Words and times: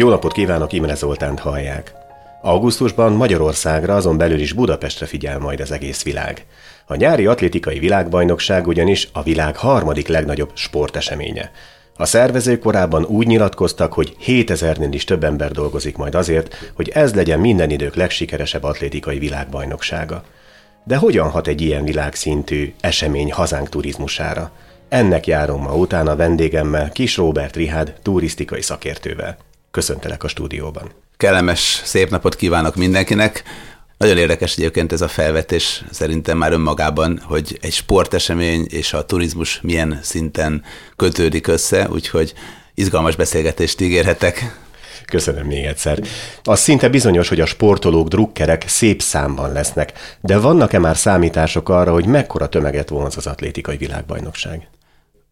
Jó 0.00 0.08
napot 0.08 0.32
kívánok, 0.32 0.72
Imre 0.72 0.94
Zoltánt 0.94 1.40
hallják. 1.40 1.92
Augusztusban 2.42 3.12
Magyarországra, 3.12 3.94
azon 3.94 4.16
belül 4.16 4.38
is 4.38 4.52
Budapestre 4.52 5.06
figyel 5.06 5.38
majd 5.38 5.60
az 5.60 5.70
egész 5.70 6.02
világ. 6.02 6.46
A 6.86 6.94
nyári 6.94 7.26
atlétikai 7.26 7.78
világbajnokság 7.78 8.66
ugyanis 8.66 9.08
a 9.12 9.22
világ 9.22 9.56
harmadik 9.56 10.08
legnagyobb 10.08 10.50
sporteseménye. 10.54 11.50
A 11.96 12.04
szervezők 12.04 12.60
korábban 12.60 13.04
úgy 13.04 13.26
nyilatkoztak, 13.26 13.92
hogy 13.92 14.16
7000-nél 14.26 14.88
is 14.90 15.04
több 15.04 15.24
ember 15.24 15.50
dolgozik 15.50 15.96
majd 15.96 16.14
azért, 16.14 16.72
hogy 16.74 16.88
ez 16.88 17.14
legyen 17.14 17.40
minden 17.40 17.70
idők 17.70 17.94
legsikeresebb 17.94 18.62
atlétikai 18.62 19.18
világbajnoksága. 19.18 20.22
De 20.84 20.96
hogyan 20.96 21.30
hat 21.30 21.46
egy 21.46 21.60
ilyen 21.60 21.84
világszintű 21.84 22.74
esemény 22.80 23.32
hazánk 23.32 23.68
turizmusára? 23.68 24.50
Ennek 24.88 25.26
járom 25.26 25.62
ma 25.62 25.74
utána 25.74 26.16
vendégemmel, 26.16 26.90
Kis 26.90 27.16
Robert 27.16 27.56
Rihád, 27.56 27.94
turisztikai 28.02 28.62
szakértővel. 28.62 29.36
Köszöntelek 29.70 30.24
a 30.24 30.28
stúdióban. 30.28 30.90
Kellemes, 31.16 31.82
szép 31.84 32.10
napot 32.10 32.36
kívánok 32.36 32.74
mindenkinek. 32.74 33.42
Nagyon 33.98 34.16
érdekes 34.16 34.56
egyébként 34.56 34.92
ez 34.92 35.00
a 35.00 35.08
felvetés 35.08 35.84
szerintem 35.90 36.38
már 36.38 36.52
önmagában, 36.52 37.20
hogy 37.24 37.58
egy 37.60 37.72
sportesemény 37.72 38.66
és 38.70 38.92
a 38.92 39.04
turizmus 39.04 39.60
milyen 39.62 39.98
szinten 40.02 40.64
kötődik 40.96 41.46
össze, 41.46 41.88
úgyhogy 41.88 42.32
izgalmas 42.74 43.16
beszélgetést 43.16 43.80
ígérhetek. 43.80 44.58
Köszönöm 45.06 45.46
még 45.46 45.64
egyszer. 45.64 45.98
Az 46.42 46.60
szinte 46.60 46.88
bizonyos, 46.88 47.28
hogy 47.28 47.40
a 47.40 47.46
sportolók, 47.46 48.08
drukkerek 48.08 48.68
szép 48.68 49.02
számban 49.02 49.52
lesznek, 49.52 49.92
de 50.20 50.38
vannak-e 50.38 50.78
már 50.78 50.96
számítások 50.96 51.68
arra, 51.68 51.92
hogy 51.92 52.06
mekkora 52.06 52.48
tömeget 52.48 52.88
vonz 52.88 53.16
az 53.16 53.26
atlétikai 53.26 53.76
világbajnokság? 53.76 54.68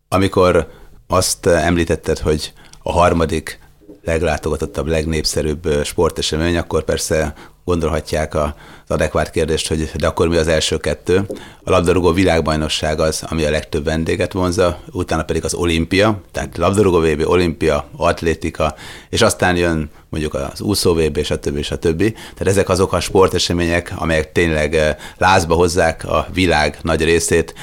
Amikor 0.09 0.70
azt 1.06 1.47
említetted, 1.47 2.19
hogy 2.19 2.53
a 2.83 2.92
harmadik 2.92 3.59
leglátogatottabb, 4.04 4.86
legnépszerűbb 4.86 5.84
sportesemény, 5.84 6.56
akkor 6.56 6.84
persze 6.84 7.34
gondolhatják 7.68 8.34
az 8.34 8.50
adekvát 8.88 9.30
kérdést, 9.30 9.68
hogy 9.68 9.91
de 9.96 10.06
akkor 10.06 10.28
mi 10.28 10.36
az 10.36 10.48
első 10.48 10.77
kettő. 10.77 11.27
A 11.64 11.70
labdarúgó 11.70 12.12
világbajnosság 12.12 13.00
az, 13.00 13.24
ami 13.28 13.44
a 13.44 13.50
legtöbb 13.50 13.84
vendéget 13.84 14.32
vonza, 14.32 14.80
utána 14.92 15.22
pedig 15.22 15.44
az 15.44 15.54
olimpia, 15.54 16.20
tehát 16.32 16.56
labdarúgó 16.56 17.00
VB, 17.00 17.22
olimpia, 17.26 17.88
atlétika, 17.96 18.74
és 19.10 19.22
aztán 19.22 19.56
jön 19.56 19.91
mondjuk 20.08 20.34
az 20.34 20.60
úszó 20.60 20.94
VB, 20.94 21.16
és 21.16 21.30
a 21.30 21.38
többi, 21.38 21.58
és 21.58 21.70
a 21.70 21.78
többi. 21.78 22.12
Tehát 22.12 22.46
ezek 22.46 22.69
azok 22.69 22.92
a 22.92 23.00
sportesemények, 23.00 23.92
amelyek 23.96 24.32
tényleg 24.32 24.96
lázba 25.19 25.54
hozzák 25.54 26.04
a 26.04 26.26
világ 26.32 26.78
nagy 26.82 27.04
részét, 27.04 27.54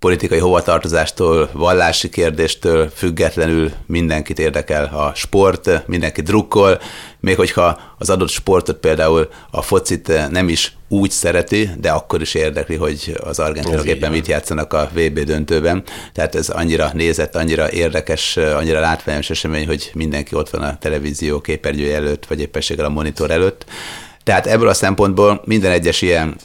politikai 0.00 0.38
hovatartozástól, 0.38 1.50
vallási 1.52 2.08
kérdéstől 2.08 2.90
függetlenül 2.94 3.70
mindenkit 3.86 4.38
érdekel 4.38 4.84
a 4.84 5.12
sport, 5.14 5.86
mindenki 5.86 6.20
drukkol, 6.20 6.80
még 7.20 7.36
hogyha 7.36 7.80
az 7.98 8.10
adott 8.10 8.28
sportot 8.28 8.76
például 8.76 9.28
a 9.50 9.62
focit 9.62 10.30
nem 10.30 10.48
is 10.48 10.76
úgy 10.88 11.10
szereti, 11.10 11.70
de 11.80 11.90
akkor 11.90 12.20
is 12.20 12.34
érdekli, 12.34 12.76
hogy 12.76 13.16
az 13.24 13.38
argentinok 13.38 13.86
éppen 13.86 14.10
mit 14.10 14.26
játszanak 14.26 14.72
a 14.72 14.90
VB 14.94 15.18
döntőben. 15.18 15.82
Tehát 16.12 16.34
ez 16.34 16.48
annyira 16.48 16.90
nézett, 16.94 17.36
annyira 17.36 17.72
érdekes, 17.72 18.36
annyira 18.36 18.80
látványos 18.80 19.30
esemény, 19.30 19.66
hogy 19.66 19.90
mindenki 19.94 20.34
ott 20.34 20.50
van 20.50 20.62
a 20.62 20.78
televízió 20.78 21.40
képernyője 21.40 21.94
előtt, 21.94 22.26
vagy 22.26 22.40
éppenséggel 22.40 22.84
a 22.84 22.88
monitor 22.88 23.30
előtt. 23.30 23.64
Tehát 24.24 24.46
ebből 24.46 24.68
a 24.68 24.74
szempontból 24.74 25.42
minden 25.44 25.70
egyes 25.72 26.02
ilyen 26.02 26.36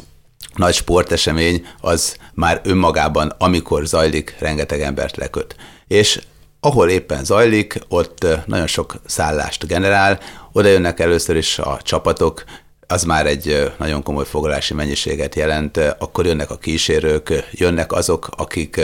nagy 0.55 0.73
sportesemény 0.73 1.65
az 1.81 2.15
már 2.33 2.61
önmagában, 2.63 3.33
amikor 3.37 3.85
zajlik, 3.85 4.35
rengeteg 4.39 4.81
embert 4.81 5.17
leköt. 5.17 5.55
És 5.87 6.21
ahol 6.59 6.89
éppen 6.89 7.23
zajlik, 7.23 7.79
ott 7.87 8.27
nagyon 8.45 8.67
sok 8.67 8.95
szállást 9.05 9.67
generál, 9.67 10.19
oda 10.51 10.67
jönnek 10.67 10.99
először 10.99 11.35
is 11.35 11.59
a 11.59 11.79
csapatok, 11.83 12.43
az 12.87 13.03
már 13.03 13.25
egy 13.25 13.71
nagyon 13.77 14.03
komoly 14.03 14.25
foglalási 14.25 14.73
mennyiséget 14.73 15.35
jelent, 15.35 15.77
akkor 15.77 16.25
jönnek 16.25 16.49
a 16.51 16.57
kísérők, 16.57 17.33
jönnek 17.51 17.91
azok, 17.91 18.29
akik 18.37 18.81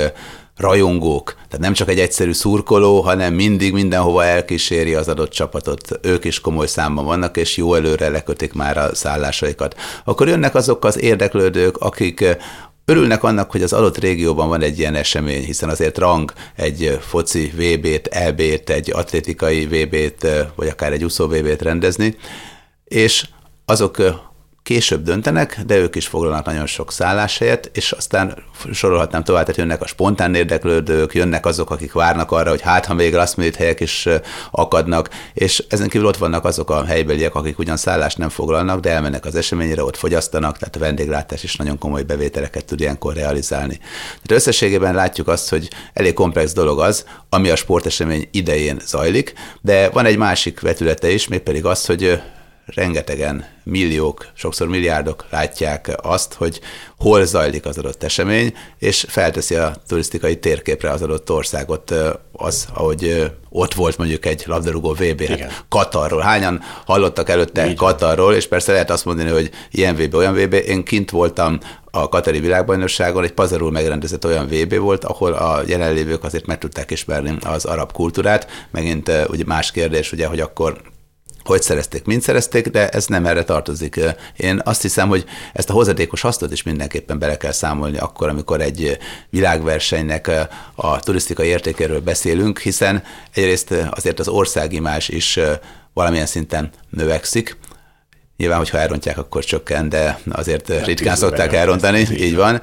rajongók, 0.61 1.33
tehát 1.33 1.59
nem 1.59 1.73
csak 1.73 1.89
egy 1.89 1.99
egyszerű 1.99 2.31
szurkoló, 2.31 3.01
hanem 3.01 3.33
mindig 3.33 3.73
mindenhova 3.73 4.23
elkíséri 4.23 4.93
az 4.93 5.07
adott 5.07 5.31
csapatot. 5.31 5.99
Ők 6.01 6.25
is 6.25 6.39
komoly 6.39 6.67
számban 6.67 7.05
vannak, 7.05 7.37
és 7.37 7.57
jó 7.57 7.73
előre 7.75 8.09
lekötik 8.09 8.53
már 8.53 8.77
a 8.77 8.95
szállásaikat. 8.95 9.75
Akkor 10.03 10.27
jönnek 10.27 10.55
azok 10.55 10.85
az 10.85 10.99
érdeklődők, 10.99 11.77
akik 11.77 12.37
Örülnek 12.85 13.23
annak, 13.23 13.51
hogy 13.51 13.63
az 13.63 13.73
adott 13.73 13.97
régióban 13.97 14.47
van 14.47 14.61
egy 14.61 14.79
ilyen 14.79 14.95
esemény, 14.95 15.43
hiszen 15.43 15.69
azért 15.69 15.97
rang 15.97 16.33
egy 16.55 16.97
foci 17.01 17.51
VB-t, 17.55 18.07
EB-t, 18.07 18.69
egy 18.69 18.91
atlétikai 18.91 19.65
VB-t, 19.65 20.27
vagy 20.55 20.67
akár 20.67 20.91
egy 20.91 21.03
úszó 21.03 21.27
VB-t 21.27 21.61
rendezni, 21.61 22.15
és 22.83 23.27
azok 23.65 23.97
később 24.63 25.03
döntenek, 25.03 25.61
de 25.65 25.77
ők 25.77 25.95
is 25.95 26.07
foglalnak 26.07 26.45
nagyon 26.45 26.65
sok 26.65 26.91
szálláshelyet, 26.91 27.69
és 27.73 27.91
aztán 27.91 28.37
sorolhatnám 28.73 29.23
tovább, 29.23 29.41
tehát 29.41 29.59
jönnek 29.59 29.81
a 29.81 29.87
spontán 29.87 30.35
érdeklődők, 30.35 31.13
jönnek 31.13 31.45
azok, 31.45 31.69
akik 31.69 31.93
várnak 31.93 32.31
arra, 32.31 32.49
hogy 32.49 32.61
hát, 32.61 32.85
ha 32.85 32.93
még 32.93 33.13
last 33.13 33.37
minute 33.37 33.57
helyek 33.57 33.79
is 33.79 34.07
akadnak, 34.51 35.09
és 35.33 35.63
ezen 35.69 35.89
kívül 35.89 36.07
ott 36.07 36.17
vannak 36.17 36.45
azok 36.45 36.69
a 36.69 36.85
helybeliek, 36.85 37.35
akik 37.35 37.59
ugyan 37.59 37.77
szállást 37.77 38.17
nem 38.17 38.29
foglalnak, 38.29 38.79
de 38.79 38.89
elmennek 38.89 39.25
az 39.25 39.35
eseményre, 39.35 39.83
ott 39.83 39.97
fogyasztanak, 39.97 40.57
tehát 40.57 40.75
a 40.75 40.79
vendéglátás 40.79 41.43
is 41.43 41.55
nagyon 41.55 41.77
komoly 41.77 42.03
bevételeket 42.03 42.65
tud 42.65 42.79
ilyenkor 42.79 43.13
realizálni. 43.13 43.77
Tehát 43.77 44.31
összességében 44.31 44.95
látjuk 44.95 45.27
azt, 45.27 45.49
hogy 45.49 45.69
elég 45.93 46.13
komplex 46.13 46.53
dolog 46.53 46.79
az, 46.79 47.05
ami 47.29 47.49
a 47.49 47.55
sportesemény 47.55 48.27
idején 48.31 48.81
zajlik, 48.85 49.33
de 49.61 49.89
van 49.89 50.05
egy 50.05 50.17
másik 50.17 50.59
vetülete 50.59 51.09
is, 51.09 51.27
mégpedig 51.27 51.65
az, 51.65 51.85
hogy 51.85 52.21
rengetegen, 52.65 53.45
milliók, 53.63 54.27
sokszor 54.33 54.67
milliárdok 54.67 55.25
látják 55.29 55.91
azt, 56.01 56.33
hogy 56.33 56.59
hol 56.97 57.25
zajlik 57.25 57.65
az 57.65 57.77
adott 57.77 58.03
esemény, 58.03 58.53
és 58.79 59.05
felteszi 59.07 59.55
a 59.55 59.75
turisztikai 59.87 60.39
térképre 60.39 60.89
az 60.89 61.01
adott 61.01 61.31
országot 61.31 61.93
az, 62.31 62.67
ahogy 62.73 63.31
ott 63.49 63.73
volt 63.73 63.97
mondjuk 63.97 64.25
egy 64.25 64.43
labdarúgó 64.45 64.93
VB, 64.93 65.21
hát 65.21 65.63
Katarról. 65.69 66.21
Hányan 66.21 66.61
hallottak 66.85 67.29
előtte 67.29 67.63
Igen. 67.63 67.75
Katarról, 67.75 68.33
és 68.33 68.47
persze 68.47 68.71
lehet 68.71 68.89
azt 68.89 69.05
mondani, 69.05 69.29
hogy 69.29 69.49
ilyen 69.71 69.95
VB, 69.95 70.13
olyan 70.13 70.33
VB. 70.33 70.53
Én 70.53 70.83
kint 70.83 71.09
voltam 71.09 71.59
a 71.91 72.09
Katari 72.09 72.39
világbajnokságon, 72.39 73.23
egy 73.23 73.33
pazarul 73.33 73.71
megrendezett 73.71 74.25
olyan 74.25 74.47
VB 74.47 74.75
volt, 74.75 75.05
ahol 75.05 75.33
a 75.33 75.61
jelenlévők 75.67 76.23
azért 76.23 76.45
meg 76.45 76.57
tudták 76.57 76.91
ismerni 76.91 77.37
az 77.43 77.65
arab 77.65 77.91
kultúrát. 77.91 78.67
Megint 78.71 79.11
ugye 79.27 79.43
más 79.45 79.71
kérdés, 79.71 80.11
ugye, 80.11 80.27
hogy 80.27 80.39
akkor 80.39 80.81
hogy 81.43 81.61
szerezték, 81.61 82.05
mint 82.05 82.21
szerezték, 82.21 82.67
de 82.67 82.89
ez 82.89 83.05
nem 83.05 83.25
erre 83.25 83.43
tartozik. 83.43 83.99
Én 84.37 84.61
azt 84.63 84.81
hiszem, 84.81 85.07
hogy 85.07 85.25
ezt 85.53 85.69
a 85.69 85.73
hozadékos 85.73 86.21
hasznot 86.21 86.51
is 86.51 86.63
mindenképpen 86.63 87.19
bele 87.19 87.37
kell 87.37 87.51
számolni 87.51 87.97
akkor, 87.97 88.29
amikor 88.29 88.61
egy 88.61 88.97
világversenynek 89.29 90.31
a 90.75 90.99
turisztikai 90.99 91.47
értékéről 91.47 91.99
beszélünk, 91.99 92.59
hiszen 92.59 93.03
egyrészt 93.33 93.73
azért 93.89 94.19
az 94.19 94.27
országimás 94.27 95.09
is 95.09 95.39
valamilyen 95.93 96.25
szinten 96.25 96.69
növekszik, 96.89 97.57
Nyilván, 98.41 98.59
hogyha 98.59 98.77
elrontják, 98.77 99.17
akkor 99.17 99.43
csökken, 99.43 99.89
de 99.89 100.19
azért 100.31 100.73
hát 100.73 100.85
ritkán 100.85 101.15
szokták 101.15 101.53
elrontani, 101.53 101.99
így 101.99 102.35
van. 102.35 102.61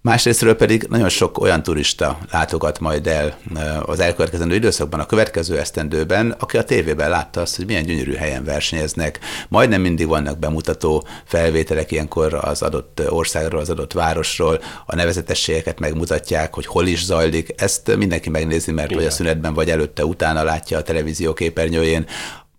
Másrésztről 0.00 0.54
pedig 0.54 0.86
nagyon 0.88 1.08
sok 1.08 1.38
olyan 1.40 1.62
turista 1.62 2.18
látogat 2.30 2.80
majd 2.80 3.06
el 3.06 3.38
az 3.82 4.00
elkövetkezendő 4.00 4.54
időszakban, 4.54 5.00
a 5.00 5.06
következő 5.06 5.58
esztendőben, 5.58 6.34
aki 6.38 6.56
a 6.56 6.64
tévében 6.64 7.10
látta 7.10 7.40
azt, 7.40 7.56
hogy 7.56 7.66
milyen 7.66 7.82
gyönyörű 7.82 8.14
helyen 8.14 8.44
versenyeznek. 8.44 9.18
Majdnem 9.48 9.80
mindig 9.80 10.06
vannak 10.06 10.38
bemutató 10.38 11.06
felvételek 11.24 11.90
ilyenkor 11.90 12.34
az 12.34 12.62
adott 12.62 13.02
országról, 13.08 13.60
az 13.60 13.70
adott 13.70 13.92
városról, 13.92 14.60
a 14.86 14.94
nevezetességeket 14.94 15.78
megmutatják, 15.78 16.54
hogy 16.54 16.66
hol 16.66 16.86
is 16.86 17.04
zajlik. 17.04 17.54
Ezt 17.56 17.96
mindenki 17.96 18.30
megnézi, 18.30 18.72
mert 18.72 18.90
Igen. 18.90 19.02
vagy 19.02 19.12
a 19.12 19.14
szünetben, 19.14 19.54
vagy 19.54 19.70
előtte, 19.70 20.04
utána 20.04 20.42
látja 20.42 20.78
a 20.78 20.82
televízió 20.82 21.32
képernyőjén. 21.32 22.06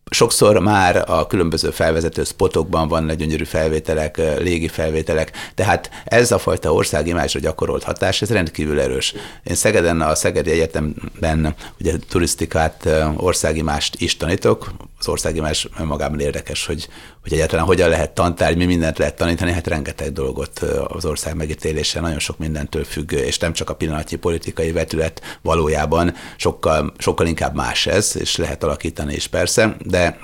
Sokszor 0.09 0.59
már 0.59 1.03
a 1.07 1.27
különböző 1.27 1.69
felvezető 1.69 2.23
spotokban 2.23 2.87
vannak 2.87 3.15
gyönyörű 3.15 3.43
felvételek, 3.43 4.17
légi 4.17 4.67
felvételek, 4.67 5.31
tehát 5.55 5.89
ez 6.05 6.31
a 6.31 6.37
fajta 6.37 6.73
országimázsra 6.73 7.39
gyakorolt 7.39 7.83
hatás, 7.83 8.21
ez 8.21 8.31
rendkívül 8.31 8.79
erős. 8.79 9.13
Én 9.43 9.55
Szegeden, 9.55 10.01
a 10.01 10.15
Szegedi 10.15 10.51
Egyetemben 10.51 11.55
ugye 11.79 11.93
turisztikát, 12.09 12.89
országimást 13.15 14.01
is 14.01 14.17
tanítok, 14.17 14.71
az 14.99 15.07
országimás 15.07 15.67
magában 15.83 16.19
érdekes, 16.19 16.65
hogy, 16.65 16.87
hogy 17.21 17.33
egyáltalán 17.33 17.65
hogyan 17.65 17.89
lehet 17.89 18.11
tantárgy, 18.11 18.57
mi 18.57 18.65
mindent 18.65 18.97
lehet 18.97 19.15
tanítani, 19.15 19.51
hát 19.51 19.67
rengeteg 19.67 20.11
dolgot 20.11 20.59
az 20.87 21.05
ország 21.05 21.35
megítélése 21.35 21.99
nagyon 21.99 22.19
sok 22.19 22.37
mindentől 22.37 22.83
függ, 22.83 23.11
és 23.11 23.37
nem 23.37 23.53
csak 23.53 23.69
a 23.69 23.75
pillanatnyi 23.75 24.17
politikai 24.17 24.71
vetület 24.71 25.39
valójában 25.41 26.13
sokkal, 26.37 26.93
sokkal 26.97 27.27
inkább 27.27 27.55
más 27.55 27.87
ez, 27.87 28.15
és 28.19 28.35
lehet 28.35 28.63
alakítani 28.63 29.13
is 29.13 29.27
persze, 29.27 29.75
de 29.85 30.19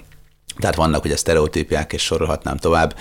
tehát 0.59 0.75
vannak 0.75 1.03
ugye 1.03 1.17
sztereotípiák, 1.17 1.93
és 1.93 2.03
sorolhatnám 2.03 2.57
tovább. 2.57 2.95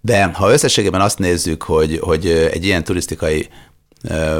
De 0.00 0.24
ha 0.24 0.52
összességében 0.52 1.00
azt 1.00 1.18
nézzük, 1.18 1.62
hogy, 1.62 1.98
hogy 1.98 2.26
egy 2.26 2.64
ilyen 2.64 2.84
turisztikai 2.84 3.48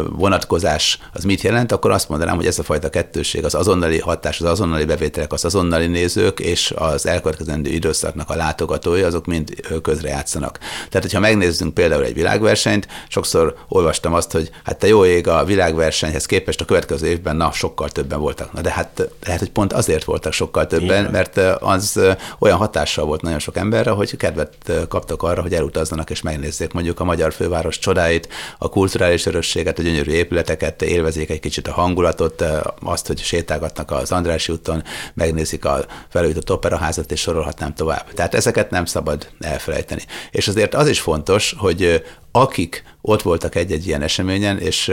vonatkozás 0.08 0.98
az 1.12 1.24
mit 1.24 1.40
jelent, 1.40 1.72
akkor 1.72 1.90
azt 1.90 2.08
mondanám, 2.08 2.36
hogy 2.36 2.46
ez 2.46 2.58
a 2.58 2.62
fajta 2.62 2.90
kettőség, 2.90 3.44
az 3.44 3.54
azonnali 3.54 3.98
hatás, 3.98 4.40
az 4.40 4.46
azonnali 4.46 4.84
bevételek, 4.84 5.32
az 5.32 5.44
azonnali 5.44 5.86
nézők 5.86 6.40
és 6.40 6.74
az 6.76 7.06
elkövetkezendő 7.06 7.70
időszaknak 7.70 8.30
a 8.30 8.34
látogatói, 8.34 9.02
azok 9.02 9.26
mind 9.26 9.54
közrejátszanak. 9.82 10.58
Tehát, 10.58 11.02
hogyha 11.02 11.20
megnézzünk 11.20 11.74
például 11.74 12.04
egy 12.04 12.14
világversenyt, 12.14 12.86
sokszor 13.08 13.54
olvastam 13.68 14.14
azt, 14.14 14.32
hogy 14.32 14.50
hát 14.64 14.78
te 14.78 14.86
jó 14.86 15.04
ég 15.04 15.28
a 15.28 15.44
világversenyhez 15.44 16.26
képest 16.26 16.60
a 16.60 16.64
következő 16.64 17.06
évben, 17.06 17.36
na, 17.36 17.52
sokkal 17.52 17.88
többen 17.88 18.20
voltak. 18.20 18.52
Na, 18.52 18.60
de 18.60 18.70
hát 18.70 19.08
lehet, 19.24 19.40
hogy 19.40 19.50
pont 19.50 19.72
azért 19.72 20.04
voltak 20.04 20.32
sokkal 20.32 20.66
többen, 20.66 21.00
Igen. 21.00 21.10
mert 21.10 21.36
az 21.60 22.00
olyan 22.38 22.58
hatással 22.58 23.04
volt 23.04 23.22
nagyon 23.22 23.38
sok 23.38 23.56
emberre, 23.56 23.90
hogy 23.90 24.16
kedvet 24.16 24.54
kaptak 24.88 25.22
arra, 25.22 25.42
hogy 25.42 25.54
elutazzanak 25.54 26.10
és 26.10 26.22
megnézzék 26.22 26.72
mondjuk 26.72 27.00
a 27.00 27.04
magyar 27.04 27.32
főváros 27.32 27.78
csodáit, 27.78 28.28
a 28.58 28.68
kulturális 28.68 29.26
örös 29.26 29.50
közösséget, 29.52 29.79
a 29.79 29.82
gyönyörű 29.82 30.11
épületeket, 30.11 30.82
élvezik 30.82 31.31
egy 31.31 31.41
kicsit 31.41 31.69
a 31.69 31.73
hangulatot, 31.73 32.44
azt, 32.82 33.06
hogy 33.06 33.19
sétálgatnak 33.19 33.91
az 33.91 34.12
Andrássy 34.12 34.52
úton, 34.52 34.82
megnézik 35.14 35.64
a 35.64 35.85
felújított 36.08 36.52
operaházat, 36.52 37.12
és 37.12 37.20
sorolhatnám 37.20 37.75
tovább. 37.75 38.12
Tehát 38.12 38.35
ezeket 38.35 38.70
nem 38.70 38.85
szabad 38.85 39.29
elfelejteni. 39.41 40.02
És 40.31 40.49
azért 40.49 40.75
az 40.75 40.88
is 40.88 41.00
fontos, 41.00 41.55
hogy 41.58 42.05
akik 42.32 42.85
ott 43.00 43.23
voltak 43.23 43.55
egy-egy 43.55 43.87
ilyen 43.87 44.02
eseményen, 44.02 44.58
és 44.58 44.93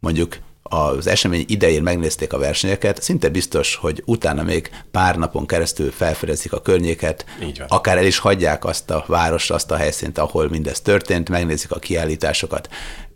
mondjuk 0.00 0.36
az 0.62 1.06
esemény 1.06 1.44
idején 1.48 1.82
megnézték 1.82 2.32
a 2.32 2.38
versenyeket, 2.38 3.02
szinte 3.02 3.28
biztos, 3.28 3.74
hogy 3.76 4.02
utána 4.06 4.42
még 4.42 4.70
pár 4.90 5.16
napon 5.16 5.46
keresztül 5.46 5.90
felfedezik 5.90 6.52
a 6.52 6.62
környéket, 6.62 7.24
akár 7.68 7.98
el 7.98 8.06
is 8.06 8.18
hagyják 8.18 8.64
azt 8.64 8.90
a 8.90 9.04
várost, 9.06 9.50
azt 9.50 9.70
a 9.70 9.76
helyszínt, 9.76 10.18
ahol 10.18 10.48
mindez 10.48 10.80
történt, 10.80 11.28
megnézik 11.28 11.70
a 11.70 11.78
kiállításokat. 11.78 12.68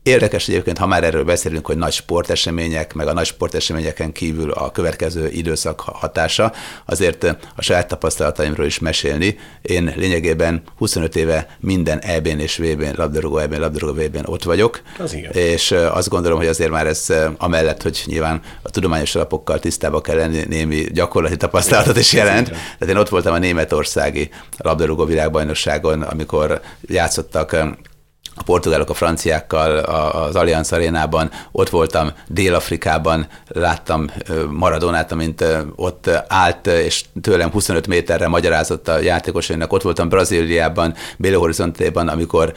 Érdekes 0.08 0.48
egyébként, 0.48 0.78
ha 0.78 0.86
már 0.86 1.04
erről 1.04 1.24
beszélünk, 1.24 1.66
hogy 1.66 1.76
nagy 1.76 1.92
sportesemények, 1.92 2.94
meg 2.94 3.06
a 3.06 3.12
nagy 3.12 3.26
sporteseményeken 3.26 4.12
kívül 4.12 4.50
a 4.50 4.70
következő 4.70 5.28
időszak 5.28 5.80
hatása, 5.80 6.52
azért 6.84 7.24
a 7.56 7.62
saját 7.62 7.88
tapasztalataimról 7.88 8.66
is 8.66 8.78
mesélni. 8.78 9.38
Én 9.62 9.92
lényegében 9.96 10.62
25 10.76 11.16
éve 11.16 11.56
minden 11.60 11.98
EB-n 11.98 12.38
és 12.38 12.56
VB-n, 12.56 12.94
labdarúgó 12.96 13.38
EB-n, 13.38 13.60
labdarúgó 13.60 13.92
VB-n 13.92 14.24
ott 14.24 14.42
vagyok, 14.42 14.80
az 14.98 15.14
igen. 15.14 15.32
és 15.32 15.70
azt 15.70 16.08
gondolom, 16.08 16.38
hogy 16.38 16.46
azért 16.46 16.70
már 16.70 16.86
ez 16.86 17.06
amellett, 17.38 17.82
hogy 17.82 18.02
nyilván 18.06 18.40
a 18.62 18.70
tudományos 18.70 19.14
alapokkal 19.14 19.58
tisztába 19.58 20.00
kell 20.00 20.16
lenni, 20.16 20.42
némi 20.48 20.86
gyakorlati 20.92 21.36
tapasztalatot 21.36 21.96
is 21.96 22.12
jelent. 22.12 22.48
Tehát 22.48 22.88
én 22.88 22.96
ott 22.96 23.08
voltam 23.08 23.34
a 23.34 23.38
németországi 23.38 24.30
labdarúgó 24.56 25.04
világbajnokságon, 25.04 26.02
amikor 26.02 26.60
játszottak 26.86 27.56
a 28.40 28.44
portugálok 28.44 28.90
a 28.90 28.94
franciákkal 28.94 29.78
az 30.08 30.36
Allianz 30.36 30.72
arénában, 30.72 31.30
ott 31.52 31.68
voltam 31.68 32.12
Dél-Afrikában, 32.26 33.26
láttam 33.48 34.10
Maradonát, 34.50 35.12
amint 35.12 35.44
ott 35.76 36.10
állt, 36.28 36.66
és 36.66 37.04
tőlem 37.20 37.50
25 37.50 37.86
méterre 37.86 38.28
magyarázott 38.28 38.88
a 38.88 38.98
játékosainak, 38.98 39.72
ott 39.72 39.82
voltam 39.82 40.08
Brazíliában, 40.08 40.94
Belo 41.16 41.38
Horizontéban, 41.38 42.08
amikor 42.08 42.52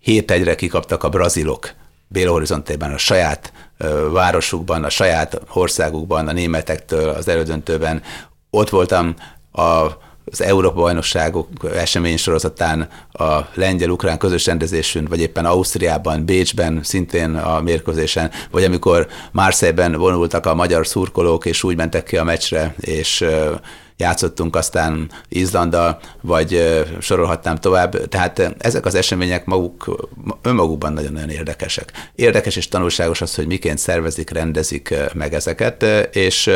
7 0.00 0.30
egyre 0.30 0.54
kikaptak 0.54 1.04
a 1.04 1.08
brazilok 1.08 1.70
Belo 2.08 2.32
Horizontéban, 2.32 2.92
a 2.92 2.98
saját 2.98 3.52
városukban, 4.12 4.84
a 4.84 4.90
saját 4.90 5.40
országukban, 5.52 6.28
a 6.28 6.32
németektől 6.32 7.08
az 7.08 7.28
elődöntőben. 7.28 8.02
Ott 8.50 8.68
voltam 8.68 9.14
a 9.52 9.86
az 10.30 10.42
Európa 10.42 10.80
bajnokságok 10.80 11.48
esemény 11.74 12.16
sorozatán 12.16 12.88
a 13.12 13.38
lengyel-ukrán 13.54 14.18
közös 14.18 14.46
rendezésünk, 14.46 15.08
vagy 15.08 15.20
éppen 15.20 15.44
Ausztriában, 15.44 16.24
Bécsben 16.24 16.80
szintén 16.82 17.34
a 17.34 17.60
mérkőzésen, 17.60 18.30
vagy 18.50 18.64
amikor 18.64 19.06
Marseille-ben 19.32 19.92
vonultak 19.92 20.46
a 20.46 20.54
magyar 20.54 20.86
szurkolók, 20.86 21.46
és 21.46 21.62
úgy 21.62 21.76
mentek 21.76 22.04
ki 22.04 22.16
a 22.16 22.24
meccsre, 22.24 22.74
és 22.80 23.24
játszottunk 23.98 24.56
aztán 24.56 25.10
Izlanda, 25.28 25.98
vagy 26.20 26.76
sorolhatnám 27.00 27.56
tovább. 27.56 28.08
Tehát 28.08 28.54
ezek 28.58 28.86
az 28.86 28.94
események 28.94 29.44
maguk, 29.44 30.08
önmagukban 30.42 30.92
nagyon-nagyon 30.92 31.30
érdekesek. 31.30 31.92
Érdekes 32.14 32.56
és 32.56 32.68
tanulságos 32.68 33.20
az, 33.20 33.34
hogy 33.34 33.46
miként 33.46 33.78
szervezik, 33.78 34.30
rendezik 34.30 34.94
meg 35.14 35.34
ezeket, 35.34 35.82
és, 36.12 36.50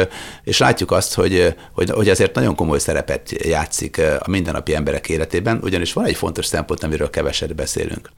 és 0.45 0.59
látjuk 0.59 0.91
azt, 0.91 1.15
hogy, 1.15 1.55
hogy, 1.73 1.91
hogy 1.91 2.09
azért 2.09 2.35
nagyon 2.35 2.55
komoly 2.55 2.79
szerepet 2.79 3.31
játszik 3.45 4.01
a 4.19 4.31
mindennapi 4.31 4.75
emberek 4.75 5.09
életében, 5.09 5.61
ugyanis 5.63 5.93
van 5.93 6.05
egy 6.05 6.17
fontos 6.17 6.47
szempont, 6.47 6.83
amiről 6.83 7.11
keveset 7.11 7.55
beszélünk. 7.55 8.11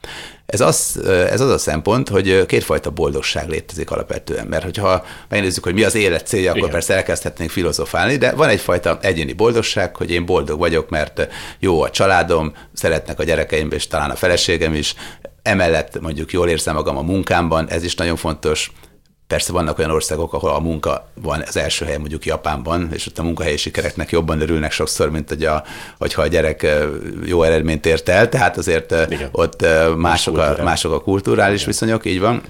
Ez 0.45 0.61
az, 0.61 0.99
ez 1.07 1.41
az 1.41 1.49
a 1.49 1.57
szempont, 1.57 2.09
hogy 2.09 2.45
kétfajta 2.45 2.89
boldogság 2.89 3.49
létezik 3.49 3.91
alapvetően, 3.91 4.47
mert 4.47 4.63
hogyha 4.63 5.05
megnézzük, 5.29 5.63
hogy 5.63 5.73
mi 5.73 5.83
az 5.83 5.95
élet 5.95 6.27
célja, 6.27 6.49
akkor 6.49 6.59
Igen. 6.59 6.71
persze 6.71 6.93
elkezdhetnénk 6.93 7.49
filozofálni, 7.49 8.15
de 8.17 8.31
van 8.31 8.49
egyfajta 8.49 8.97
egyéni 9.15 9.33
boldogság, 9.33 9.95
hogy 9.95 10.11
én 10.11 10.25
boldog 10.25 10.59
vagyok, 10.59 10.89
mert 10.89 11.27
jó 11.59 11.81
a 11.81 11.89
családom, 11.89 12.53
szeretnek 12.73 13.19
a 13.19 13.23
gyerekeim, 13.23 13.71
és 13.71 13.87
talán 13.87 14.09
a 14.09 14.15
feleségem 14.15 14.73
is, 14.73 14.95
emellett 15.41 16.01
mondjuk 16.01 16.31
jól 16.31 16.49
érzem 16.49 16.75
magam 16.75 16.97
a 16.97 17.01
munkámban, 17.01 17.69
ez 17.69 17.83
is 17.83 17.95
nagyon 17.95 18.15
fontos, 18.15 18.71
Persze 19.27 19.51
vannak 19.51 19.77
olyan 19.77 19.91
országok, 19.91 20.33
ahol 20.33 20.49
a 20.49 20.59
munka 20.59 21.09
van 21.21 21.43
az 21.47 21.57
első 21.57 21.85
helyen, 21.85 21.99
mondjuk 21.99 22.25
Japánban, 22.25 22.89
és 22.93 23.07
ott 23.07 23.17
a 23.17 23.23
munkahelyi 23.23 23.57
sikereknek 23.57 24.09
jobban 24.09 24.41
örülnek 24.41 24.71
sokszor, 24.71 25.09
mint 25.09 25.29
hogy 25.29 25.43
a, 25.43 25.63
hogyha 25.97 26.21
a 26.21 26.27
gyerek 26.27 26.67
jó 27.25 27.43
eredményt 27.43 27.85
ért 27.85 28.09
el, 28.09 28.29
tehát 28.29 28.57
azért 28.57 28.91
Igen. 29.09 29.29
ott 29.31 29.65
mások 29.97 30.37
a, 30.37 30.55
mások 30.63 30.91
a 30.91 31.01
kulturális 31.01 31.61
Igen. 31.61 31.71
viszonyok, 31.71 32.05
így 32.05 32.19
van. 32.19 32.41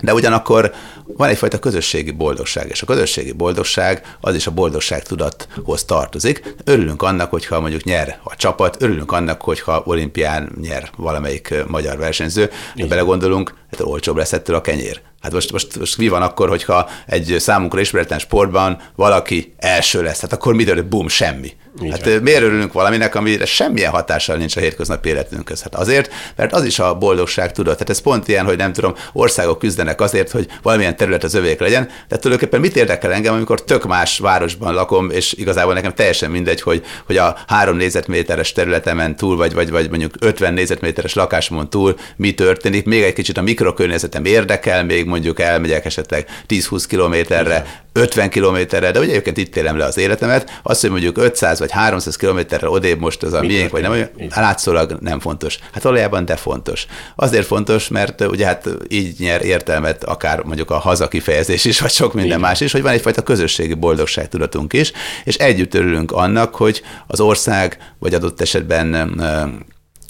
De 0.00 0.14
ugyanakkor 0.14 0.72
van 1.06 1.28
egyfajta 1.28 1.58
közösségi 1.58 2.10
boldogság, 2.10 2.68
és 2.68 2.82
a 2.82 2.86
közösségi 2.86 3.32
boldogság 3.32 4.16
az 4.20 4.34
is 4.34 4.46
a 4.46 4.50
boldogság 4.50 5.02
tudathoz 5.02 5.84
tartozik. 5.84 6.54
Örülünk 6.64 7.02
annak, 7.02 7.30
hogyha 7.30 7.60
mondjuk 7.60 7.84
nyer 7.84 8.18
a 8.22 8.36
csapat, 8.36 8.82
örülünk 8.82 9.12
annak, 9.12 9.42
hogyha 9.42 9.82
olimpián 9.84 10.52
nyer 10.60 10.90
valamelyik 10.96 11.54
magyar 11.66 11.98
versenyző, 11.98 12.50
de 12.74 12.86
belegondolunk, 12.86 13.54
hát 13.70 13.80
olcsóbb 13.80 14.16
lesz 14.16 14.32
ettől 14.32 14.56
a 14.56 14.60
kenyér. 14.60 15.00
Hát 15.20 15.32
most, 15.32 15.52
most, 15.52 15.78
most 15.78 15.98
mi 15.98 16.08
van 16.08 16.22
akkor, 16.22 16.48
hogyha 16.48 16.88
egy 17.06 17.36
számunkra 17.38 17.80
ismeretlen 17.80 18.18
sportban 18.18 18.80
valaki 18.96 19.54
első 19.58 20.02
lesz? 20.02 20.20
Hát 20.20 20.32
akkor 20.32 20.54
mi 20.54 20.64
bum, 20.64 21.08
semmi. 21.08 21.52
Így 21.82 21.90
hát 21.90 22.04
van. 22.04 22.22
miért 22.22 22.42
örülünk 22.42 22.72
valaminek, 22.72 23.14
amire 23.14 23.44
semmilyen 23.44 23.90
hatással 23.90 24.36
nincs 24.36 24.56
a 24.56 24.60
hétköznapi 24.60 25.08
életünkhöz? 25.08 25.62
Hát 25.62 25.74
azért, 25.74 26.12
mert 26.36 26.52
az 26.52 26.64
is 26.64 26.78
a 26.78 26.94
boldogság 26.94 27.52
tudod. 27.52 27.72
Tehát 27.72 27.90
ez 27.90 27.98
pont 27.98 28.28
ilyen, 28.28 28.44
hogy 28.44 28.56
nem 28.56 28.72
tudom, 28.72 28.94
országok 29.12 29.58
küzdenek 29.58 30.00
azért, 30.00 30.30
hogy 30.30 30.46
valamilyen 30.62 30.96
terület 30.96 31.24
az 31.24 31.34
övék 31.34 31.60
legyen. 31.60 31.88
De 32.08 32.18
tulajdonképpen 32.18 32.60
mit 32.60 32.76
érdekel 32.76 33.12
engem, 33.12 33.34
amikor 33.34 33.64
tök 33.64 33.84
más 33.86 34.18
városban 34.18 34.74
lakom, 34.74 35.10
és 35.10 35.32
igazából 35.32 35.74
nekem 35.74 35.94
teljesen 35.94 36.30
mindegy, 36.30 36.60
hogy, 36.60 36.84
hogy 37.06 37.16
a 37.16 37.36
három 37.46 37.76
négyzetméteres 37.76 38.52
területemen 38.52 39.16
túl, 39.16 39.36
vagy, 39.36 39.54
vagy, 39.54 39.70
vagy 39.70 39.88
mondjuk 39.88 40.14
50 40.18 40.54
négyzetméteres 40.54 41.14
lakásomon 41.14 41.70
túl 41.70 41.96
mi 42.16 42.34
történik. 42.34 42.84
Még 42.84 43.02
egy 43.02 43.12
kicsit 43.12 43.38
a 43.38 43.42
mikrokörnyezetem 43.42 44.24
érdekel, 44.24 44.84
még 44.84 45.06
mondjuk 45.06 45.40
elmegyek 45.40 45.84
esetleg 45.84 46.28
10-20 46.48 46.84
kilométerre, 46.88 47.82
50 47.92 48.30
kilométerre, 48.30 48.90
de 48.90 48.98
ugye 48.98 49.10
egyébként 49.10 49.36
itt 49.36 49.56
élem 49.56 49.76
le 49.76 49.84
az 49.84 49.96
életemet. 49.96 50.60
Azt, 50.62 50.80
hogy 50.80 50.90
mondjuk 50.90 51.18
500 51.18 51.60
vagy 51.64 51.72
300 51.72 52.16
kilométerre 52.16 52.68
odébb 52.68 53.00
most 53.00 53.22
az 53.22 53.32
a 53.32 53.40
Mi 53.40 53.46
miénk, 53.46 53.70
vagy 53.70 53.82
nem 53.82 53.90
olyan, 53.90 54.10
látszólag 54.34 54.96
nem 55.00 55.20
fontos. 55.20 55.58
Hát 55.72 55.82
valójában 55.82 56.24
de 56.24 56.36
fontos. 56.36 56.86
Azért 57.16 57.46
fontos, 57.46 57.88
mert 57.88 58.20
ugye 58.20 58.46
hát 58.46 58.68
így 58.88 59.14
nyer 59.18 59.44
értelmet 59.44 60.04
akár 60.04 60.42
mondjuk 60.42 60.70
a 60.70 60.78
haza 60.78 61.08
kifejezés 61.08 61.64
is, 61.64 61.80
vagy 61.80 61.90
sok 61.90 62.14
minden 62.14 62.30
Igen. 62.30 62.40
más 62.40 62.60
is, 62.60 62.72
hogy 62.72 62.82
van 62.82 62.92
egyfajta 62.92 63.22
közösségi 63.22 63.74
boldogság 63.74 64.28
tudatunk 64.28 64.72
is, 64.72 64.92
és 65.24 65.34
együtt 65.36 65.74
örülünk 65.74 66.12
annak, 66.12 66.54
hogy 66.54 66.82
az 67.06 67.20
ország, 67.20 67.78
vagy 67.98 68.14
adott 68.14 68.40
esetben 68.40 68.94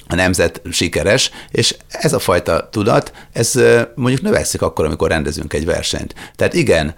a 0.08 0.14
nemzet 0.14 0.62
sikeres, 0.70 1.30
és 1.50 1.76
ez 1.88 2.12
a 2.12 2.18
fajta 2.18 2.68
tudat, 2.70 3.12
ez 3.32 3.60
mondjuk 3.94 4.22
növekszik 4.22 4.62
akkor, 4.62 4.84
amikor 4.84 5.08
rendezünk 5.08 5.52
egy 5.52 5.64
versenyt. 5.64 6.14
Tehát 6.36 6.54
igen, 6.54 6.94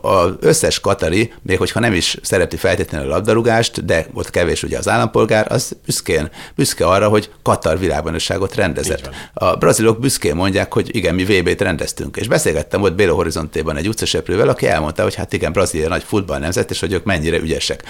az 0.00 0.32
összes 0.40 0.80
katari, 0.80 1.32
még 1.42 1.58
hogyha 1.58 1.80
nem 1.80 1.92
is 1.92 2.16
szereti 2.22 2.56
feltétlenül 2.56 3.10
a 3.10 3.14
labdarúgást, 3.14 3.84
de 3.84 4.06
ott 4.12 4.30
kevés 4.30 4.62
ugye 4.62 4.78
az 4.78 4.88
állampolgár, 4.88 5.52
az 5.52 5.76
büszkén, 5.86 6.30
büszke 6.54 6.86
arra, 6.86 7.08
hogy 7.08 7.30
Katar 7.42 7.78
világbajnokságot 7.78 8.54
rendezett. 8.54 9.10
A 9.32 9.56
brazilok 9.56 10.00
büszkén 10.00 10.34
mondják, 10.34 10.72
hogy 10.72 10.96
igen, 10.96 11.14
mi 11.14 11.24
VB-t 11.24 11.60
rendeztünk. 11.60 12.16
És 12.16 12.28
beszélgettem 12.28 12.82
ott 12.82 12.94
Bélo 12.94 13.14
Horizontéban 13.14 13.76
egy 13.76 13.88
utcaseprővel, 13.88 14.48
aki 14.48 14.66
elmondta, 14.66 15.02
hogy 15.02 15.14
hát 15.14 15.32
igen, 15.32 15.52
Brazília 15.52 15.88
nagy 15.88 16.02
futballnemzet, 16.02 16.70
és 16.70 16.80
hogy 16.80 16.92
ők 16.92 17.04
mennyire 17.04 17.38
ügyesek. 17.38 17.82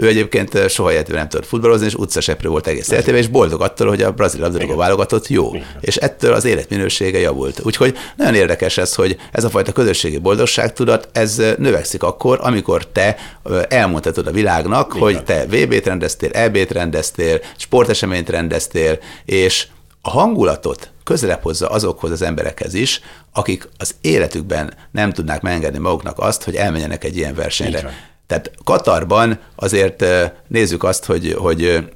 Ő 0.00 0.06
egyébként 0.06 0.54
eh, 0.54 0.68
soha 0.68 0.92
életében 0.92 1.18
nem 1.18 1.28
tudott 1.28 1.46
futballozni, 1.46 1.86
és 1.86 1.94
utcaseprő 1.94 2.48
volt 2.48 2.66
egész 2.66 2.90
életében, 2.90 3.20
és 3.20 3.26
boldog 3.26 3.62
attól, 3.62 3.88
hogy 3.88 4.02
a 4.02 4.12
brazil 4.12 4.40
labdarúgó 4.40 4.76
válogatott 4.76 5.28
jó. 5.28 5.54
Igen. 5.54 5.66
És 5.80 5.96
ettől 5.96 6.32
az 6.32 6.44
életminősége 6.44 7.18
javult. 7.18 7.60
Úgyhogy 7.64 7.96
nagyon 8.16 8.34
érdekes 8.34 8.78
ez, 8.78 8.94
hogy 8.94 9.16
ez 9.32 9.44
a 9.44 9.50
fajta 9.50 9.72
közösségi 9.72 10.18
boldogságtudat, 10.18 11.08
ez 11.12 11.38
eh, 11.38 11.54
növekszik 11.56 12.02
akkor, 12.02 12.38
amikor 12.42 12.86
te 12.86 13.16
eh, 13.44 13.62
elmondhatod 13.68 14.26
a 14.26 14.30
világnak, 14.30 14.88
Igen. 14.88 15.02
hogy 15.02 15.24
te 15.24 15.46
VB-t 15.46 15.86
rendeztél, 15.86 16.30
EB-t 16.32 16.70
rendeztél, 16.70 17.40
sporteseményt 17.56 18.28
rendeztél, 18.28 18.98
és 19.24 19.66
a 20.02 20.10
hangulatot 20.10 20.90
közelebb 21.04 21.42
hozza 21.42 21.68
azokhoz 21.68 22.10
az 22.10 22.22
emberekhez 22.22 22.74
is, 22.74 23.00
akik 23.32 23.68
az 23.78 23.94
életükben 24.00 24.74
nem 24.90 25.12
tudnák 25.12 25.42
megengedni 25.42 25.78
maguknak 25.78 26.18
azt, 26.18 26.44
hogy 26.44 26.54
elmenjenek 26.54 27.04
egy 27.04 27.16
ilyen 27.16 27.34
versenyre. 27.34 28.16
Tehát 28.28 28.50
Katarban 28.64 29.38
azért 29.56 30.04
nézzük 30.48 30.84
azt, 30.84 31.04
hogy, 31.04 31.34
hogy, 31.38 31.88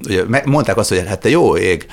mondták 0.44 0.76
azt, 0.76 0.88
hogy 0.88 1.06
hát 1.06 1.20
te 1.20 1.28
jó 1.28 1.56
ég, 1.56 1.86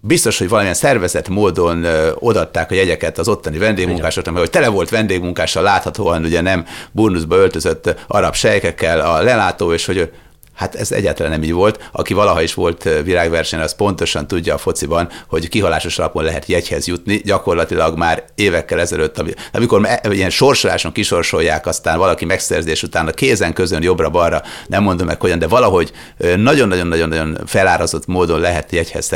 biztos, 0.00 0.38
hogy 0.38 0.48
valamilyen 0.48 0.74
szervezett 0.76 1.28
módon 1.28 1.86
odatták 2.14 2.70
a 2.70 2.74
jegyeket 2.74 3.18
az 3.18 3.28
ottani 3.28 3.58
vendégmunkásoknak, 3.58 4.34
mert 4.34 4.46
hogy 4.46 4.60
tele 4.60 4.72
volt 4.72 4.88
vendégmunkással 4.88 5.62
láthatóan, 5.62 6.24
ugye 6.24 6.40
nem 6.40 6.66
burnuszba 6.92 7.36
öltözött 7.36 7.94
arab 8.06 8.34
sejkekkel 8.34 9.00
a 9.00 9.22
lelátó, 9.22 9.72
és 9.72 9.86
hogy 9.86 10.10
Hát 10.56 10.74
ez 10.74 10.92
egyáltalán 10.92 11.32
nem 11.32 11.42
így 11.42 11.52
volt. 11.52 11.88
Aki 11.92 12.14
valaha 12.14 12.42
is 12.42 12.54
volt 12.54 12.88
világversenyen, 13.04 13.64
az 13.64 13.74
pontosan 13.74 14.26
tudja 14.26 14.54
a 14.54 14.58
fociban, 14.58 15.08
hogy 15.28 15.48
kihalásos 15.48 15.98
alapon 15.98 16.24
lehet 16.24 16.46
jegyhez 16.46 16.86
jutni. 16.86 17.16
Gyakorlatilag 17.24 17.96
már 17.96 18.24
évekkel 18.34 18.80
ezelőtt, 18.80 19.22
amikor 19.52 19.88
ilyen 20.10 20.30
sorsoláson 20.30 20.92
kisorsolják, 20.92 21.66
aztán 21.66 21.98
valaki 21.98 22.24
megszerzés 22.24 22.82
után 22.82 23.06
a 23.06 23.10
kézen 23.10 23.52
közön 23.52 23.82
jobbra-balra, 23.82 24.42
nem 24.66 24.82
mondom 24.82 25.06
meg 25.06 25.20
hogyan, 25.20 25.38
de 25.38 25.46
valahogy 25.46 25.92
nagyon-nagyon-nagyon 26.36 27.38
felárazott 27.46 28.06
módon 28.06 28.40
lehet 28.40 28.72
jegyhez 28.72 29.10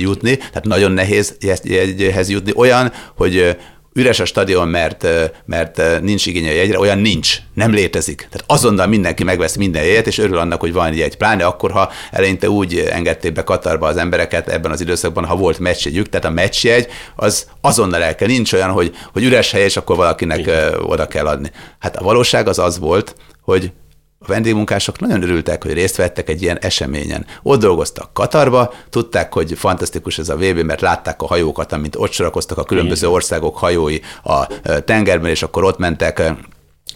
jutni, 0.00 0.36
tehát 0.36 0.64
nagyon 0.64 0.92
nehéz 0.92 1.36
jegyhez 1.62 2.28
jutni. 2.28 2.52
Olyan, 2.56 2.92
hogy 3.16 3.56
üres 3.98 4.20
a 4.20 4.24
stadion, 4.24 4.68
mert, 4.68 5.06
mert 5.44 6.00
nincs 6.00 6.26
igény 6.26 6.48
a 6.48 6.52
jegyre, 6.52 6.78
olyan 6.78 6.98
nincs, 6.98 7.36
nem 7.54 7.70
létezik. 7.70 8.16
Tehát 8.30 8.44
azonnal 8.46 8.86
mindenki 8.86 9.24
megvesz 9.24 9.56
minden 9.56 9.84
jegyet, 9.84 10.06
és 10.06 10.18
örül 10.18 10.38
annak, 10.38 10.60
hogy 10.60 10.72
van 10.72 10.94
jegy. 10.94 11.16
Pláne 11.16 11.44
akkor, 11.44 11.70
ha 11.70 11.90
eleinte 12.10 12.50
úgy 12.50 12.78
engedték 12.78 13.32
be 13.32 13.44
Katarba 13.44 13.86
az 13.86 13.96
embereket 13.96 14.48
ebben 14.48 14.70
az 14.70 14.80
időszakban, 14.80 15.24
ha 15.24 15.36
volt 15.36 15.58
meccsjegyük, 15.58 16.08
tehát 16.08 16.26
a 16.26 16.30
meccsjegy 16.30 16.86
az 17.16 17.46
azonnal 17.60 18.02
el 18.02 18.14
kell. 18.14 18.28
Nincs 18.28 18.52
olyan, 18.52 18.70
hogy, 18.70 18.94
hogy 19.12 19.24
üres 19.24 19.50
hely, 19.50 19.64
és 19.64 19.76
akkor 19.76 19.96
valakinek 19.96 20.38
Igen. 20.38 20.74
oda 20.82 21.06
kell 21.06 21.26
adni. 21.26 21.50
Hát 21.78 21.96
a 21.96 22.02
valóság 22.02 22.48
az 22.48 22.58
az 22.58 22.78
volt, 22.78 23.14
hogy 23.42 23.72
a 24.20 24.26
vendégmunkások 24.26 25.00
nagyon 25.00 25.22
örültek, 25.22 25.62
hogy 25.62 25.72
részt 25.72 25.96
vettek 25.96 26.28
egy 26.28 26.42
ilyen 26.42 26.58
eseményen. 26.58 27.26
Ott 27.42 27.60
dolgoztak 27.60 28.12
Katarba, 28.12 28.72
tudták, 28.90 29.32
hogy 29.32 29.58
fantasztikus 29.58 30.18
ez 30.18 30.28
a 30.28 30.36
VB, 30.36 30.58
mert 30.58 30.80
látták 30.80 31.22
a 31.22 31.26
hajókat, 31.26 31.72
amint 31.72 31.96
ott 31.96 32.12
sorakoztak 32.12 32.58
a 32.58 32.64
különböző 32.64 33.08
országok 33.08 33.56
hajói 33.56 33.98
a 34.22 34.46
tengerben, 34.84 35.30
és 35.30 35.42
akkor 35.42 35.64
ott 35.64 35.78
mentek 35.78 36.32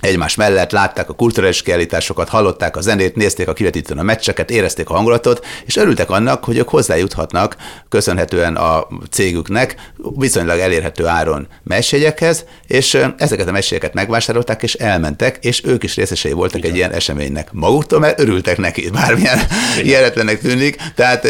egymás 0.00 0.34
mellett, 0.34 0.72
látták 0.72 1.08
a 1.08 1.12
kulturális 1.14 1.62
kiállításokat, 1.62 2.28
hallották 2.28 2.76
a 2.76 2.80
zenét, 2.80 3.16
nézték 3.16 3.48
a 3.48 3.52
kivetítőn 3.52 3.98
a 3.98 4.02
meccseket, 4.02 4.50
érezték 4.50 4.90
a 4.90 4.94
hangulatot, 4.94 5.46
és 5.66 5.76
örültek 5.76 6.10
annak, 6.10 6.44
hogy 6.44 6.56
ők 6.56 6.68
hozzájuthatnak 6.68 7.56
köszönhetően 7.88 8.56
a 8.56 8.86
cégüknek 9.10 9.90
viszonylag 10.16 10.58
elérhető 10.58 11.06
áron 11.06 11.46
mesjegyekhez, 11.62 12.44
és 12.66 12.98
ezeket 13.16 13.48
a 13.48 13.52
mesjegyeket 13.52 13.94
megvásárolták, 13.94 14.62
és 14.62 14.74
elmentek, 14.74 15.38
és 15.40 15.64
ők 15.64 15.82
is 15.82 15.96
részesei 15.96 16.32
voltak 16.32 16.58
Igen. 16.58 16.70
egy 16.70 16.76
ilyen 16.76 16.92
eseménynek. 16.92 17.48
Maguktól, 17.52 17.98
mert 17.98 18.20
örültek 18.20 18.58
neki, 18.58 18.90
bármilyen 19.00 19.38
hihetetlenek 19.82 20.40
tűnik. 20.40 20.76
Tehát 20.94 21.26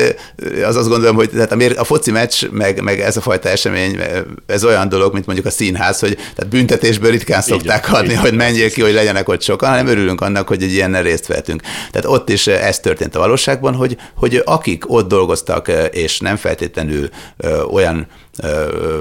az 0.64 0.76
azt 0.76 0.88
gondolom, 0.88 1.16
hogy 1.16 1.31
tehát 1.31 1.52
a, 1.52 1.81
a 1.81 1.85
foci 1.85 2.11
meccs, 2.11 2.45
meg, 2.50 2.83
meg 2.83 3.00
ez 3.00 3.16
a 3.16 3.21
fajta 3.21 3.49
esemény, 3.49 3.99
ez 4.47 4.64
olyan 4.64 4.88
dolog, 4.88 5.12
mint 5.12 5.26
mondjuk 5.26 5.47
a 5.47 5.50
színház, 5.50 6.00
hogy 6.00 6.14
tehát 6.14 6.49
büntetésből 6.50 7.11
ritkán 7.11 7.42
szokták 7.42 7.87
Igen. 7.88 8.00
adni, 8.00 8.14
hogy 8.14 8.35
menjél 8.52 8.71
ki, 8.71 8.80
hogy 8.80 8.92
legyenek 8.92 9.28
ott 9.28 9.42
sokan, 9.42 9.68
hanem 9.68 9.87
örülünk 9.87 10.21
annak, 10.21 10.49
hogy 10.49 10.62
egy 10.62 10.73
ilyennel 10.73 11.02
részt 11.02 11.26
vettünk. 11.26 11.62
Tehát 11.90 12.06
ott 12.06 12.28
is 12.28 12.47
ez 12.47 12.80
történt 12.80 13.14
a 13.14 13.18
valóságban, 13.18 13.75
hogy, 13.75 13.97
hogy 14.16 14.42
akik 14.44 14.90
ott 14.90 15.09
dolgoztak, 15.09 15.68
és 15.90 16.21
nem 16.21 16.37
feltétlenül 16.37 17.09
olyan 17.71 18.06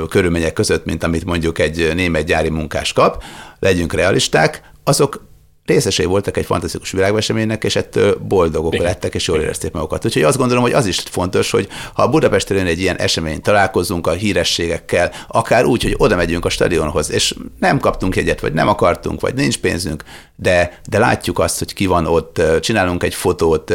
körülmények 0.10 0.54
között, 0.54 0.86
mint 0.86 1.04
amit 1.04 1.26
mondjuk 1.26 1.60
egy 1.60 1.92
német 1.96 2.26
gyári 2.26 2.50
munkás 2.50 2.94
kap, 2.94 3.24
legyünk 3.60 3.94
realisták, 3.94 4.62
azok 4.84 5.30
részesei 5.66 6.06
voltak 6.06 6.38
egy 6.38 6.46
fantasztikus 6.46 6.92
világveseménynek, 6.92 7.64
és 7.64 7.76
ettől 7.76 8.16
boldogok 8.28 8.74
Igen. 8.74 8.86
lettek, 8.86 9.14
és 9.16 9.28
jól 9.28 9.40
érezték 9.40 9.72
magukat. 9.72 10.06
Úgyhogy 10.06 10.24
azt 10.24 10.38
gondolom, 10.38 10.64
hogy 10.64 10.74
az 10.74 10.86
is 10.86 11.00
fontos, 11.00 11.52
hogy 11.52 11.68
ha 11.94 12.10
Budapesten 12.10 12.66
egy 12.66 12.80
ilyen 12.80 12.98
esemény 12.98 13.42
találkozunk 13.42 14.08
a 14.08 14.12
hírességekkel, 14.12 15.12
akár 15.28 15.66
úgy, 15.66 15.84
hogy 15.84 15.96
oda 15.98 16.16
megyünk 16.16 16.46
a 16.46 16.50
stadionhoz, 16.50 17.12
és 17.12 17.36
nem 17.60 17.80
kaptunk 17.80 18.16
jegyet, 18.16 18.40
vagy 18.40 18.54
nem 18.54 18.68
akartunk, 18.68 19.22
vagy 19.22 19.34
nincs 19.34 19.58
pénzünk, 19.58 20.04
de, 20.36 20.80
de 20.90 21.00
látjuk 21.00 21.40
azt, 21.40 21.60
hogy 21.60 21.74
ki 21.74 21.86
van 21.86 22.06
ott, 22.06 22.42
csinálunk 22.60 23.04
egy 23.04 23.14
fotót, 23.14 23.74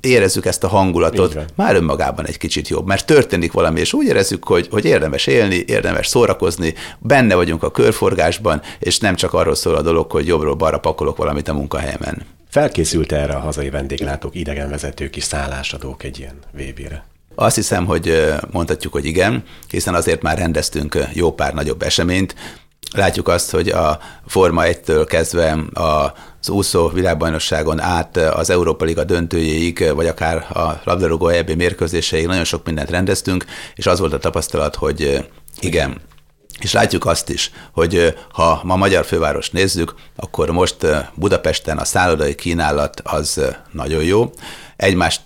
érezzük 0.00 0.46
ezt 0.46 0.64
a 0.64 0.68
hangulatot, 0.68 1.36
már 1.54 1.74
önmagában 1.74 2.26
egy 2.26 2.38
kicsit 2.38 2.68
jobb, 2.68 2.86
mert 2.86 3.06
történik 3.06 3.52
valami, 3.52 3.80
és 3.80 3.92
úgy 3.92 4.06
érezzük, 4.06 4.44
hogy, 4.44 4.68
hogy 4.70 4.84
érdemes 4.84 5.26
élni, 5.26 5.64
érdemes 5.66 6.06
szórakozni, 6.06 6.74
benne 6.98 7.34
vagyunk 7.34 7.62
a 7.62 7.70
körforgásban, 7.70 8.62
és 8.78 8.98
nem 8.98 9.14
csak 9.14 9.32
arról 9.32 9.54
szól 9.54 9.74
a 9.74 9.82
dolog, 9.82 10.10
hogy 10.10 10.26
jobbról 10.26 10.54
balra 10.54 10.78
pakolok 10.86 11.16
valamit 11.16 11.48
a 11.48 11.54
munkahelyemen. 11.54 12.26
Felkészült 12.48 13.12
erre 13.12 13.34
a 13.34 13.38
hazai 13.38 13.70
vendéglátók, 13.70 14.34
idegenvezetők 14.34 15.16
és 15.16 15.22
szállásadók 15.22 16.02
egy 16.02 16.18
ilyen 16.18 16.38
VB-re? 16.52 17.06
Azt 17.34 17.54
hiszem, 17.54 17.86
hogy 17.86 18.34
mondhatjuk, 18.50 18.92
hogy 18.92 19.04
igen, 19.04 19.44
hiszen 19.68 19.94
azért 19.94 20.22
már 20.22 20.38
rendeztünk 20.38 20.98
jó 21.12 21.32
pár 21.32 21.54
nagyobb 21.54 21.82
eseményt. 21.82 22.34
Látjuk 22.92 23.28
azt, 23.28 23.50
hogy 23.50 23.68
a 23.68 23.98
Forma 24.26 24.62
1-től 24.64 25.04
kezdve 25.08 25.58
az 25.72 26.48
úszó 26.48 26.88
világbajnokságon 26.88 27.80
át 27.80 28.16
az 28.16 28.50
Európa 28.50 28.84
Liga 28.84 29.04
döntőjéig, 29.04 29.92
vagy 29.94 30.06
akár 30.06 30.36
a 30.36 30.80
labdarúgó 30.84 31.28
EB 31.28 31.50
mérkőzéseig 31.50 32.26
nagyon 32.26 32.44
sok 32.44 32.64
mindent 32.66 32.90
rendeztünk, 32.90 33.44
és 33.74 33.86
az 33.86 33.98
volt 33.98 34.12
a 34.12 34.18
tapasztalat, 34.18 34.74
hogy 34.74 35.28
igen, 35.60 36.00
és 36.60 36.72
látjuk 36.72 37.06
azt 37.06 37.28
is, 37.28 37.50
hogy 37.72 38.14
ha 38.32 38.60
ma 38.62 38.76
magyar 38.76 39.04
főváros 39.04 39.50
nézzük, 39.50 39.94
akkor 40.16 40.50
most 40.50 40.76
Budapesten 41.14 41.78
a 41.78 41.84
szállodai 41.84 42.34
kínálat 42.34 43.00
az 43.04 43.40
nagyon 43.72 44.02
jó. 44.02 44.30
Egymást 44.76 45.22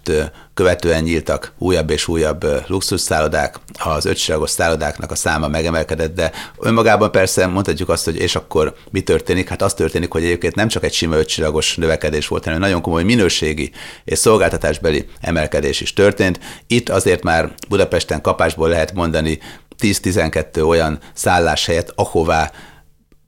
követően 0.54 1.02
nyíltak 1.02 1.52
újabb 1.58 1.90
és 1.90 2.08
újabb 2.08 2.46
luxus 2.66 3.00
szállodák, 3.00 3.56
az 3.78 4.04
ötcsillagos 4.04 4.50
szállodáknak 4.50 5.10
a 5.10 5.14
száma 5.14 5.49
megemelkedett, 5.49 6.14
de 6.14 6.32
önmagában 6.58 7.10
persze 7.10 7.46
mondhatjuk 7.46 7.88
azt, 7.88 8.04
hogy 8.04 8.16
és 8.16 8.37
akkor 8.37 8.75
mi 8.90 9.00
történik? 9.00 9.49
Hát 9.49 9.62
az 9.62 9.75
történik, 9.75 10.12
hogy 10.12 10.25
egyébként 10.25 10.54
nem 10.54 10.68
csak 10.68 10.84
egy 10.84 10.92
sima 10.92 11.16
ötcsillagos 11.16 11.76
növekedés 11.76 12.28
volt, 12.28 12.44
hanem 12.44 12.58
nagyon 12.58 12.80
komoly 12.80 13.02
minőségi 13.02 13.70
és 14.04 14.18
szolgáltatásbeli 14.18 15.06
emelkedés 15.20 15.80
is 15.80 15.92
történt. 15.92 16.40
Itt 16.66 16.88
azért 16.88 17.22
már 17.22 17.54
Budapesten 17.68 18.20
kapásból 18.20 18.68
lehet 18.68 18.92
mondani 18.92 19.38
10-12 19.80 20.66
olyan 20.66 20.99
szálláshelyet, 21.14 21.92
ahová 21.94 22.50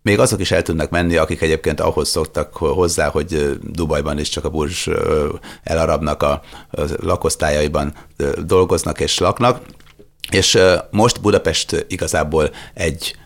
még 0.02 0.18
azok 0.18 0.40
is 0.40 0.50
el 0.50 0.62
tudnak 0.62 0.90
menni, 0.90 1.16
akik 1.16 1.40
egyébként 1.40 1.80
ahhoz 1.80 2.09
szoktak 2.09 2.56
hozzá, 2.56 3.09
hogy 3.09 3.59
Dubajban 3.62 4.18
is 4.18 4.28
csak 4.28 4.44
a 4.44 4.50
burzs 4.50 4.88
elarabnak 5.62 6.23
a, 6.23 6.42
lakosztályaiban 6.97 7.94
dolgoznak 8.44 9.00
és 9.00 9.18
laknak. 9.18 9.61
És 10.30 10.59
most 10.90 11.21
Budapest 11.21 11.87
igazából 11.88 12.50
egy, 12.75 13.16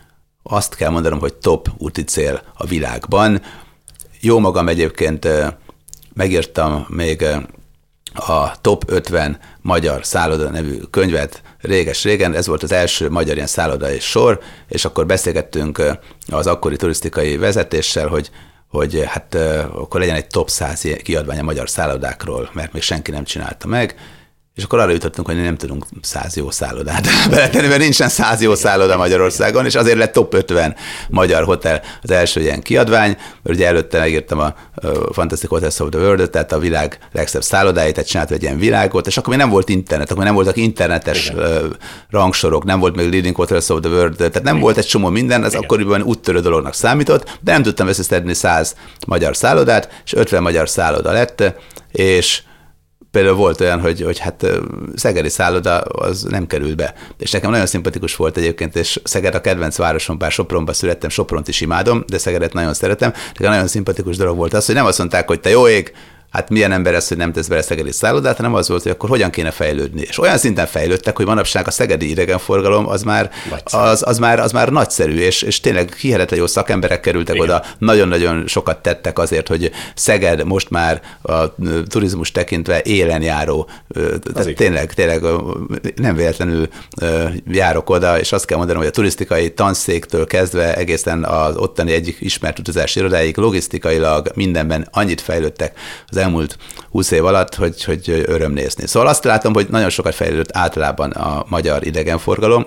azt 0.43 0.75
kell 0.75 0.89
mondanom, 0.89 1.19
hogy 1.19 1.33
top 1.33 1.69
úti 1.77 2.03
cél 2.03 2.41
a 2.57 2.65
világban. 2.65 3.41
Jó 4.19 4.39
magam 4.39 4.67
egyébként 4.67 5.27
megírtam 6.13 6.85
még 6.89 7.25
a 8.13 8.61
Top 8.61 8.83
50 8.87 9.39
Magyar 9.61 10.05
Szálloda 10.05 10.49
nevű 10.49 10.77
könyvet 10.77 11.41
réges-régen, 11.61 12.33
ez 12.33 12.47
volt 12.47 12.63
az 12.63 12.71
első 12.71 13.09
magyar 13.09 13.35
ilyen 13.35 13.47
szállodai 13.47 13.99
sor, 13.99 14.39
és 14.67 14.85
akkor 14.85 15.05
beszélgettünk 15.05 15.81
az 16.27 16.47
akkori 16.47 16.75
turisztikai 16.75 17.37
vezetéssel, 17.37 18.07
hogy 18.07 18.29
hogy 18.67 19.03
hát 19.05 19.35
akkor 19.73 19.99
legyen 19.99 20.15
egy 20.15 20.27
top 20.27 20.49
100 20.49 20.81
kiadvány 21.03 21.39
a 21.39 21.43
magyar 21.43 21.69
szállodákról, 21.69 22.49
mert 22.53 22.73
még 22.73 22.81
senki 22.81 23.11
nem 23.11 23.23
csinálta 23.23 23.67
meg, 23.67 23.95
és 24.57 24.63
akkor 24.63 24.79
arra 24.79 24.91
jutottunk, 24.91 25.27
hogy 25.27 25.41
nem 25.41 25.57
tudunk 25.57 25.85
száz 26.01 26.35
jó 26.35 26.51
szállodát 26.51 27.07
beletenni, 27.29 27.67
mert 27.67 27.79
nincsen 27.79 28.09
száz 28.09 28.41
jó 28.41 28.55
szálloda 28.55 28.97
Magyarországon, 28.97 29.65
és 29.65 29.75
azért 29.75 29.97
lett 29.97 30.13
top 30.13 30.33
50 30.33 30.75
magyar 31.09 31.43
hotel 31.43 31.81
az 32.01 32.11
első 32.11 32.41
ilyen 32.41 32.61
kiadvány, 32.61 33.17
mert 33.43 33.57
ugye 33.57 33.67
előtte 33.67 33.99
megírtam 33.99 34.39
a 34.39 34.53
Fantastic 35.11 35.49
Hotels 35.49 35.79
of 35.79 35.89
the 35.89 35.99
World, 35.99 36.29
tehát 36.29 36.51
a 36.51 36.59
világ 36.59 36.99
legszebb 37.11 37.43
szállodáit, 37.43 37.93
tehát 37.93 38.09
csinált 38.09 38.31
egy 38.31 38.41
ilyen 38.41 38.57
világot, 38.57 39.07
és 39.07 39.17
akkor 39.17 39.29
még 39.29 39.39
nem 39.39 39.49
volt 39.49 39.69
internet, 39.69 40.11
akkor 40.11 40.23
nem 40.23 40.33
voltak 40.33 40.57
internetes 40.57 41.29
Igen. 41.29 41.77
rangsorok, 42.09 42.63
nem 42.63 42.79
volt 42.79 42.95
még 42.95 43.11
Leading 43.11 43.35
Hotels 43.35 43.69
of 43.69 43.79
the 43.79 43.89
World, 43.89 44.15
tehát 44.15 44.33
nem 44.33 44.43
Igen. 44.43 44.59
volt 44.59 44.77
egy 44.77 44.85
csomó 44.85 45.09
minden, 45.09 45.43
ez 45.43 45.51
Igen. 45.51 45.63
akkoriban 45.63 46.01
úttörő 46.01 46.39
dolognak 46.39 46.73
számított, 46.73 47.37
de 47.41 47.51
nem 47.51 47.63
tudtam 47.63 47.87
összeszedni 47.87 48.33
száz 48.33 48.75
magyar 49.07 49.35
szállodát, 49.35 50.01
és 50.05 50.13
50 50.13 50.41
magyar 50.41 50.69
szálloda 50.69 51.11
lett, 51.11 51.53
és 51.91 52.41
például 53.17 53.35
volt 53.35 53.61
olyan, 53.61 53.79
hogy, 53.79 54.01
hogy 54.01 54.19
hát 54.19 54.45
Szegedi 54.95 55.29
szálloda 55.29 55.79
az 55.79 56.23
nem 56.23 56.47
került 56.47 56.75
be. 56.75 56.93
És 57.17 57.31
nekem 57.31 57.51
nagyon 57.51 57.65
szimpatikus 57.65 58.15
volt 58.15 58.37
egyébként, 58.37 58.75
és 58.75 58.99
Szeged 59.03 59.35
a 59.35 59.41
kedvenc 59.41 59.77
városom, 59.77 60.17
bár 60.17 60.31
Sopronba 60.31 60.73
születtem, 60.73 61.09
Sopront 61.09 61.47
is 61.47 61.61
imádom, 61.61 62.03
de 62.07 62.17
Szegedet 62.17 62.53
nagyon 62.53 62.73
szeretem. 62.73 63.13
Nekem 63.33 63.51
nagyon 63.51 63.67
szimpatikus 63.67 64.17
dolog 64.17 64.37
volt 64.37 64.53
az, 64.53 64.65
hogy 64.65 64.75
nem 64.75 64.85
azt 64.85 64.97
mondták, 64.97 65.27
hogy 65.27 65.39
te 65.39 65.49
jó 65.49 65.67
ég, 65.67 65.93
hát 66.31 66.49
milyen 66.49 66.71
ember 66.71 66.93
ez, 66.93 67.07
hogy 67.07 67.17
nem 67.17 67.31
tesz 67.31 67.47
bele 67.47 67.61
szegedi 67.61 67.91
szállodát, 67.91 68.35
hanem 68.35 68.53
az 68.53 68.67
volt, 68.67 68.83
hogy 68.83 68.91
akkor 68.91 69.09
hogyan 69.09 69.29
kéne 69.29 69.51
fejlődni. 69.51 70.01
És 70.01 70.19
olyan 70.19 70.37
szinten 70.37 70.65
fejlődtek, 70.65 71.15
hogy 71.15 71.25
manapság 71.25 71.67
a 71.67 71.71
szegedi 71.71 72.09
idegenforgalom 72.09 72.87
az 72.87 73.03
már, 73.03 73.31
az, 73.63 74.03
az 74.05 74.17
már, 74.17 74.39
az 74.39 74.51
már 74.51 74.69
nagyszerű, 74.69 75.17
és, 75.17 75.41
és 75.41 75.59
tényleg 75.59 75.93
hihetetlen 75.93 76.39
jó 76.39 76.47
szakemberek 76.47 76.99
kerültek 76.99 77.35
Igen. 77.35 77.47
oda, 77.47 77.63
nagyon-nagyon 77.77 78.47
sokat 78.47 78.81
tettek 78.81 79.19
azért, 79.19 79.47
hogy 79.47 79.71
Szeged 79.95 80.43
most 80.43 80.69
már 80.69 81.01
a 81.21 81.55
turizmus 81.87 82.31
tekintve 82.31 82.81
élen 82.81 83.21
járó, 83.21 83.69
tehát 84.33 84.55
tényleg, 84.55 84.93
tényleg 84.93 85.21
nem 85.95 86.15
véletlenül 86.15 86.67
járok 87.47 87.89
oda, 87.89 88.19
és 88.19 88.31
azt 88.31 88.45
kell 88.45 88.57
mondanom, 88.57 88.81
hogy 88.81 88.91
a 88.91 88.95
turisztikai 88.95 89.53
tanszéktől 89.53 90.25
kezdve 90.25 90.75
egészen 90.75 91.23
az 91.23 91.55
ottani 91.55 91.91
egyik 91.91 92.17
ismert 92.19 92.59
utazási 92.59 92.99
irodáig 92.99 93.37
logisztikailag 93.37 94.31
mindenben 94.33 94.87
annyit 94.91 95.21
fejlődtek 95.21 95.79
az 96.09 96.16
elmúlt 96.17 96.57
húsz 96.89 97.11
év 97.11 97.25
alatt, 97.25 97.55
hogy, 97.55 97.83
hogy 97.83 98.23
öröm 98.25 98.51
nézni. 98.51 98.87
Szóval 98.87 99.09
azt 99.09 99.23
látom, 99.23 99.53
hogy 99.53 99.67
nagyon 99.69 99.89
sokat 99.89 100.15
fejlődött 100.15 100.57
általában 100.57 101.11
a 101.11 101.45
magyar 101.47 101.85
idegenforgalom, 101.85 102.65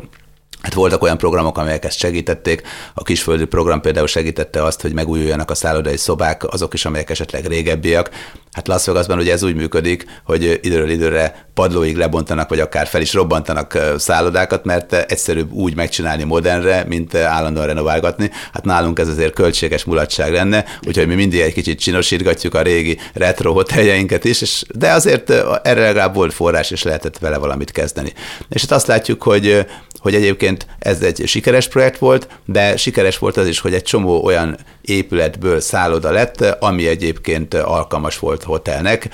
Hát 0.63 0.75
voltak 0.75 1.03
olyan 1.03 1.19
programok, 1.19 1.59
amelyek 1.59 1.85
ezt 1.85 1.99
segítették. 1.99 2.63
A 2.95 3.03
kisföldi 3.03 3.45
program 3.45 3.81
például 3.81 4.07
segítette 4.07 4.65
azt, 4.65 4.81
hogy 4.81 4.93
megújuljanak 4.93 5.51
a 5.51 5.55
szállodai 5.55 5.97
szobák, 5.97 6.53
azok 6.53 6.75
is, 6.75 6.85
amelyek 6.85 7.11
esetleg 7.11 7.47
régebbiek. 7.47 8.11
Hát 8.53 8.69
Las 8.69 8.87
Vegasban 8.87 9.19
ugye 9.19 9.33
ez 9.33 9.43
úgy 9.43 9.55
működik, 9.55 10.05
hogy 10.25 10.59
időről 10.63 10.91
időre 10.91 11.49
padlóig 11.55 11.97
lebontanak, 11.97 12.49
vagy 12.49 12.61
akár 12.61 12.87
fel 12.87 13.01
is 13.01 13.13
robbantanak 13.13 13.79
szállodákat, 13.99 14.65
mert 14.65 14.93
egyszerűbb 14.93 15.53
úgy 15.53 15.75
megcsinálni 15.75 16.25
modernre, 16.25 16.85
mint 16.89 17.15
állandóan 17.15 17.67
renoválgatni. 17.67 18.31
Hát 18.53 18.65
nálunk 18.65 18.99
ez 18.99 19.09
azért 19.09 19.35
költséges 19.35 19.85
mulatság 19.85 20.33
lenne, 20.33 20.65
úgyhogy 20.87 21.07
mi 21.07 21.15
mindig 21.15 21.41
egy 21.41 21.53
kicsit 21.53 21.81
csinosítgatjuk 21.81 22.55
a 22.55 22.63
régi 22.63 22.99
retro 23.15 23.53
hoteljeinket 23.53 24.25
is, 24.25 24.41
és, 24.41 24.65
de 24.75 24.93
azért 24.93 25.31
erre 25.63 25.81
legalább 25.81 26.15
volt 26.15 26.33
forrás, 26.33 26.71
és 26.71 26.83
lehetett 26.83 27.19
vele 27.19 27.39
valamit 27.39 27.71
kezdeni. 27.71 28.13
És 28.49 28.61
hát 28.61 28.71
azt 28.71 28.87
látjuk, 28.87 29.23
hogy 29.23 29.67
hogy 30.01 30.15
egyébként 30.15 30.50
ez 30.79 31.03
egy 31.03 31.23
sikeres 31.27 31.69
projekt 31.69 31.99
volt, 31.99 32.29
de 32.45 32.77
sikeres 32.77 33.19
volt 33.19 33.37
az 33.37 33.47
is, 33.47 33.59
hogy 33.59 33.75
egy 33.75 33.83
csomó 33.83 34.25
olyan 34.25 34.57
épületből 34.81 35.61
szálloda 35.61 36.11
lett, 36.11 36.41
ami 36.41 36.87
egyébként 36.87 37.55
alkalmas 37.55 38.19
volt 38.19 38.43
hotelnek. 38.43 39.09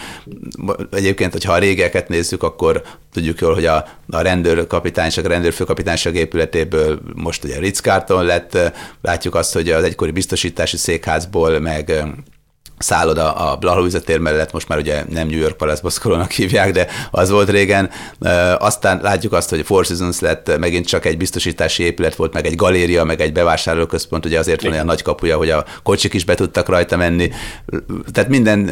Egyébként, 0.91 1.33
hogyha 1.33 1.53
a 1.53 1.59
régeket 1.59 2.09
nézzük, 2.09 2.43
akkor 2.43 2.83
tudjuk 3.13 3.41
jól, 3.41 3.55
hogy 3.55 3.67
a, 3.67 3.87
a 4.11 4.21
rendőrkapitányság, 4.21 5.25
a 5.25 5.29
rendőrfőkapitányság 5.29 6.15
épületéből 6.15 7.01
most 7.15 7.45
ugye 7.45 7.59
Ritz-Carton 7.59 8.25
lett, 8.25 8.59
látjuk 9.03 9.35
azt, 9.35 9.53
hogy 9.53 9.71
az 9.71 9.85
egykori 9.85 10.11
biztosítási 10.11 10.77
székházból, 10.77 11.59
meg 11.59 11.93
szálloda 12.79 13.33
a 13.33 13.57
Blahalújza 13.57 14.01
tér 14.01 14.19
mellett, 14.19 14.53
most 14.53 14.69
már 14.69 14.79
ugye 14.79 15.05
nem 15.09 15.29
New 15.29 15.39
York 15.39 15.57
Palace 15.57 15.83
Boszkolónak 15.83 16.31
hívják, 16.31 16.73
de 16.73 16.87
az 17.11 17.31
volt 17.31 17.51
régen. 17.51 17.91
Aztán 18.59 19.01
látjuk 19.03 19.33
azt, 19.33 19.51
hogy 19.51 19.65
Four 19.65 19.85
Seasons 19.85 20.21
lett, 20.21 20.59
megint 20.59 20.87
csak 20.87 21.05
egy 21.05 21.17
biztosítási 21.17 21.83
épület 21.83 22.15
volt, 22.15 22.33
meg 22.33 22.47
egy 22.47 22.55
galéria, 22.55 23.05
meg 23.05 23.21
egy 23.21 23.33
bevásárlóközpont, 23.33 24.25
ugye 24.25 24.39
azért 24.39 24.63
van 24.63 24.73
olyan 24.73 24.85
nagy 24.85 25.03
kapuja, 25.03 25.37
hogy 25.37 25.51
a 25.51 25.65
kocsik 25.83 26.15
is 26.15 26.25
be 26.25 26.35
tudtak 26.35 26.69
rajta 26.69 26.97
menni. 26.97 27.31
Tehát 28.13 28.29
minden 28.29 28.71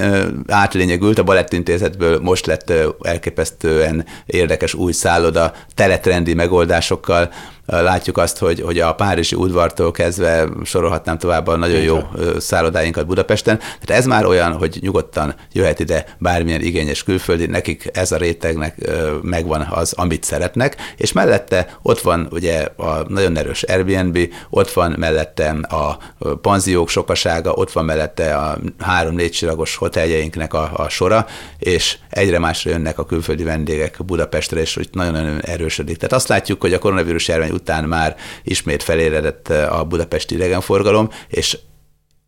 átlényegült, 0.49 1.19
a 1.19 1.23
Balettintézetből 1.23 2.21
most 2.21 2.47
lett 2.47 2.73
elképesztően 3.03 4.07
érdekes 4.27 4.75
új 4.75 4.93
szálloda, 4.93 5.53
teletrendi 5.75 6.35
megoldásokkal, 6.35 7.31
Látjuk 7.67 8.19
azt, 8.19 8.39
hogy, 8.39 8.61
hogy 8.61 8.79
a 8.79 8.95
Párizsi 8.95 9.37
udvartól 9.37 9.91
kezdve 9.91 10.49
sorolhatnám 10.65 11.19
tovább 11.19 11.47
a 11.47 11.57
nagyon 11.57 11.81
jó 11.81 11.99
szállodáinkat 12.39 13.07
Budapesten. 13.07 13.59
Tehát 13.59 14.03
ez 14.03 14.07
már 14.07 14.27
olyan, 14.27 14.53
hogy 14.53 14.79
nyugodtan 14.81 15.35
jöhet 15.53 15.81
ide 15.81 16.17
bármilyen 16.19 16.61
igényes 16.61 17.03
külföldi, 17.03 17.47
nekik 17.47 17.91
ez 17.93 18.13
a 18.13 18.17
rétegnek 18.17 18.91
megvan 19.23 19.67
az, 19.71 19.93
amit 19.93 20.25
szeretnek, 20.25 20.77
és 20.97 21.13
mellette 21.13 21.79
ott 21.83 22.01
van 22.01 22.29
ugye 22.31 22.69
a 22.77 23.05
nagyon 23.09 23.37
erős 23.37 23.63
Airbnb, 23.63 24.19
ott 24.51 24.71
van 24.71 24.95
mellette 24.99 25.51
a 25.51 25.99
panziók 26.35 26.89
sokasága, 26.89 27.53
ott 27.53 27.73
van 27.73 27.85
mellette 27.85 28.37
a 28.37 28.59
három-négy 28.79 29.31
csillagos 29.31 29.77
hoteljeinknek 29.77 30.55
a, 30.55 30.71
a 30.77 30.89
sora, 30.89 31.27
és 31.59 31.97
egyre 32.11 32.39
másra 32.39 32.71
jönnek 32.71 32.99
a 32.99 33.05
külföldi 33.05 33.43
vendégek 33.43 34.05
Budapestre, 34.05 34.61
és 34.61 34.75
hogy 34.75 34.89
nagyon-nagyon 34.93 35.41
erősödik. 35.41 35.97
Tehát 35.97 36.13
azt 36.13 36.29
látjuk, 36.29 36.61
hogy 36.61 36.73
a 36.73 36.79
koronavírus 36.79 37.29
járvány 37.29 37.53
után 37.55 37.85
már 37.85 38.17
ismét 38.43 38.83
feléredett 38.83 39.49
eh, 39.49 39.79
a 39.79 39.85
budapesti 39.85 40.35
idegenforgalom, 40.35 41.09
és 41.29 41.59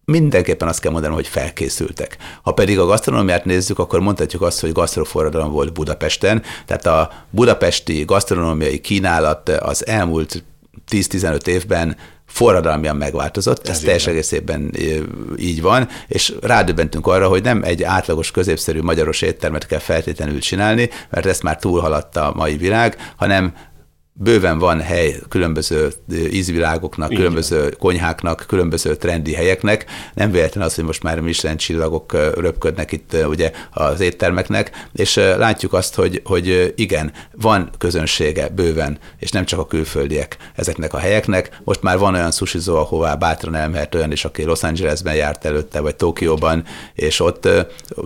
mindenképpen 0.07 0.69
azt 0.69 0.81
kell 0.81 0.93
mondanom, 0.93 1.17
hogy 1.17 1.27
felkészültek. 1.27 2.17
Ha 2.43 2.53
pedig 2.53 2.79
a 2.79 2.87
gasztronómiát 2.87 3.45
nézzük, 3.45 3.79
akkor 3.79 4.01
mondhatjuk 4.01 4.43
azt, 4.43 4.61
hogy 4.61 4.73
gasztroforradalom 4.73 5.51
volt 5.51 5.73
Budapesten, 5.73 6.43
tehát 6.67 6.87
a 6.87 7.13
budapesti 7.31 8.05
gasztronómiai 8.05 8.81
kínálat 8.81 9.49
az 9.49 9.87
elmúlt 9.87 10.45
10-15 10.91 11.47
évben 11.47 11.97
forradalmian 12.27 12.97
megváltozott, 12.97 13.69
ez, 13.69 13.77
ez 13.77 13.81
teljes 13.83 14.07
egészében 14.07 14.71
eh, 14.79 14.97
így 15.37 15.63
van, 15.63 15.89
és 16.07 16.35
rádöbbentünk 16.41 17.07
arra, 17.07 17.29
hogy 17.29 17.43
nem 17.43 17.63
egy 17.63 17.83
átlagos, 17.83 18.31
középszerű 18.31 18.81
magyaros 18.83 19.23
éttermet 19.23 19.67
kell 19.67 19.79
feltétlenül 19.79 20.39
csinálni, 20.39 20.91
mert 21.11 21.27
ezt 21.27 21.43
már 21.43 21.59
túlhaladta 21.59 22.31
a 22.31 22.35
mai 22.37 22.57
világ, 22.57 23.13
hanem 23.17 23.55
bőven 24.19 24.59
van 24.59 24.81
hely 24.81 25.17
különböző 25.29 25.93
ízvilágoknak, 26.31 27.11
Igen. 27.11 27.23
különböző 27.23 27.71
konyháknak, 27.79 28.45
különböző 28.49 28.97
trendi 28.97 29.35
helyeknek. 29.35 29.87
Nem 30.15 30.31
véletlen 30.31 30.65
az, 30.65 30.75
hogy 30.75 30.85
most 30.85 31.03
már 31.03 31.21
Michelin 31.21 31.57
csillagok 31.57 32.13
röpködnek 32.35 32.93
itt 32.93 33.17
ugye 33.29 33.51
az 33.71 34.01
éttermeknek, 34.01 34.89
és 34.93 35.15
látjuk 35.15 35.73
azt, 35.73 35.95
hogy, 35.95 36.21
hogy 36.25 36.73
igen, 36.77 37.13
van 37.33 37.71
közönsége 37.79 38.49
bőven, 38.49 38.99
és 39.19 39.31
nem 39.31 39.45
csak 39.45 39.59
a 39.59 39.67
külföldiek 39.67 40.37
ezeknek 40.55 40.93
a 40.95 40.99
helyeknek. 40.99 41.61
Most 41.65 41.83
már 41.83 41.99
van 41.99 42.15
olyan 42.15 42.31
sushizó, 42.31 42.77
ahová 42.77 43.15
bátran 43.15 43.55
elmehet 43.55 43.95
olyan 43.95 44.13
is, 44.13 44.25
aki 44.25 44.45
Los 44.45 44.63
Angelesben 44.63 45.15
járt 45.15 45.45
előtte, 45.45 45.81
vagy 45.81 45.97
Tokióban, 45.97 46.65
és 46.95 47.21
ott 47.21 47.49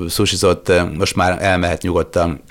sushizott, 0.09 0.73
most 0.96 1.16
már 1.16 1.42
elmehet 1.42 1.83
nyugodtan 1.83 2.42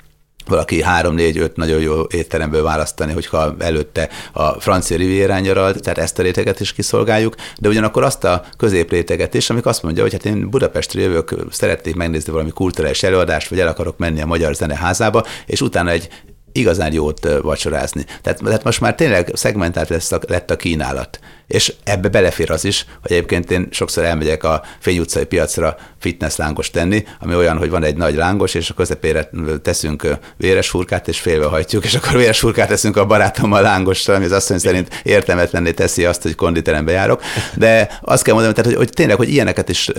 valaki 0.46 0.82
három-négy-öt 0.82 1.56
nagyon 1.56 1.80
jó 1.80 2.02
étteremből 2.10 2.62
választani, 2.62 3.12
hogyha 3.12 3.54
előtte 3.58 4.08
a 4.32 4.60
francia 4.60 4.96
rivierán 4.96 5.40
nyaralt, 5.40 5.82
tehát 5.82 5.98
ezt 5.98 6.18
a 6.18 6.22
réteget 6.22 6.60
is 6.60 6.72
kiszolgáljuk, 6.72 7.34
de 7.58 7.68
ugyanakkor 7.68 8.02
azt 8.02 8.24
a 8.24 8.44
középréteget 8.56 9.34
is, 9.34 9.50
amik 9.50 9.66
azt 9.66 9.82
mondja, 9.82 10.02
hogy 10.02 10.12
hát 10.12 10.24
én 10.24 10.50
Budapestre 10.50 11.00
jövök, 11.00 11.34
szeretnék 11.50 11.94
megnézni 11.94 12.32
valami 12.32 12.50
kulturális 12.50 13.02
előadást, 13.02 13.48
vagy 13.48 13.60
el 13.60 13.68
akarok 13.68 13.98
menni 13.98 14.20
a 14.20 14.26
Magyar 14.26 14.54
Zeneházába, 14.54 15.24
és 15.46 15.60
utána 15.60 15.90
egy 15.90 16.08
igazán 16.52 16.92
jót 16.92 17.28
vacsorázni. 17.42 18.04
Tehát, 18.22 18.40
tehát 18.44 18.64
most 18.64 18.80
már 18.80 18.94
tényleg 18.94 19.30
szegmentált 19.34 19.88
lesz 19.88 20.12
a, 20.12 20.18
lett 20.26 20.50
a 20.50 20.56
kínálat. 20.56 21.20
És 21.50 21.72
ebbe 21.84 22.08
belefér 22.08 22.50
az 22.50 22.64
is, 22.64 22.86
hogy 23.02 23.12
egyébként 23.12 23.50
én 23.50 23.68
sokszor 23.70 24.04
elmegyek 24.04 24.44
a 24.44 24.62
Fény 24.78 24.98
utcai 24.98 25.24
piacra 25.24 25.76
fitness 25.98 26.36
lángos 26.36 26.70
tenni, 26.70 27.04
ami 27.20 27.34
olyan, 27.34 27.58
hogy 27.58 27.70
van 27.70 27.84
egy 27.84 27.96
nagy 27.96 28.14
lángos, 28.14 28.54
és 28.54 28.70
a 28.70 28.74
közepére 28.74 29.30
teszünk 29.62 30.06
véres 30.36 30.68
furkát, 30.68 31.08
és 31.08 31.20
félve 31.20 31.46
hajtjuk, 31.46 31.84
és 31.84 31.94
akkor 31.94 32.16
véres 32.16 32.38
furkát 32.38 32.68
teszünk 32.68 32.96
a 32.96 33.06
barátommal 33.06 33.62
lángossal, 33.62 34.14
ami 34.14 34.24
az 34.24 34.32
asszony 34.32 34.58
szerint 34.58 35.00
értelmetlenné 35.02 35.72
teszi 35.72 36.04
azt, 36.04 36.22
hogy 36.22 36.34
konditerembe 36.34 36.92
járok. 36.92 37.22
De 37.54 37.98
azt 38.02 38.22
kell 38.22 38.34
mondanom, 38.34 38.56
tehát, 38.56 38.70
hogy, 38.70 38.80
hogy 38.86 38.94
tényleg, 38.94 39.16
hogy 39.16 39.28
ilyeneket 39.28 39.68
is 39.68 39.90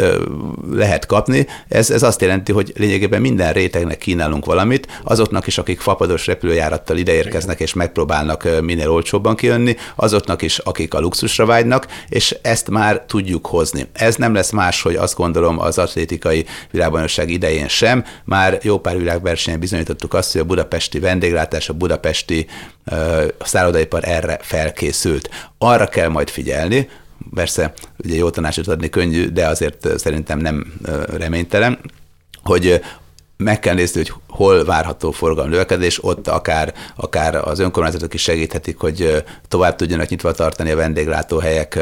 lehet 0.71 1.05
kapni, 1.05 1.47
ez, 1.67 1.89
ez 1.89 2.03
azt 2.03 2.21
jelenti, 2.21 2.51
hogy 2.51 2.73
lényegében 2.77 3.21
minden 3.21 3.53
rétegnek 3.53 3.97
kínálunk 3.97 4.45
valamit, 4.45 4.87
azoknak 5.03 5.47
is, 5.47 5.57
akik 5.57 5.79
fapados 5.79 6.27
repülőjárattal 6.27 6.97
ideérkeznek, 6.97 7.59
és 7.59 7.73
megpróbálnak 7.73 8.47
minél 8.61 8.89
olcsóbban 8.89 9.35
kijönni, 9.35 9.75
azoknak 9.95 10.41
is, 10.41 10.57
akik 10.57 10.93
a 10.93 10.99
luxus 10.99 11.39
tudásra 11.41 11.45
vágynak, 11.45 11.87
és 12.09 12.35
ezt 12.41 12.69
már 12.69 13.01
tudjuk 13.07 13.45
hozni. 13.45 13.87
Ez 13.93 14.15
nem 14.15 14.33
lesz 14.33 14.51
más, 14.51 14.81
hogy 14.81 14.95
azt 14.95 15.15
gondolom 15.15 15.59
az 15.59 15.77
atlétikai 15.77 16.45
világbajnokság 16.71 17.29
idején 17.29 17.67
sem. 17.67 18.03
Már 18.23 18.59
jó 18.61 18.79
pár 18.79 18.97
világversenyen 18.97 19.59
bizonyítottuk 19.59 20.13
azt, 20.13 20.31
hogy 20.31 20.41
a 20.41 20.45
budapesti 20.45 20.99
vendéglátás, 20.99 21.69
a 21.69 21.73
budapesti 21.73 22.47
uh, 22.91 23.23
szállodaipar 23.43 24.07
erre 24.07 24.39
felkészült. 24.41 25.29
Arra 25.57 25.87
kell 25.87 26.07
majd 26.07 26.29
figyelni, 26.29 26.89
persze 27.33 27.73
ugye 27.97 28.15
jó 28.15 28.29
tanácsot 28.29 28.67
adni 28.67 28.89
könnyű, 28.89 29.27
de 29.27 29.47
azért 29.47 29.99
szerintem 29.99 30.39
nem 30.39 30.73
reménytelen, 31.17 31.79
hogy 32.43 32.81
meg 33.43 33.59
kell 33.59 33.73
nézni, 33.73 33.99
hogy 34.01 34.13
hol 34.29 34.65
várható 34.65 35.11
forgalom 35.11 35.49
növekedés, 35.49 36.03
ott 36.03 36.27
akár, 36.27 36.73
akár 36.95 37.35
az 37.35 37.59
önkormányzatok 37.59 38.13
is 38.13 38.21
segíthetik, 38.21 38.77
hogy 38.77 39.23
tovább 39.47 39.75
tudjanak 39.75 40.09
nyitva 40.09 40.31
tartani 40.31 40.71
a 40.71 40.75
vendéglátóhelyek, 40.75 41.79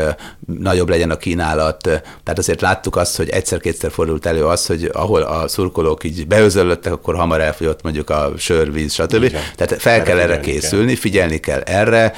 nagyobb 0.60 0.90
legyen 0.90 1.10
a 1.10 1.18
kínálat. 1.18 1.82
Tehát 1.82 2.38
azért 2.38 2.62
láttuk 2.62 2.96
azt, 2.96 3.18
hogy 3.18 3.30
egyszer-kétszer 3.30 3.92
fordult 3.92 4.26
elő 4.26 4.46
az, 4.46 4.66
hogy 4.66 4.90
ahol 4.94 5.22
a 5.22 5.48
szurkolók 5.48 6.04
így 6.04 6.28
beözöllöttek, 6.28 6.94
akkor 6.94 7.16
hamar 7.16 7.42
elfogyott 7.42 7.82
mondjuk 7.82 8.10
a 8.10 8.32
sör, 8.38 8.72
víz, 8.72 8.94
stb. 8.94 9.24
Igen. 9.24 9.42
Tehát 9.56 9.82
fel 9.82 10.04
kell 10.04 10.20
erre 10.20 10.40
készülni, 10.40 10.86
kell. 10.86 10.96
figyelni 10.96 11.38
kell 11.38 11.62
erre, 11.62 12.14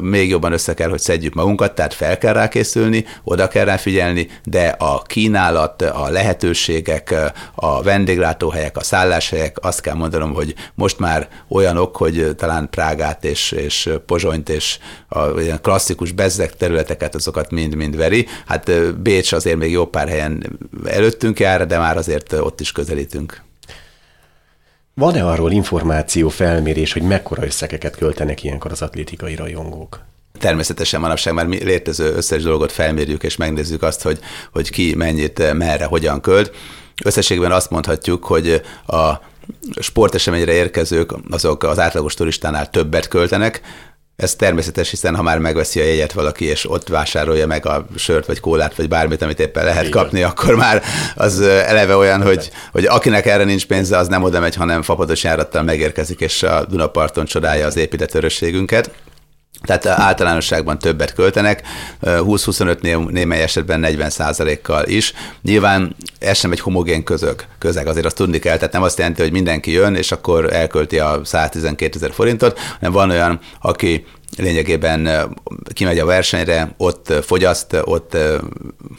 még 0.00 0.28
jobban 0.28 0.52
össze 0.52 0.74
kell, 0.74 0.88
hogy 0.88 1.00
szedjük 1.00 1.34
magunkat, 1.34 1.74
tehát 1.74 1.94
fel 1.94 2.18
kell 2.18 2.32
rá 2.32 2.48
készülni, 2.48 3.04
oda 3.24 3.48
kell 3.48 3.64
rá 3.64 3.76
figyelni, 3.76 4.28
de 4.44 4.74
a 4.78 5.02
kínálat, 5.02 5.82
a 5.82 6.08
lehetőségek, 6.10 7.14
a 7.54 7.82
vendéglátóhelyek, 7.82 8.76
a 8.78 8.82
szálláshelyek, 8.82 9.56
azt 9.60 9.80
kell 9.80 9.94
mondanom, 9.94 10.32
hogy 10.32 10.54
most 10.74 10.98
már 10.98 11.28
olyanok, 11.48 11.96
hogy 11.96 12.34
talán 12.36 12.70
Prágát 12.70 13.24
és, 13.24 13.52
és 13.52 13.90
Pozsonyt 14.06 14.48
és 14.48 14.78
a 15.08 15.40
ilyen 15.40 15.60
klasszikus 15.60 16.12
bezzek 16.12 16.56
területeket, 16.56 17.14
azokat 17.14 17.50
mind-mind 17.50 17.96
veri. 17.96 18.26
Hát 18.46 18.94
Bécs 19.00 19.32
azért 19.32 19.56
még 19.56 19.70
jó 19.70 19.86
pár 19.86 20.08
helyen 20.08 20.58
előttünk 20.84 21.40
jár, 21.40 21.66
de 21.66 21.78
már 21.78 21.96
azért 21.96 22.32
ott 22.32 22.60
is 22.60 22.72
közelítünk. 22.72 23.42
Van-e 24.94 25.24
arról 25.24 25.52
információ, 25.52 26.28
felmérés, 26.28 26.92
hogy 26.92 27.02
mekkora 27.02 27.44
összegeket 27.44 27.96
költenek 27.96 28.44
ilyenkor 28.44 28.70
az 28.70 28.82
atlétikai 28.82 29.34
rajongók? 29.34 30.00
Természetesen 30.38 31.00
manapság 31.00 31.34
már 31.34 31.46
mi 31.46 31.64
létező 31.64 32.14
összes 32.14 32.42
dolgot 32.42 32.72
felmérjük, 32.72 33.22
és 33.22 33.36
megnézzük 33.36 33.82
azt, 33.82 34.02
hogy, 34.02 34.18
hogy 34.52 34.70
ki 34.70 34.94
mennyit, 34.94 35.52
merre, 35.52 35.84
hogyan 35.84 36.20
költ. 36.20 36.54
Összességben 37.04 37.52
azt 37.52 37.70
mondhatjuk, 37.70 38.24
hogy 38.24 38.62
a 38.86 39.12
sporteseményre 39.80 40.52
érkezők 40.52 41.14
azok 41.30 41.62
az 41.62 41.78
átlagos 41.78 42.14
turistánál 42.14 42.70
többet 42.70 43.08
költenek, 43.08 43.60
ez 44.18 44.34
természetes, 44.34 44.90
hiszen 44.90 45.16
ha 45.16 45.22
már 45.22 45.38
megveszi 45.38 45.80
a 45.80 45.84
jegyet 45.84 46.12
valaki, 46.12 46.44
és 46.44 46.70
ott 46.70 46.88
vásárolja 46.88 47.46
meg 47.46 47.66
a 47.66 47.86
sört, 47.96 48.26
vagy 48.26 48.40
kólát, 48.40 48.76
vagy 48.76 48.88
bármit, 48.88 49.22
amit 49.22 49.40
éppen 49.40 49.64
lehet 49.64 49.86
Igen. 49.86 49.90
kapni, 49.90 50.22
akkor 50.22 50.54
már 50.54 50.82
az 51.14 51.40
eleve 51.40 51.96
olyan, 51.96 52.22
hogy, 52.22 52.50
hogy 52.72 52.84
akinek 52.84 53.26
erre 53.26 53.44
nincs 53.44 53.66
pénze, 53.66 53.96
az 53.96 54.08
nem 54.08 54.22
oda 54.22 54.40
megy, 54.40 54.54
hanem 54.54 54.82
fapados 54.82 55.24
járattal 55.24 55.62
megérkezik, 55.62 56.20
és 56.20 56.42
a 56.42 56.64
Dunaparton 56.64 57.24
csodálja 57.24 57.66
az 57.66 57.76
épített 57.76 58.14
örösségünket. 58.14 58.90
Tehát 59.62 59.86
általánosságban 59.86 60.78
többet 60.78 61.14
költenek, 61.14 61.62
20-25 62.02 63.10
némely 63.10 63.42
esetben 63.42 63.80
40 63.80 64.10
kal 64.62 64.86
is. 64.86 65.12
Nyilván 65.42 65.96
ez 66.18 66.38
sem 66.38 66.52
egy 66.52 66.60
homogén 66.60 67.04
közök, 67.04 67.46
közeg, 67.58 67.86
azért 67.86 68.06
azt 68.06 68.16
tudni 68.16 68.38
kell, 68.38 68.56
tehát 68.56 68.72
nem 68.72 68.82
azt 68.82 68.98
jelenti, 68.98 69.22
hogy 69.22 69.32
mindenki 69.32 69.70
jön, 69.70 69.94
és 69.94 70.12
akkor 70.12 70.52
elkölti 70.52 70.98
a 70.98 71.20
112 71.24 71.96
ezer 71.96 72.12
forintot, 72.12 72.58
hanem 72.58 72.92
van 72.92 73.10
olyan, 73.10 73.40
aki 73.60 74.06
lényegében 74.36 75.30
kimegy 75.72 75.98
a 75.98 76.04
versenyre, 76.04 76.74
ott 76.76 77.12
fogyaszt, 77.22 77.76
ott 77.84 78.16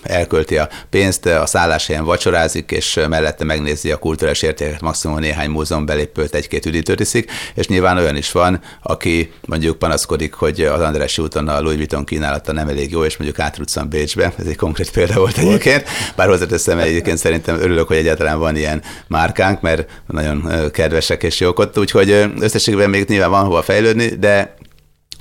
elkölti 0.04 0.58
a 0.58 0.70
pénzt, 0.90 1.26
a 1.26 1.46
szálláshelyen 1.46 2.06
vacsorázik, 2.06 2.72
és 2.72 3.00
mellette 3.10 3.44
megnézi 3.44 3.92
a 3.92 3.98
kulturális 3.98 4.42
értéket, 4.42 4.82
maximum 4.82 5.20
néhány 5.20 5.50
múzeum 5.50 5.86
belépőt, 5.86 6.36
egy-két 6.36 6.66
üdítőt 6.66 7.00
iszik, 7.00 7.32
és 7.56 7.68
nyilván 7.68 7.98
olyan 7.98 8.16
is 8.16 8.32
van, 8.32 8.62
aki 8.82 9.32
mondjuk 9.46 9.78
panaszkodik, 9.78 10.34
hogy 10.34 10.62
az 10.62 10.82
Andrássy 10.82 11.22
úton 11.22 11.48
a 11.48 11.62
Louis 11.62 11.78
Vuitton 11.78 12.06
kínálata 12.06 12.52
nem 12.52 12.68
elég 12.68 12.92
jó, 12.92 13.04
és 13.04 13.18
mondjuk 13.18 13.40
átrutszan 13.40 13.90
Bécsbe, 13.90 14.34
ez 14.38 14.46
egy 14.46 14.56
konkrét 14.56 14.92
példa 14.92 15.20
volt 15.20 15.38
egyébként, 15.38 15.84
bár 16.16 16.28
hozzáteszem, 16.28 16.80
egyébként 16.80 17.18
szerintem 17.18 17.56
örülök, 17.56 17.88
hogy 17.88 17.98
egyáltalán 17.98 18.40
van 18.40 18.56
ilyen 18.56 18.82
márkánk, 19.08 19.62
mert 19.62 20.02
nagyon 20.08 20.72
kedvesek 20.72 21.24
és 21.24 21.40
jók 21.40 21.60
ott, 21.60 21.78
úgyhogy 21.80 22.10
összességében 22.40 22.90
még 22.90 23.08
nyilván 23.08 23.30
van 23.30 23.44
hova 23.46 23.62
fejlődni, 23.62 24.08
de 24.08 24.58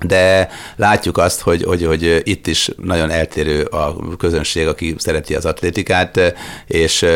de 0.07 0.49
látjuk 0.77 1.19
azt, 1.19 1.41
hogy, 1.41 1.63
hogy, 1.63 1.85
hogy 1.85 2.21
itt 2.25 2.47
is 2.47 2.71
nagyon 2.83 3.11
eltérő 3.11 3.63
a 3.63 4.17
közönség, 4.17 4.67
aki 4.67 4.95
szereti 4.99 5.35
az 5.35 5.45
atlétikát, 5.45 6.35
és 6.67 7.07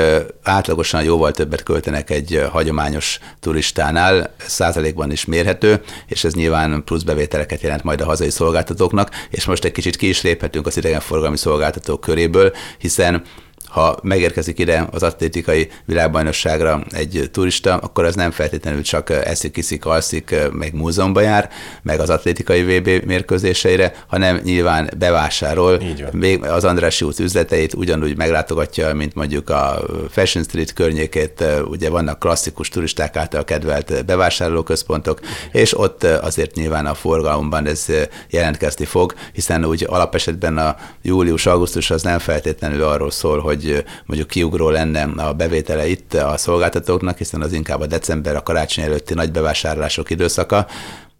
átlagosan 0.42 1.02
jóval 1.02 1.30
többet 1.30 1.62
költenek 1.62 2.10
egy 2.10 2.44
hagyományos 2.50 3.18
turistánál, 3.40 4.34
százalékban 4.46 5.10
is 5.10 5.24
mérhető, 5.24 5.82
és 6.06 6.24
ez 6.24 6.34
nyilván 6.34 6.84
plusz 6.84 7.02
bevételeket 7.02 7.60
jelent 7.60 7.82
majd 7.82 8.00
a 8.00 8.04
hazai 8.04 8.30
szolgáltatóknak, 8.30 9.10
és 9.30 9.44
most 9.44 9.64
egy 9.64 9.72
kicsit 9.72 9.96
ki 9.96 10.08
is 10.08 10.22
léphetünk 10.22 10.66
az 10.66 10.76
idegenforgalmi 10.76 11.36
szolgáltatók 11.36 12.00
köréből, 12.00 12.52
hiszen 12.78 13.22
ha 13.72 13.98
megérkezik 14.02 14.58
ide 14.58 14.88
az 14.90 15.02
atlétikai 15.02 15.68
világbajnokságra 15.85 16.82
egy 16.90 17.28
turista, 17.32 17.76
akkor 17.76 18.04
az 18.04 18.14
nem 18.14 18.30
feltétlenül 18.30 18.82
csak 18.82 19.11
eszik, 19.11 19.56
iszik, 19.56 19.85
alszik, 19.85 20.35
meg 20.52 20.74
múzeumba 20.74 21.20
jár, 21.20 21.50
meg 21.82 22.00
az 22.00 22.11
atlétikai 22.11 22.62
VB 22.62 23.04
mérkőzéseire, 23.04 23.92
hanem 24.06 24.40
nyilván 24.44 24.90
bevásárol. 24.98 25.82
Még 26.12 26.44
az 26.44 26.64
Andrássy 26.64 27.04
út 27.04 27.18
üzleteit, 27.18 27.74
ugyanúgy 27.74 28.16
meglátogatja, 28.16 28.94
mint 28.94 29.14
mondjuk 29.14 29.50
a 29.50 29.80
Fashion 30.11 30.44
Street 30.44 30.72
környékét, 30.72 31.44
ugye 31.64 31.90
vannak 31.90 32.18
klasszikus 32.18 32.68
turisták 32.68 33.16
által 33.16 33.44
kedvelt 33.44 34.04
bevásárlóközpontok, 34.04 35.20
és 35.52 35.78
ott 35.78 36.04
azért 36.04 36.54
nyilván 36.54 36.87
a 36.87 36.94
forgalomban 36.94 37.66
ez 37.66 37.87
jelentkezni 38.30 38.85
fog, 38.85 39.14
hiszen 39.32 39.64
úgy 39.64 39.87
alapesetben 39.88 40.58
a 40.58 40.76
július-augusztus 41.02 41.90
az 41.90 42.02
nem 42.02 42.18
feltétlenül 42.18 42.82
arról 42.82 43.11
szól, 43.11 43.38
hogy 43.40 43.62
hogy 43.62 43.85
mondjuk 44.07 44.29
kiugró 44.29 44.68
lenne 44.68 45.03
a 45.03 45.33
bevétele 45.33 45.87
itt 45.87 46.14
a 46.14 46.37
szolgáltatóknak, 46.37 47.18
hiszen 47.18 47.42
az 47.42 47.53
inkább 47.53 47.81
a 47.81 47.87
december, 47.87 48.37
a 48.37 48.42
karácsony 48.42 48.85
előtti 48.85 49.14
nagy 49.14 49.31
bevásárlások 49.31 50.11
időszaka, 50.11 50.66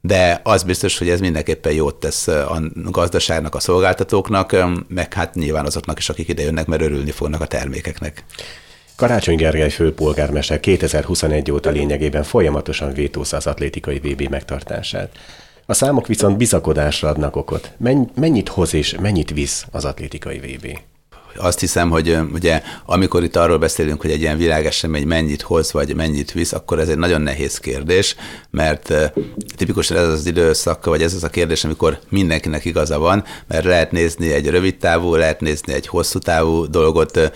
de 0.01 0.41
az 0.45 0.63
biztos, 0.63 0.99
hogy 0.99 1.09
ez 1.09 1.21
mindenképpen 1.21 1.73
jót 1.73 1.95
tesz 1.95 2.29
a 2.29 2.63
gazdaságnak, 2.75 3.55
a 3.55 3.61
szolgáltatóknak, 3.61 4.57
meg 4.89 5.15
hát 5.15 5.35
nyilván 5.35 5.67
azoknak 5.67 5.99
is, 5.99 6.09
akik 6.09 6.29
ide 6.29 6.43
jönnek, 6.43 6.67
mert 6.67 6.83
örülni 6.83 7.11
fognak 7.11 7.41
a 7.41 7.47
termékeknek. 7.47 8.25
Karácsony 8.97 9.37
Gergely 9.37 9.71
főpolgármester 9.71 10.61
2021 10.61 11.51
óta 11.51 11.71
lényegében 11.71 12.23
folyamatosan 12.23 12.93
vétózza 12.93 13.37
az 13.37 13.47
atlétikai 13.47 13.99
VB 13.99 14.29
megtartását. 14.31 15.19
A 15.67 15.75
számok 15.75 16.07
viszont 16.07 16.37
bizakodásra 16.37 17.09
adnak 17.09 17.37
okot. 17.37 17.73
Mennyit 18.15 18.49
hoz 18.49 18.75
és 18.75 18.97
mennyit 19.01 19.31
visz 19.31 19.67
az 19.71 19.85
atlétikai 19.85 20.39
VB? 20.39 20.79
Azt 21.37 21.61
hiszem, 21.61 21.91
hogy 21.91 22.19
ugye 22.33 22.63
amikor 22.87 23.23
itt 23.23 23.37
arról 23.37 23.59
beszélünk, 23.59 24.01
hogy 24.01 24.11
egy 24.11 24.21
ilyen 24.21 24.37
világesemény 24.37 25.07
mennyit 25.07 25.43
hoz, 25.43 25.73
vagy 25.73 25.95
mennyit 25.95 26.33
visz, 26.33 26.53
akkor 26.53 26.79
ez 26.79 26.89
egy 26.89 26.99
nagyon 26.99 27.21
nehéz 27.21 27.59
kérdés, 27.59 28.17
mert 28.51 28.93
tipikusan 29.57 29.97
ez 29.97 30.09
az 30.09 30.27
időszak, 30.27 30.85
vagy 30.85 31.03
ez 31.03 31.15
az 31.15 31.25
a 31.25 31.29
kérdés, 31.29 31.65
amikor 31.65 31.99
mindenkinek 32.09 32.65
igaza 32.65 32.99
van, 32.99 33.25
mert 33.49 33.65
lehet 33.65 33.93
nézni 33.93 34.33
egy 34.33 34.49
rövid 34.49 34.77
távú, 34.77 35.15
lehet 35.15 35.41
nézni 35.41 35.73
egy 35.73 35.87
hosszú 35.87 36.19
távú 36.19 36.67
dolgot. 36.67 37.33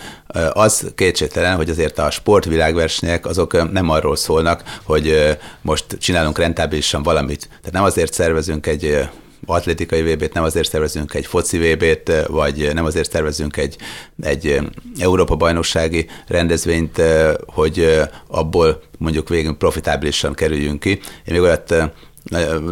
Az 0.53 0.91
kétségtelen, 0.95 1.55
hogy 1.55 1.69
azért 1.69 1.99
a 1.99 2.11
sportvilágversenyek 2.11 3.25
azok 3.25 3.71
nem 3.71 3.89
arról 3.89 4.15
szólnak, 4.15 4.63
hogy 4.83 5.37
most 5.61 5.85
csinálunk 5.99 6.37
rentábilisan 6.37 7.03
valamit. 7.03 7.47
Tehát 7.47 7.71
nem 7.71 7.83
azért 7.83 8.13
szervezünk 8.13 8.67
egy 8.67 9.07
atlétikai 9.45 10.13
VB-t, 10.13 10.33
nem 10.33 10.43
azért 10.43 10.69
szervezünk 10.69 11.13
egy 11.13 11.25
foci 11.25 11.57
VB-t, 11.57 12.27
vagy 12.27 12.69
nem 12.73 12.85
azért 12.85 13.11
szervezünk 13.11 13.57
egy, 13.57 13.75
egy 14.21 14.59
Európa-bajnoksági 14.99 16.07
rendezvényt, 16.27 17.01
hogy 17.45 18.01
abból 18.27 18.81
mondjuk 18.97 19.29
végül 19.29 19.53
profitábilisan 19.57 20.33
kerüljünk 20.33 20.79
ki. 20.79 20.89
Én 20.89 20.99
még 21.33 21.41
olyat 21.41 21.75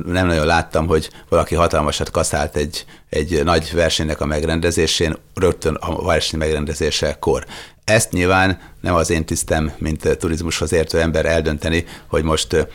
nem 0.06 0.28
nagyon 0.28 0.46
láttam, 0.46 0.88
hogy 0.88 1.10
valaki 1.30 1.56
hatalmasat 1.56 2.12
kaszált 2.12 2.56
egy, 2.56 2.86
egy 3.10 3.44
nagy 3.44 3.72
versenynek 3.74 4.22
a 4.22 4.26
megrendezésén, 4.26 5.16
rögtön 5.34 5.76
a 5.76 6.04
verseny 6.04 6.40
megrendezésekor. 6.40 7.46
Ezt 7.84 8.12
nyilván 8.12 8.60
nem 8.82 8.96
az 8.96 9.10
én 9.10 9.26
tisztem, 9.26 9.72
mint 9.78 10.18
turizmushoz 10.18 10.72
értő 10.72 11.00
ember 11.00 11.26
eldönteni, 11.26 11.86
hogy 12.08 12.24
most 12.24 12.68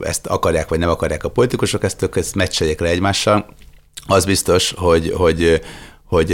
ezt 0.00 0.26
akarják 0.26 0.68
vagy 0.68 0.78
nem 0.78 0.88
akarják 0.88 1.24
a 1.24 1.28
politikusok, 1.28 1.84
ezt, 1.84 2.08
ezt 2.14 2.34
meccseljék 2.34 2.80
le 2.80 2.88
egymással. 2.88 3.46
Az 4.06 4.24
biztos, 4.24 4.72
hogy, 4.76 5.12
hogy 5.16 5.60
hogy 6.10 6.30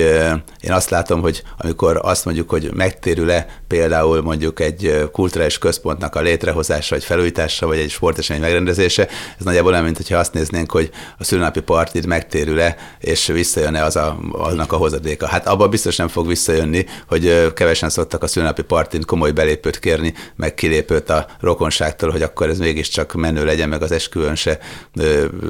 én 0.60 0.72
azt 0.72 0.90
látom, 0.90 1.20
hogy 1.20 1.42
amikor 1.58 2.00
azt 2.02 2.24
mondjuk, 2.24 2.50
hogy 2.50 2.70
megtérül-e 2.74 3.60
például 3.68 4.22
mondjuk 4.22 4.60
egy 4.60 5.08
kulturális 5.12 5.58
központnak 5.58 6.14
a 6.14 6.20
létrehozása, 6.20 6.94
vagy 6.94 7.04
felújítása, 7.04 7.66
vagy 7.66 7.78
egy 7.78 7.90
sportesemény 7.90 8.42
megrendezése, 8.42 9.08
ez 9.38 9.44
nagyjából 9.44 9.72
olyan, 9.72 9.84
mint 9.84 9.96
hogyha 9.96 10.18
azt 10.18 10.32
néznénk, 10.32 10.70
hogy 10.70 10.90
a 11.18 11.24
szülnapi 11.24 11.60
partid 11.60 12.06
megtérül-e, 12.06 12.76
és 13.00 13.26
visszajön-e 13.26 13.84
az 13.84 13.96
a, 13.96 14.18
annak 14.32 14.72
a 14.72 14.76
hozadéka. 14.76 15.26
Hát 15.26 15.46
abban 15.46 15.70
biztos 15.70 15.96
nem 15.96 16.08
fog 16.08 16.26
visszajönni, 16.26 16.86
hogy 17.08 17.52
kevesen 17.54 17.90
szoktak 17.90 18.22
a 18.22 18.26
szülnapi 18.26 18.62
partin 18.62 19.02
komoly 19.02 19.32
belépőt 19.32 19.78
kérni, 19.78 20.14
meg 20.36 20.54
kilépőt 20.54 21.10
a 21.10 21.26
rokonságtól, 21.40 22.10
hogy 22.10 22.22
akkor 22.22 22.48
ez 22.48 22.58
mégiscsak 22.58 23.12
menő 23.12 23.44
legyen, 23.44 23.68
meg 23.68 23.82
az 23.82 23.92
esküvőn 23.92 24.34
se 24.34 24.58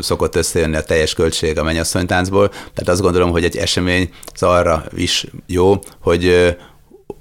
szokott 0.01 0.37
összejönni 0.37 0.77
a 0.77 0.83
teljes 0.83 1.15
költség 1.15 1.59
a 1.59 1.63
mennyasszonytáncból. 1.63 2.49
Tehát 2.49 2.89
azt 2.89 3.01
gondolom, 3.01 3.31
hogy 3.31 3.45
egy 3.45 3.57
esemény 3.57 4.15
az 4.35 4.43
arra 4.43 4.85
is 4.97 5.27
jó, 5.47 5.79
hogy 6.01 6.57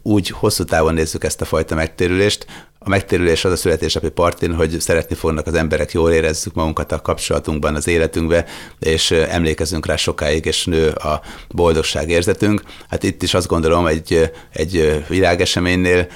úgy 0.03 0.29
hosszú 0.29 0.63
távon 0.63 0.93
nézzük 0.93 1.23
ezt 1.23 1.41
a 1.41 1.45
fajta 1.45 1.75
megtérülést, 1.75 2.45
a 2.85 2.89
megtérülés 2.89 3.45
az 3.45 3.51
a 3.51 3.55
születésnapi 3.55 4.09
partin, 4.09 4.53
hogy 4.53 4.79
szeretni 4.79 5.15
fognak 5.15 5.47
az 5.47 5.53
emberek, 5.53 5.91
jól 5.91 6.11
érezzük 6.11 6.53
magunkat 6.53 6.91
a 6.91 7.01
kapcsolatunkban, 7.01 7.75
az 7.75 7.87
életünkbe, 7.87 8.45
és 8.79 9.11
emlékezünk 9.11 9.85
rá 9.85 9.95
sokáig, 9.95 10.45
és 10.45 10.65
nő 10.65 10.89
a 10.89 11.21
boldogság 11.49 12.09
érzetünk. 12.09 12.61
Hát 12.89 13.03
itt 13.03 13.23
is 13.23 13.33
azt 13.33 13.47
gondolom, 13.47 13.85
egy, 13.85 14.31
egy 14.51 15.03
világeseménynél 15.07 16.07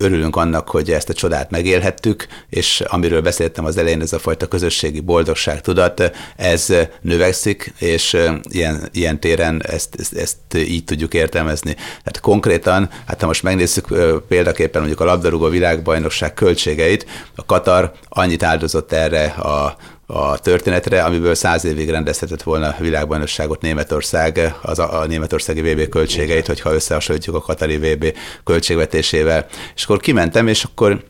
örülünk 0.00 0.36
annak, 0.36 0.68
hogy 0.68 0.90
ezt 0.90 1.08
a 1.08 1.12
csodát 1.12 1.50
megélhettük, 1.50 2.26
és 2.48 2.80
amiről 2.86 3.20
beszéltem 3.20 3.64
az 3.64 3.76
elején, 3.76 4.00
ez 4.00 4.12
a 4.12 4.18
fajta 4.18 4.46
közösségi 4.46 5.00
boldogság 5.00 5.60
tudat, 5.60 6.12
ez 6.36 6.72
növekszik, 7.00 7.72
és 7.78 8.16
ilyen, 8.42 8.88
ilyen 8.92 9.20
téren 9.20 9.62
ezt, 9.66 9.94
ezt, 9.98 10.16
ezt 10.16 10.36
így 10.54 10.84
tudjuk 10.84 11.14
értelmezni. 11.14 11.74
Tehát 11.74 12.20
konkrétan, 12.20 12.90
hát 13.06 13.20
ha 13.20 13.26
most 13.26 13.42
megnézzük 13.42 13.86
példaképpen 14.28 14.80
mondjuk 14.80 15.00
a 15.00 15.04
labdarúgó 15.04 15.48
világbajnokság 15.48 16.34
költségeit, 16.34 17.06
a 17.34 17.44
Katar 17.44 17.92
annyit 18.08 18.42
áldozott 18.42 18.92
erre 18.92 19.24
a 19.24 19.76
a 20.12 20.38
történetre, 20.38 21.02
amiből 21.02 21.34
száz 21.34 21.64
évig 21.64 21.90
rendezhetett 21.90 22.42
volna 22.42 22.66
a 22.66 22.76
világbajnokságot 22.78 23.60
Németország, 23.60 24.56
az 24.62 24.78
a, 24.78 25.00
a 25.00 25.06
németországi 25.06 25.60
VB 25.60 25.88
költségeit, 25.88 26.46
hogyha 26.46 26.72
összehasonlítjuk 26.72 27.36
a 27.36 27.40
Katari 27.40 27.76
VB 27.76 28.16
költségvetésével. 28.44 29.46
És 29.74 29.84
akkor 29.84 30.00
kimentem, 30.00 30.48
és 30.48 30.64
akkor 30.64 31.04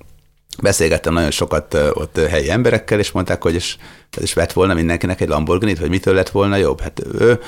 beszélgettem 0.63 1.13
nagyon 1.13 1.31
sokat 1.31 1.75
ott 1.75 2.21
helyi 2.29 2.51
emberekkel, 2.51 2.99
és 2.99 3.11
mondták, 3.11 3.43
hogy 3.43 3.55
és 3.55 3.77
is 4.17 4.33
vett 4.33 4.53
volna 4.53 4.75
mindenkinek 4.75 5.21
egy 5.21 5.29
Lamborghini-t, 5.29 5.79
vagy 5.79 5.89
mitől 5.89 6.15
lett 6.15 6.29
volna 6.29 6.57
jobb? 6.57 6.81
Hát 6.81 7.03
ő 7.19 7.41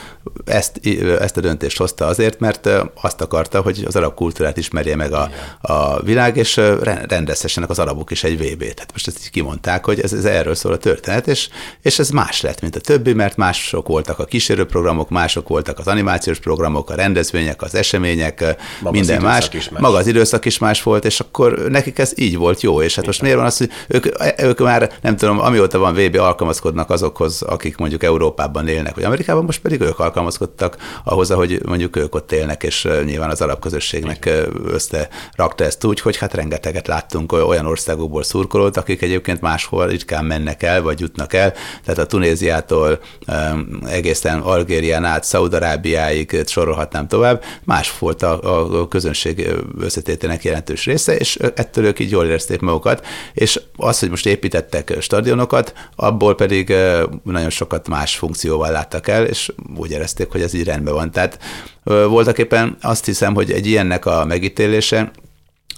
ezt, 0.45 0.81
ezt 1.21 1.37
a 1.37 1.41
döntést 1.41 1.79
hozta 1.79 2.07
azért, 2.07 2.41
mert 2.41 2.69
azt 3.01 3.21
akarta, 3.21 3.61
hogy 3.61 3.85
az 3.87 3.97
arab 3.97 4.15
kultúrát 4.15 4.57
ismerje 4.57 4.97
meg 4.97 5.13
a, 5.13 5.31
a 5.61 6.03
világ, 6.03 6.37
és 6.37 6.61
rendezhessenek 7.07 7.71
az 7.71 7.79
arabok 7.79 8.11
is 8.11 8.25
egy 8.25 8.39
VB-t. 8.39 8.79
Hát 8.79 8.93
most 8.93 9.07
ezt 9.07 9.19
így 9.19 9.31
kimondták, 9.31 9.85
hogy 9.85 10.01
ez, 10.01 10.13
ez 10.13 10.25
erről 10.25 10.55
szól 10.55 10.73
a 10.73 10.77
történet, 10.77 11.27
és, 11.27 11.49
és 11.83 11.99
ez 11.99 12.11
más 12.11 12.41
lett, 12.41 12.61
mint 12.61 12.77
a 12.77 12.81
többi, 12.81 13.13
mert 13.13 13.37
mások 13.37 13.89
voltak 13.89 14.19
a 14.19 14.25
kísérőprogramok, 14.25 15.09
mások 15.09 15.49
voltak 15.49 15.79
az 15.79 15.87
animációs 15.87 16.39
programok, 16.39 16.91
a 16.91 16.95
rendezvények, 16.95 17.63
az 17.63 17.75
események, 17.75 18.41
Maga 18.81 18.97
minden 18.97 19.17
az 19.17 19.23
más. 19.23 19.51
más. 19.51 19.69
Maga 19.79 19.97
az 19.97 20.07
időszak 20.07 20.45
is 20.45 20.59
más 20.59 20.83
volt, 20.83 21.05
és 21.05 21.21
akkor 21.21 21.59
nekik 21.69 21.99
ez 21.99 22.13
így 22.17 22.37
volt 22.37 22.61
jó, 22.61 22.83
és 22.83 22.92
hát 22.95 23.07
most 23.07 23.23
miért 23.23 23.37
van 23.37 23.47
az, 23.47 23.57
hogy 23.57 23.71
ők, 23.89 24.07
ők 24.43 24.59
már, 24.59 24.91
nem 25.01 25.17
tudom, 25.17 25.41
amióta 25.41 25.79
van 25.79 25.95
VB 25.95 26.17
alkalmaz 26.17 26.53
alkalmazkodnak 26.53 26.91
azokhoz, 26.91 27.43
akik 27.43 27.77
mondjuk 27.77 28.03
Európában 28.03 28.69
élnek, 28.69 28.95
vagy 28.95 29.05
Amerikában, 29.05 29.45
most 29.45 29.61
pedig 29.61 29.81
ők 29.81 29.99
alkalmazkodtak 29.99 30.77
ahhoz, 31.05 31.31
ahogy 31.31 31.61
mondjuk 31.65 31.97
ők 31.97 32.15
ott 32.15 32.33
élnek, 32.33 32.63
és 32.63 32.89
nyilván 33.05 33.31
az 33.31 33.41
arab 33.41 33.61
közösségnek 33.61 34.31
összerakta 34.67 35.65
ezt 35.65 35.85
úgy, 35.85 36.01
hogy 36.01 36.17
hát 36.17 36.35
rengeteget 36.35 36.87
láttunk 36.87 37.33
olyan 37.33 37.67
országokból 37.67 38.23
szurkolót, 38.23 38.77
akik 38.77 39.03
egyébként 39.03 39.41
máshol 39.41 39.87
ritkán 39.87 40.25
mennek 40.25 40.63
el, 40.63 40.83
vagy 40.83 41.01
jutnak 41.01 41.33
el, 41.33 41.53
tehát 41.85 42.01
a 42.01 42.07
Tunéziától 42.07 43.01
egészen 43.87 44.41
Algérián 44.41 45.05
át, 45.05 45.25
Szaudarábiáig 45.25 46.43
sorolhatnám 46.47 47.09
tovább, 47.09 47.43
más 47.65 47.99
volt 47.99 48.23
a, 48.23 48.81
a 48.81 48.89
közönség 48.89 49.49
összetétenek 49.81 50.45
jelentős 50.45 50.85
része, 50.85 51.17
és 51.17 51.37
ettől 51.37 51.85
ők 51.85 51.99
így 51.99 52.11
jól 52.11 52.27
érezték 52.27 52.61
magukat, 52.61 52.82
és 53.33 53.61
az, 53.77 53.99
hogy 53.99 54.11
most 54.11 54.27
építettek 54.27 54.97
stadionokat, 55.01 55.73
abból 55.97 56.35
pedig 56.35 56.75
nagyon 57.25 57.51
sokat 57.51 57.89
más 57.89 58.17
funkcióval 58.17 58.71
láttak 58.71 59.09
el, 59.09 59.25
és 59.25 59.53
úgy 59.77 59.91
érezték, 59.91 60.31
hogy 60.31 60.43
ez 60.43 60.55
így 60.55 60.65
rendben 60.65 60.95
van. 60.95 61.11
Tehát 61.11 61.39
voltak 61.85 62.39
éppen 62.39 62.77
azt 62.81 63.05
hiszem, 63.05 63.35
hogy 63.35 63.51
egy 63.51 63.67
ilyennek 63.67 64.07
a 64.07 64.25
megítélése, 64.25 65.11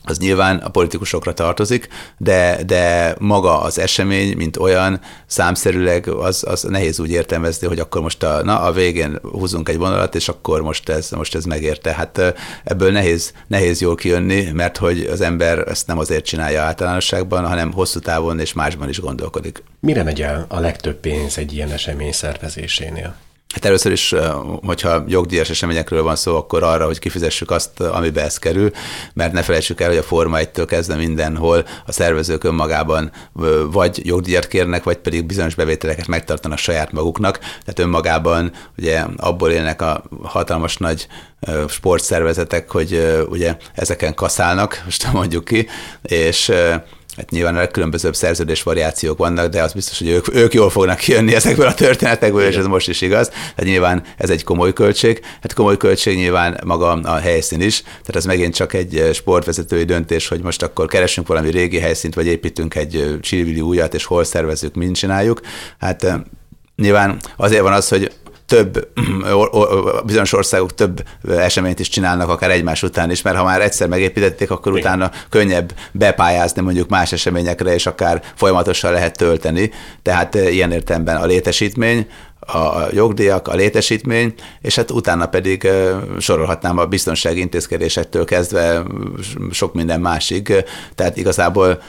az 0.05 0.19
nyilván 0.19 0.57
a 0.57 0.69
politikusokra 0.69 1.33
tartozik, 1.33 1.89
de, 2.19 2.59
de 2.67 3.15
maga 3.19 3.61
az 3.61 3.79
esemény, 3.79 4.37
mint 4.37 4.57
olyan, 4.57 5.01
számszerűleg 5.27 6.09
az, 6.09 6.45
az 6.47 6.63
nehéz 6.63 7.01
úgy 7.01 7.11
értelmezni, 7.11 7.67
hogy 7.67 7.79
akkor 7.79 8.03
most 8.03 8.23
a, 8.23 8.43
na, 8.43 8.61
a 8.61 8.73
végén 8.73 9.19
húzunk 9.23 9.69
egy 9.69 9.77
vonalat, 9.77 10.15
és 10.15 10.29
akkor 10.29 10.63
most 10.63 10.89
ez, 10.89 11.11
most 11.11 11.35
ez 11.35 11.45
megérte. 11.45 11.93
Hát 11.93 12.35
ebből 12.65 12.91
nehéz, 12.91 13.33
nehéz 13.47 13.81
jól 13.81 13.95
kijönni, 13.95 14.51
mert 14.53 14.77
hogy 14.77 15.01
az 15.01 15.21
ember 15.21 15.59
ezt 15.59 15.87
nem 15.87 15.99
azért 15.99 16.25
csinálja 16.25 16.63
általánosságban, 16.63 17.47
hanem 17.47 17.73
hosszú 17.73 17.99
távon 17.99 18.41
és 18.41 18.53
másban 18.53 18.89
is 18.89 19.01
gondolkodik. 19.01 19.63
Mire 19.81 20.03
megy 20.03 20.23
el 20.23 20.47
a 20.49 20.61
legtöbb 20.61 20.97
pénz 20.97 21.39
egy 21.39 21.53
ilyen 21.53 21.71
esemény 21.71 22.13
szervezésénél? 22.13 23.15
Hát 23.55 23.65
először 23.65 23.93
is, 23.93 24.15
hogyha 24.67 25.05
jogdíjas 25.07 25.51
eseményekről 25.51 26.03
van 26.03 26.17
szó, 26.17 26.37
akkor 26.37 26.63
arra, 26.63 26.87
hogy 26.87 26.99
kifizessük 26.99 27.51
azt, 27.51 27.81
amibe 27.81 28.23
ez 28.23 28.39
kerül, 28.39 28.71
mert 29.13 29.33
ne 29.33 29.43
felejtsük 29.43 29.81
el, 29.81 29.89
hogy 29.89 29.97
a 29.97 30.03
Forma 30.03 30.39
1-től 30.41 30.65
kezdve 30.67 30.95
mindenhol 30.95 31.65
a 31.87 31.93
szervezők 31.93 32.45
önmagában 32.45 33.13
vagy 33.71 34.07
jogdíjat 34.07 34.47
kérnek, 34.47 34.83
vagy 34.83 34.97
pedig 34.97 35.25
bizonyos 35.27 35.55
bevételeket 35.55 36.07
megtartanak 36.07 36.59
saját 36.59 36.93
maguknak, 36.93 37.39
tehát 37.39 37.79
önmagában 37.79 38.53
ugye 38.79 39.05
abból 39.17 39.51
élnek 39.51 39.83
a 39.83 40.05
hatalmas 40.23 40.77
nagy 40.77 41.07
sportszervezetek, 41.69 42.71
hogy 42.71 43.23
ugye 43.29 43.57
ezeken 43.75 44.15
kaszálnak, 44.15 44.81
most 44.85 45.13
mondjuk 45.13 45.45
ki, 45.45 45.69
és 46.03 46.53
Hát 47.17 47.31
nyilván 47.31 47.55
a 47.55 47.59
legkülönbözőbb 47.59 48.15
szerződés 48.15 48.63
variációk 48.63 49.19
vannak, 49.19 49.49
de 49.49 49.63
az 49.63 49.73
biztos, 49.73 49.99
hogy 49.99 50.09
ők, 50.09 50.35
ők 50.35 50.55
jól 50.55 50.71
fognak 50.71 50.99
kijönni 50.99 51.35
ezekből 51.35 51.67
a 51.67 51.75
történetekből, 51.75 52.41
Igen. 52.41 52.53
és 52.53 52.59
ez 52.59 52.67
most 52.67 52.89
is 52.89 53.01
igaz. 53.01 53.29
Tehát 53.29 53.65
nyilván 53.65 54.03
ez 54.17 54.31
egy 54.31 54.45
komoly 54.45 54.73
költség. 54.73 55.21
Hát 55.41 55.53
komoly 55.53 55.77
költség 55.77 56.17
nyilván 56.17 56.61
maga 56.65 56.91
a 56.91 57.17
helyszín 57.17 57.61
is. 57.61 57.81
Tehát 57.83 58.17
ez 58.17 58.25
megint 58.25 58.55
csak 58.55 58.73
egy 58.73 59.11
sportvezetői 59.13 59.85
döntés, 59.85 60.29
hogy 60.29 60.43
most 60.43 60.63
akkor 60.63 60.87
keresünk 60.87 61.27
valami 61.27 61.51
régi 61.51 61.79
helyszínt, 61.79 62.15
vagy 62.15 62.27
építünk 62.27 62.75
egy 62.75 63.19
csillivili 63.21 63.61
újat, 63.61 63.95
és 63.95 64.05
hol 64.05 64.25
szervezzük, 64.25 64.75
mind 64.75 64.97
csináljuk. 64.97 65.41
Hát 65.79 66.07
nyilván 66.77 67.21
azért 67.37 67.63
van 67.63 67.73
az, 67.73 67.89
hogy 67.89 68.13
több, 68.55 68.89
bizonyos 70.05 70.33
országok 70.33 70.75
több 70.75 71.05
eseményt 71.29 71.81
is 71.81 71.89
csinálnak, 71.89 72.29
akár 72.29 72.51
egymás 72.51 72.83
után 72.83 73.11
is, 73.11 73.23
mert 73.23 73.37
ha 73.37 73.45
már 73.45 73.61
egyszer 73.61 73.89
megépítették, 73.89 74.51
akkor 74.51 74.73
Igen. 74.73 74.85
utána 74.85 75.11
könnyebb 75.29 75.75
bepályázni 75.93 76.63
mondjuk 76.63 76.89
más 76.89 77.13
eseményekre, 77.13 77.75
és 77.75 77.87
akár 77.87 78.23
folyamatosan 78.35 78.93
lehet 78.93 79.17
tölteni. 79.17 79.71
Tehát 80.03 80.35
eh, 80.35 80.55
ilyen 80.55 80.73
értelemben 80.73 81.17
a 81.17 81.27
létesítmény, 81.27 82.07
a 82.41 82.87
jogdíjak, 82.93 83.49
a 83.49 83.55
létesítmény, 83.55 84.35
és 84.61 84.75
hát 84.75 84.91
utána 84.91 85.27
pedig 85.27 85.69
sorolhatnám 86.19 86.79
a 86.79 86.87
biztonsági 86.87 87.41
intézkedésektől 87.41 88.25
kezdve 88.25 88.83
sok 89.51 89.75
minden 89.75 90.01
másig. 90.01 90.65
Tehát 90.95 91.17
igazából 91.17 91.83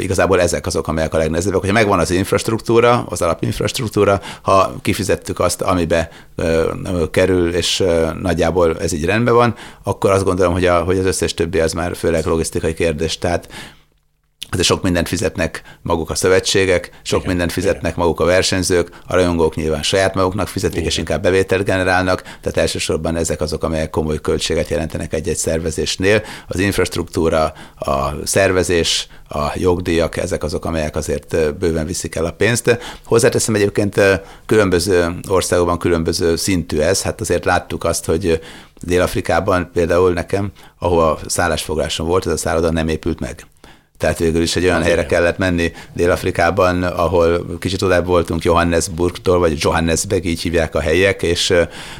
igazából 0.00 0.40
ezek 0.40 0.66
azok, 0.66 0.88
amelyek 0.88 1.14
a 1.14 1.18
legnehezebbek. 1.18 1.60
Hogyha 1.60 1.74
megvan 1.74 1.98
az 1.98 2.10
infrastruktúra, 2.10 3.04
az 3.08 3.22
alapinfrastruktúra, 3.22 4.20
ha 4.42 4.74
kifizettük 4.82 5.40
azt, 5.40 5.62
amibe 5.62 6.10
kerül, 7.10 7.54
és 7.54 7.84
nagyjából 8.22 8.78
ez 8.78 8.92
így 8.92 9.04
rendben 9.04 9.34
van, 9.34 9.54
akkor 9.82 10.10
azt 10.10 10.24
gondolom, 10.24 10.52
hogy, 10.52 10.66
a, 10.66 10.78
hogy 10.78 10.98
az 10.98 11.04
összes 11.04 11.34
többi 11.34 11.60
az 11.60 11.72
már 11.72 11.96
főleg 11.96 12.26
logisztikai 12.26 12.74
kérdés. 12.74 13.18
Tehát 13.18 13.48
de 14.56 14.62
sok 14.62 14.82
mindent 14.82 15.08
fizetnek 15.08 15.62
maguk 15.82 16.10
a 16.10 16.14
szövetségek, 16.14 16.90
sok 17.02 17.18
igen, 17.18 17.30
mindent 17.30 17.52
fizetnek 17.52 17.92
igen. 17.92 17.94
maguk 17.96 18.20
a 18.20 18.24
versenyzők, 18.24 18.90
a 19.06 19.14
rajongók 19.14 19.54
nyilván 19.54 19.82
saját 19.82 20.14
maguknak 20.14 20.48
fizetik, 20.48 20.76
igen. 20.76 20.88
és 20.88 20.98
inkább 20.98 21.22
bevételt 21.22 21.64
generálnak, 21.64 22.22
tehát 22.22 22.56
elsősorban 22.56 23.16
ezek 23.16 23.40
azok, 23.40 23.64
amelyek 23.64 23.90
komoly 23.90 24.20
költséget 24.20 24.68
jelentenek 24.68 25.12
egy-egy 25.12 25.36
szervezésnél. 25.36 26.22
Az 26.46 26.58
infrastruktúra, 26.58 27.52
a 27.78 28.10
szervezés, 28.24 29.08
a 29.28 29.52
jogdíjak, 29.54 30.16
ezek 30.16 30.42
azok, 30.42 30.64
amelyek 30.64 30.96
azért 30.96 31.56
bőven 31.58 31.86
viszik 31.86 32.14
el 32.14 32.24
a 32.24 32.32
pénzt. 32.32 32.78
Hozzáteszem 33.04 33.54
egyébként 33.54 34.00
különböző 34.46 35.14
országokban 35.28 35.78
különböző 35.78 36.36
szintű 36.36 36.78
ez, 36.78 37.02
hát 37.02 37.20
azért 37.20 37.44
láttuk 37.44 37.84
azt, 37.84 38.04
hogy 38.04 38.40
Dél-Afrikában 38.82 39.70
például 39.72 40.12
nekem, 40.12 40.52
ahol 40.78 41.18
szállásfoglásom 41.26 42.06
volt, 42.06 42.26
ez 42.26 42.32
a 42.32 42.36
szálloda 42.36 42.70
nem 42.70 42.88
épült 42.88 43.20
meg. 43.20 43.46
Tehát 43.98 44.18
végül 44.18 44.42
is 44.42 44.56
egy 44.56 44.64
olyan 44.64 44.82
helyre 44.82 45.06
kellett 45.06 45.38
menni 45.38 45.72
Dél-Afrikában, 45.92 46.82
ahol 46.82 47.46
kicsit 47.58 47.82
odább 47.82 48.06
voltunk 48.06 48.44
Johannesburgtól, 48.44 49.38
vagy 49.38 49.56
Johannesburg, 49.58 50.24
így 50.24 50.40
hívják 50.40 50.74
a 50.74 50.80
helyek, 50.80 51.22
és 51.22 51.54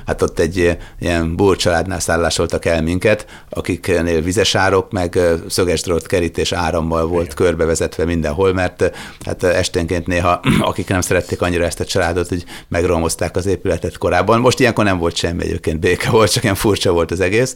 hát 0.07 0.23
ott 0.23 0.39
egy 0.39 0.77
ilyen 1.01 1.37
búr 1.37 1.57
családnál 1.57 2.01
szállásoltak 2.01 2.65
el 2.65 2.83
minket, 2.83 3.27
akiknél 3.51 4.21
vizesárok, 4.21 4.93
meg 4.93 5.19
szöges 5.49 5.83
drót 5.83 6.07
kerítés 6.07 6.53
árammal 6.53 7.07
volt 7.07 7.35
körbevezetve 7.35 8.05
mindenhol, 8.05 8.53
mert 8.53 8.91
hát 9.25 9.43
esténként 9.43 10.07
néha, 10.07 10.41
akik 10.61 10.89
nem 10.89 11.01
szerették 11.01 11.43
annyira 11.43 11.65
ezt 11.65 11.81
a 11.81 11.85
családot, 11.85 12.29
hogy 12.29 12.45
megromozták 12.69 13.37
az 13.37 13.47
épületet 13.47 13.99
korábban. 13.99 14.41
Most 14.41 14.61
ilyenkor 14.61 14.85
nem 14.85 14.99
volt 14.99 15.17
semmi 15.17 15.43
egyébként, 15.43 15.81
béke 15.81 16.11
volt, 16.11 16.33
csak 16.33 16.43
ilyen 16.43 16.55
furcsa 16.55 16.93
volt 16.93 17.11
az 17.11 17.21
egész. 17.21 17.55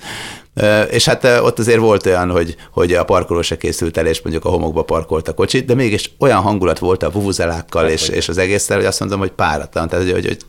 És 0.90 1.04
hát 1.04 1.24
ott 1.24 1.58
azért 1.58 1.78
volt 1.78 2.06
olyan, 2.06 2.30
hogy, 2.30 2.56
hogy 2.72 2.92
a 2.92 3.04
parkoló 3.04 3.42
se 3.42 3.56
készült 3.56 3.96
el, 3.96 4.06
és 4.06 4.22
mondjuk 4.32 4.52
a 4.52 4.56
homokba 4.56 4.82
parkolt 4.82 5.28
a 5.28 5.34
kocsit, 5.34 5.64
de 5.64 5.74
mégis 5.74 6.12
olyan 6.18 6.40
hangulat 6.40 6.78
volt 6.78 7.02
a 7.02 7.10
vuvuzelákkal 7.10 7.88
és, 7.88 8.08
és 8.08 8.28
az 8.28 8.38
egészszel, 8.38 8.76
hogy 8.76 8.86
azt 8.86 9.00
mondom, 9.00 9.18
hogy 9.18 9.30
páratlan. 9.30 9.88
Tehát, 9.88 10.04
hogy, 10.04 10.12
hogy 10.12 10.26
egy 10.26 10.44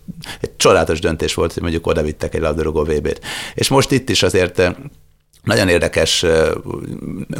csodálatos 0.57 0.99
döntés 0.99 1.33
volt, 1.33 1.53
hogy 1.53 1.61
mondjuk 1.61 1.87
oda 1.87 2.01
vittek 2.01 2.35
egy 2.35 2.41
labdarúgó 2.41 2.83
VB-t. 2.83 3.19
És 3.53 3.67
most 3.67 3.91
itt 3.91 4.09
is 4.09 4.23
azért 4.23 4.61
nagyon 5.43 5.69
érdekes 5.69 6.25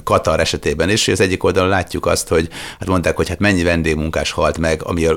Katar 0.03 0.39
esetében 0.39 0.89
is, 0.89 1.05
hogy 1.05 1.13
az 1.13 1.19
egyik 1.19 1.43
oldalon 1.43 1.69
látjuk 1.69 2.05
azt, 2.05 2.27
hogy 2.27 2.49
hát 2.79 2.87
mondták, 2.87 3.15
hogy 3.15 3.29
hát 3.29 3.39
mennyi 3.39 3.63
vendégmunkás 3.63 4.31
halt 4.31 4.57
meg, 4.57 4.81
ami 4.83 5.07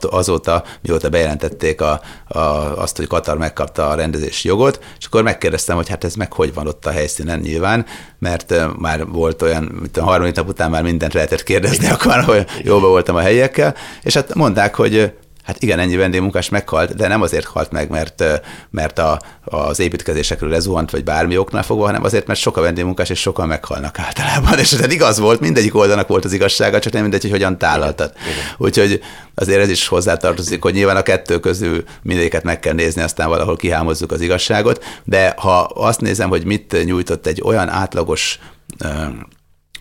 azóta, 0.00 0.64
mióta 0.82 1.08
bejelentették 1.08 1.80
a, 1.80 2.00
a, 2.26 2.38
azt, 2.76 2.96
hogy 2.96 3.06
Katar 3.06 3.38
megkapta 3.38 3.88
a 3.88 3.94
rendezési 3.94 4.48
jogot, 4.48 4.84
és 4.98 5.06
akkor 5.06 5.22
megkérdeztem, 5.22 5.76
hogy 5.76 5.88
hát 5.88 6.04
ez 6.04 6.14
meg 6.14 6.32
hogy 6.32 6.54
van 6.54 6.66
ott 6.66 6.86
a 6.86 6.90
helyszínen 6.90 7.38
nyilván, 7.38 7.86
mert 8.18 8.54
már 8.78 9.06
volt 9.06 9.42
olyan, 9.42 9.62
mint 9.80 9.96
a 9.96 10.04
harmadik 10.04 10.34
nap 10.34 10.48
után 10.48 10.70
már 10.70 10.82
mindent 10.82 11.12
lehetett 11.12 11.42
kérdezni, 11.42 11.88
akkor 11.90 12.46
jóba 12.62 12.88
voltam 12.88 13.16
a 13.16 13.20
helyiekkel, 13.20 13.74
és 14.02 14.14
hát 14.14 14.34
mondták, 14.34 14.74
hogy 14.74 15.12
Hát 15.44 15.62
igen, 15.62 15.78
ennyi 15.78 15.96
vendégmunkás 15.96 16.48
meghalt, 16.48 16.94
de 16.94 17.08
nem 17.08 17.22
azért 17.22 17.44
halt 17.44 17.70
meg, 17.70 17.90
mert, 17.90 18.24
mert 18.70 18.98
a, 18.98 19.20
az 19.44 19.78
építkezésekről 19.78 20.50
lezuhant, 20.50 20.90
vagy 20.90 21.04
bármi 21.04 21.36
oknál 21.36 21.62
fogva, 21.62 21.84
hanem 21.84 22.04
azért, 22.04 22.26
mert 22.26 22.40
sok 22.40 22.56
a 22.56 22.60
vendégmunkás, 22.60 23.10
és 23.10 23.20
sokan 23.20 23.48
meghalnak 23.48 23.98
általában. 23.98 24.58
És 24.64 24.72
ez 24.72 24.92
igaz 24.92 25.18
volt, 25.18 25.40
mindegyik 25.40 25.74
oldalnak 25.74 26.08
volt 26.08 26.24
az 26.24 26.32
igazsága, 26.32 26.78
csak 26.78 26.92
nem 26.92 27.02
mindegy, 27.02 27.22
hogy 27.22 27.30
hogyan 27.30 27.58
tálaltad. 27.58 28.12
Úgyhogy 28.56 29.00
azért 29.34 29.60
ez 29.60 29.68
is 29.68 29.86
hozzátartozik, 29.86 30.62
hogy 30.62 30.74
nyilván 30.74 30.96
a 30.96 31.02
kettő 31.02 31.40
közül 31.40 31.84
mindegyiket 32.02 32.42
meg 32.42 32.60
kell 32.60 32.74
nézni, 32.74 33.02
aztán 33.02 33.28
valahol 33.28 33.56
kihámozzuk 33.56 34.12
az 34.12 34.20
igazságot, 34.20 34.84
de 35.04 35.34
ha 35.36 35.60
azt 35.60 36.00
nézem, 36.00 36.28
hogy 36.28 36.44
mit 36.44 36.84
nyújtott 36.84 37.26
egy 37.26 37.42
olyan 37.44 37.68
átlagos 37.68 38.38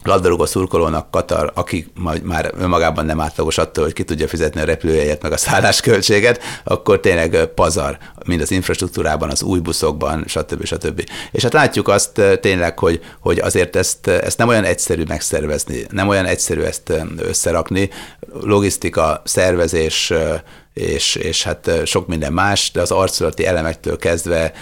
labdarúgó 0.04 0.46
szurkolónak 0.46 1.12
Katar, 1.12 1.52
aki 1.54 1.92
már 2.24 2.52
önmagában 2.58 3.06
nem 3.06 3.22
átlagos 3.22 3.58
attól, 3.58 3.84
hogy 3.84 3.94
ki 3.94 4.04
tudja 4.04 4.28
fizetni 4.28 4.62
a 4.62 4.66
repülőjegyet 4.66 5.22
meg 5.22 5.32
a 5.32 5.38
szállásköltséget, 5.38 6.42
akkor 6.64 7.00
tényleg 7.00 7.46
pazar, 7.46 7.98
mind 8.26 8.42
az 8.42 8.52
infrastruktúrában, 8.52 9.30
az 9.30 9.44
új 9.44 9.60
buszokban, 9.60 10.24
stb. 10.28 10.66
stb. 10.66 11.10
És 11.32 11.44
hát 11.44 11.54
látjuk 11.54 11.88
azt 11.88 12.22
tényleg, 12.42 12.80
hogy, 12.80 13.02
hogy 13.20 13.40
azért 13.40 13.76
ezt, 13.76 14.08
ezt 14.08 14.38
nem 14.38 14.48
olyan 14.48 14.64
egyszerű 14.64 15.04
megszervezni, 15.08 15.86
nem 15.90 16.08
olyan 16.08 16.26
egyszerű 16.26 16.62
ezt 16.62 16.94
összerakni. 17.18 17.90
Logisztika, 18.42 19.22
szervezés, 19.26 20.14
és, 20.74 21.16
és 21.16 21.44
hát 21.44 21.72
sok 21.86 22.08
minden 22.08 22.34
más, 22.34 22.72
de 22.72 22.82
az 22.82 22.92
arculati 22.92 23.46
elemektől 23.46 23.98
kezdve 23.98 24.54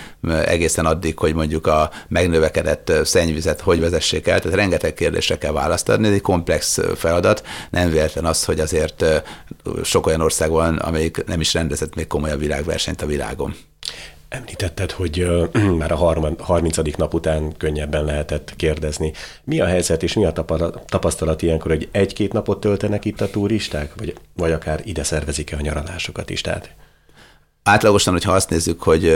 egészen 0.46 0.86
addig, 0.86 1.18
hogy 1.20 1.34
mondjuk 1.34 1.68
a 1.68 1.92
megnövekedett 2.08 2.92
szennyvizet 3.04 3.62
hogy 3.62 3.80
vezessék 3.80 4.28
el, 4.28 4.40
tehát 4.40 4.58
rengeteg 4.58 4.94
kérdésre 4.94 5.38
kell 5.38 5.52
választ 5.52 5.90
adni, 5.90 6.08
ez 6.08 6.14
egy 6.14 6.22
komplex 6.22 6.80
feladat, 6.96 7.44
nem 7.70 7.90
véletlen 7.90 8.26
az, 8.26 8.46
hogy 8.46 8.60
azért 8.60 9.06
sok 9.84 10.06
olyan 10.06 10.22
ország 10.22 10.50
van, 10.50 10.78
amelyik 10.78 11.26
nem 11.26 11.40
is 11.40 11.54
rendezett 11.54 11.96
még 11.96 12.08
komolyabb 12.08 12.40
világversenyt 12.40 13.02
a 13.02 13.06
világon. 13.06 13.56
Említetted, 14.32 14.92
hogy 14.92 15.28
már 15.80 15.92
a 15.92 15.96
30. 16.38 16.96
nap 16.98 17.14
után 17.14 17.58
könnyebben 17.58 18.06
lehetett 18.06 18.54
kérdezni. 18.56 19.14
Mi 19.44 19.60
a 19.60 19.66
helyzet 19.66 20.04
és 20.04 20.14
mi 20.14 20.26
a 20.26 20.32
tapasztalat 20.86 21.42
ilyenkor, 21.42 21.72
hogy 21.72 21.90
egy-két 21.92 22.34
napot 22.34 22.60
töltenek 22.60 23.06
itt 23.06 23.22
a 23.22 23.30
turisták, 23.30 23.96
vagy, 23.96 24.16
vagy 24.36 24.52
akár 24.52 24.82
ide 24.84 25.04
szervezik-e 25.04 25.58
a 25.58 25.62
nyaralásokat 25.62 26.30
is? 26.30 26.42
Tehát... 26.42 26.76
Átlagosan, 27.64 28.14
hogyha 28.14 28.32
azt 28.32 28.50
nézzük, 28.50 28.82
hogy 28.82 29.16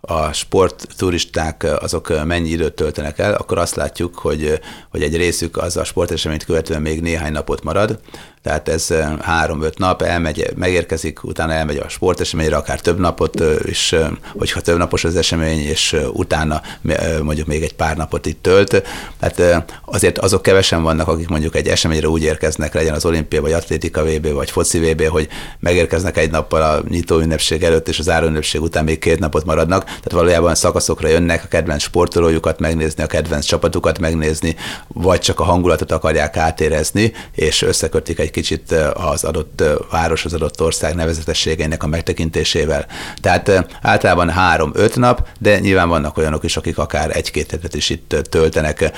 a 0.00 0.32
sportturisták 0.32 1.66
azok 1.80 2.24
mennyi 2.24 2.48
időt 2.48 2.74
töltenek 2.74 3.18
el, 3.18 3.34
akkor 3.34 3.58
azt 3.58 3.74
látjuk, 3.74 4.18
hogy, 4.18 4.60
hogy 4.90 5.02
egy 5.02 5.16
részük 5.16 5.56
az 5.56 5.76
a 5.76 5.84
sporteseményt 5.84 6.44
követően 6.44 6.82
még 6.82 7.00
néhány 7.00 7.32
napot 7.32 7.62
marad, 7.62 8.00
tehát 8.42 8.68
ez 8.68 8.94
három-öt 9.20 9.78
nap, 9.78 10.02
elmegy, 10.02 10.52
megérkezik, 10.56 11.24
utána 11.24 11.52
elmegy 11.52 11.76
a 11.76 11.88
sporteseményre, 11.88 12.56
akár 12.56 12.80
több 12.80 12.98
napot 12.98 13.42
is, 13.64 13.94
hogyha 14.38 14.60
több 14.60 14.78
napos 14.78 15.04
az 15.04 15.16
esemény, 15.16 15.58
és 15.58 15.96
utána 16.12 16.62
mondjuk 17.22 17.46
még 17.46 17.62
egy 17.62 17.74
pár 17.74 17.96
napot 17.96 18.26
itt 18.26 18.42
tölt. 18.42 18.82
Tehát 19.20 19.64
azért 19.84 20.18
azok 20.18 20.42
kevesen 20.42 20.82
vannak, 20.82 21.08
akik 21.08 21.28
mondjuk 21.28 21.56
egy 21.56 21.66
eseményre 21.68 22.08
úgy 22.08 22.22
érkeznek, 22.22 22.74
legyen 22.74 22.94
az 22.94 23.04
olimpia, 23.04 23.40
vagy 23.40 23.52
atlétika 23.52 24.04
VB, 24.04 24.32
vagy 24.32 24.50
foci 24.50 24.78
VB, 24.78 25.02
hogy 25.02 25.28
megérkeznek 25.58 26.16
egy 26.16 26.30
nappal 26.30 26.62
a 26.62 26.82
nyitó 26.88 27.18
ünnepség 27.18 27.62
előtt, 27.62 27.88
és 27.88 27.98
az 27.98 28.04
záró 28.04 28.26
ünnepség 28.26 28.60
után 28.60 28.84
még 28.84 28.98
két 28.98 29.18
napot 29.18 29.44
maradnak. 29.44 29.89
Tehát 29.90 30.12
valójában 30.12 30.54
szakaszokra 30.54 31.08
jönnek 31.08 31.44
a 31.44 31.48
kedvenc 31.48 31.82
sportolójukat 31.82 32.58
megnézni, 32.58 33.02
a 33.02 33.06
kedvenc 33.06 33.44
csapatukat 33.44 33.98
megnézni, 33.98 34.56
vagy 34.88 35.20
csak 35.20 35.40
a 35.40 35.44
hangulatot 35.44 35.92
akarják 35.92 36.36
átérezni, 36.36 37.12
és 37.34 37.62
összekötik 37.62 38.18
egy 38.18 38.30
kicsit 38.30 38.74
az 38.94 39.24
adott 39.24 39.62
város, 39.90 40.24
az 40.24 40.34
adott 40.34 40.62
ország 40.62 40.94
nevezetességeinek 40.94 41.82
a 41.82 41.86
megtekintésével. 41.86 42.86
Tehát 43.20 43.66
általában 43.82 44.30
három-öt 44.30 44.96
nap, 44.96 45.28
de 45.38 45.58
nyilván 45.58 45.88
vannak 45.88 46.16
olyanok 46.16 46.44
is, 46.44 46.56
akik 46.56 46.78
akár 46.78 47.16
egy-két 47.16 47.50
hetet 47.50 47.74
is 47.74 47.90
itt 47.90 48.16
töltenek 48.28 48.92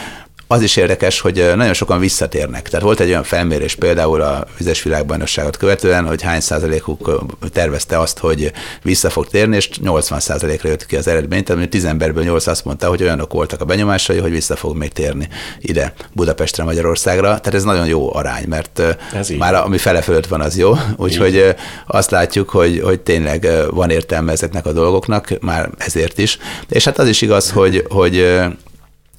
az 0.53 0.63
is 0.63 0.77
érdekes, 0.77 1.21
hogy 1.21 1.53
nagyon 1.57 1.73
sokan 1.73 1.99
visszatérnek. 1.99 2.69
Tehát 2.69 2.85
volt 2.85 3.01
egy 3.01 3.09
olyan 3.09 3.23
felmérés 3.23 3.75
például 3.75 4.21
a 4.21 4.47
vizes 4.59 4.83
világbajnokságot 4.83 5.57
követően, 5.57 6.07
hogy 6.07 6.23
hány 6.23 6.41
százalékuk 6.41 7.25
tervezte 7.53 7.99
azt, 7.99 8.19
hogy 8.19 8.53
vissza 8.83 9.11
fog 9.11 9.29
térni, 9.29 9.57
és 9.57 9.79
80 9.79 10.21
százalékra 10.21 10.69
jött 10.69 10.87
ki 10.87 10.97
az 10.97 11.07
eredmény, 11.07 11.45
tehát 11.45 11.69
10 11.69 11.85
emberből 11.85 12.25
8 12.25 12.47
azt 12.47 12.65
mondta, 12.65 12.89
hogy 12.89 13.03
olyanok 13.03 13.33
voltak 13.33 13.61
a 13.61 13.65
benyomásai, 13.65 14.19
hogy 14.19 14.31
vissza 14.31 14.57
fog 14.57 14.77
még 14.77 14.93
térni 14.93 15.29
ide, 15.59 15.95
Budapestre, 16.13 16.65
Magyarországra. 16.65 17.27
Tehát 17.27 17.55
ez 17.55 17.65
nagyon 17.65 17.87
jó 17.87 18.15
arány, 18.15 18.45
mert 18.49 18.83
ez 19.15 19.29
már 19.29 19.55
ami 19.55 19.79
fele 19.79 20.01
fölött 20.01 20.27
van, 20.27 20.41
az 20.41 20.59
jó. 20.59 20.75
Úgyhogy 20.97 21.55
azt 21.87 22.11
látjuk, 22.11 22.51
hogy, 22.51 22.81
hogy 22.85 23.01
tényleg 23.01 23.49
van 23.71 23.91
értelme 23.91 24.33
ezeknek 24.33 24.67
a 24.67 24.73
dolgoknak, 24.73 25.29
már 25.41 25.71
ezért 25.79 26.19
is. 26.19 26.39
És 26.69 26.85
hát 26.85 26.99
az 26.99 27.09
is 27.09 27.23
igaz, 27.23 27.51
hogy, 27.51 27.85
hogy 27.89 28.41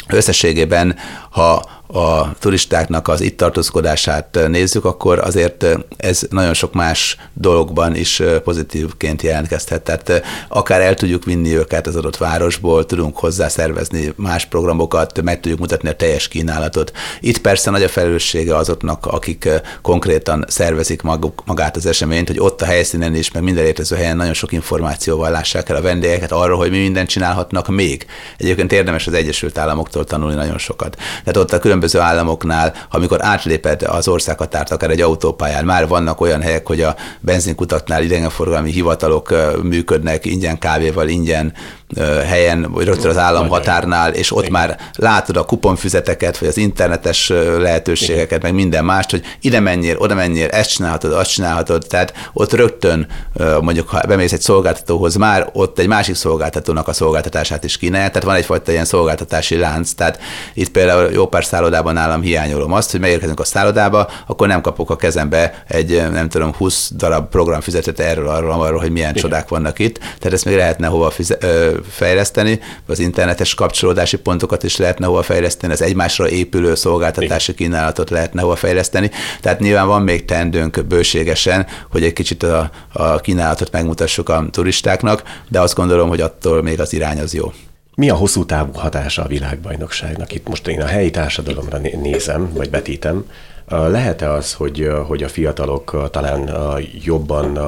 összességében, 0.07 0.95
ha 1.29 1.63
a 1.87 2.33
turistáknak 2.39 3.07
az 3.07 3.21
itt 3.21 3.37
tartózkodását 3.37 4.39
nézzük, 4.47 4.85
akkor 4.85 5.19
azért 5.19 5.65
ez 5.97 6.21
nagyon 6.29 6.53
sok 6.53 6.73
más 6.73 7.17
dologban 7.33 7.95
is 7.95 8.21
pozitívként 8.43 9.21
jelentkezhet. 9.21 9.81
Tehát 9.81 10.23
akár 10.47 10.81
el 10.81 10.93
tudjuk 10.93 11.23
vinni 11.23 11.55
őket 11.55 11.87
az 11.87 11.95
adott 11.95 12.17
városból, 12.17 12.85
tudunk 12.85 13.17
hozzá 13.17 13.47
szervezni 13.47 14.13
más 14.15 14.45
programokat, 14.45 15.21
meg 15.21 15.39
tudjuk 15.39 15.59
mutatni 15.59 15.89
a 15.89 15.95
teljes 15.95 16.27
kínálatot. 16.27 16.91
Itt 17.19 17.37
persze 17.37 17.71
nagy 17.71 17.83
a 17.83 17.89
felelőssége 17.89 18.55
azoknak, 18.55 19.05
akik 19.05 19.49
konkrétan 19.81 20.45
szervezik 20.47 21.01
maguk, 21.01 21.41
magát 21.45 21.75
az 21.75 21.85
eseményt, 21.85 22.27
hogy 22.27 22.39
ott 22.39 22.61
a 22.61 22.65
helyszínen 22.65 23.15
is, 23.15 23.31
meg 23.31 23.43
minden 23.43 23.63
létező 23.63 23.95
helyen 23.95 24.17
nagyon 24.17 24.33
sok 24.33 24.51
információval 24.51 25.31
lássák 25.31 25.69
el 25.69 25.75
a 25.75 25.81
vendégeket 25.81 26.31
arról, 26.31 26.57
hogy 26.57 26.71
mi 26.71 26.77
mindent 26.77 27.09
csinálhatnak 27.09 27.67
még. 27.67 28.05
Egyébként 28.37 28.71
érdemes 28.71 29.07
az 29.07 29.13
Egyesült 29.13 29.57
Államoktól 29.57 30.03
tanulni 30.03 30.35
nagyon 30.35 30.57
sokat. 30.57 30.95
Tehát 30.95 31.37
ott 31.37 31.51
a 31.51 31.59
különböző 31.59 31.81
különböző 31.83 31.99
államoknál, 31.99 32.73
amikor 32.91 33.17
átléped 33.21 33.81
az 33.81 34.07
országhatárt, 34.07 34.71
akár 34.71 34.89
egy 34.89 35.01
autópályán, 35.01 35.65
már 35.65 35.87
vannak 35.87 36.21
olyan 36.21 36.41
helyek, 36.41 36.67
hogy 36.67 36.81
a 36.81 36.95
benzinkutaknál 37.19 38.03
idegenforgalmi 38.03 38.71
hivatalok 38.71 39.33
működnek 39.63 40.25
ingyen 40.25 40.59
kávéval, 40.59 41.07
ingyen 41.07 41.53
helyen, 42.27 42.71
vagy 42.71 42.85
rögtön 42.85 43.09
az 43.09 43.17
államhatárnál, 43.17 44.13
és 44.13 44.31
ott 44.31 44.39
Igen. 44.39 44.51
már 44.51 44.77
látod 44.95 45.37
a 45.37 45.43
kuponfüzeteket, 45.43 46.37
vagy 46.37 46.47
az 46.47 46.57
internetes 46.57 47.29
lehetőségeket, 47.59 48.25
Igen. 48.25 48.39
meg 48.41 48.53
minden 48.53 48.85
mást, 48.85 49.11
hogy 49.11 49.23
ide 49.41 49.59
menjél, 49.59 49.97
oda 49.97 50.13
menjél, 50.13 50.47
ezt 50.47 50.69
csinálhatod, 50.69 51.13
azt 51.13 51.31
csinálhatod, 51.31 51.85
tehát 51.87 52.13
ott 52.33 52.53
rögtön 52.53 53.07
mondjuk, 53.61 53.89
ha 53.89 54.01
bemész 54.07 54.31
egy 54.31 54.41
szolgáltatóhoz, 54.41 55.15
már 55.15 55.49
ott 55.53 55.79
egy 55.79 55.87
másik 55.87 56.15
szolgáltatónak 56.15 56.87
a 56.87 56.93
szolgáltatását 56.93 57.63
is 57.63 57.77
kínálja, 57.77 58.07
tehát 58.07 58.23
van 58.23 58.35
egyfajta 58.35 58.71
ilyen 58.71 58.85
szolgáltatási 58.85 59.55
lánc, 59.55 59.91
tehát 59.91 60.19
itt 60.53 60.69
például 60.69 61.11
jó 61.11 61.27
pár 61.27 61.45
szállodában 61.45 61.93
nálam 61.93 62.21
hiányolom 62.21 62.73
azt, 62.73 62.91
hogy 62.91 62.99
megérkezünk 62.99 63.39
a 63.39 63.43
szállodába, 63.43 64.09
akkor 64.27 64.47
nem 64.47 64.61
kapok 64.61 64.89
a 64.89 64.95
kezembe 64.95 65.63
egy, 65.67 66.03
nem 66.11 66.29
tudom, 66.29 66.53
20 66.53 66.91
darab 66.95 67.29
programfüzetet 67.29 67.99
erről, 67.99 68.29
arról, 68.29 68.51
arról, 68.51 68.79
hogy 68.79 68.91
milyen 68.91 69.09
Igen. 69.09 69.21
csodák 69.21 69.49
vannak 69.49 69.79
itt, 69.79 69.97
tehát 69.97 70.33
ezt 70.33 70.45
még 70.45 70.55
lehetne 70.55 70.87
hova 70.87 71.09
fize- 71.09 71.45
fejleszteni, 71.89 72.59
az 72.87 72.99
internetes 72.99 73.53
kapcsolódási 73.53 74.17
pontokat 74.17 74.63
is 74.63 74.77
lehetne 74.77 75.05
hova 75.05 75.21
fejleszteni, 75.21 75.73
az 75.73 75.81
egymásra 75.81 76.29
épülő 76.29 76.75
szolgáltatási 76.75 77.53
kínálatot 77.53 78.09
lehetne 78.09 78.41
hova 78.41 78.55
fejleszteni. 78.55 79.11
Tehát 79.41 79.59
nyilván 79.59 79.87
van 79.87 80.01
még 80.01 80.25
tendőnk 80.25 80.85
bőségesen, 80.85 81.67
hogy 81.91 82.03
egy 82.03 82.13
kicsit 82.13 82.43
a, 82.43 82.69
a 82.93 83.19
kínálatot 83.19 83.71
megmutassuk 83.71 84.29
a 84.29 84.45
turistáknak, 84.51 85.23
de 85.49 85.59
azt 85.59 85.75
gondolom, 85.75 86.09
hogy 86.09 86.21
attól 86.21 86.61
még 86.61 86.79
az 86.79 86.93
irány 86.93 87.19
az 87.19 87.33
jó. 87.33 87.51
Mi 87.95 88.09
a 88.09 88.15
hosszú 88.15 88.45
távú 88.45 88.73
hatása 88.73 89.23
a 89.23 89.27
világbajnokságnak? 89.27 90.33
Itt 90.33 90.47
most 90.47 90.67
én 90.67 90.81
a 90.81 90.85
helyi 90.85 91.11
társadalomra 91.11 91.77
nézem, 91.77 92.53
vagy 92.53 92.69
betítem. 92.69 93.25
Lehet-e 93.73 94.31
az, 94.31 94.53
hogy, 94.53 94.89
hogy 95.07 95.23
a 95.23 95.29
fiatalok 95.29 96.09
talán 96.11 96.51
jobban 97.03 97.59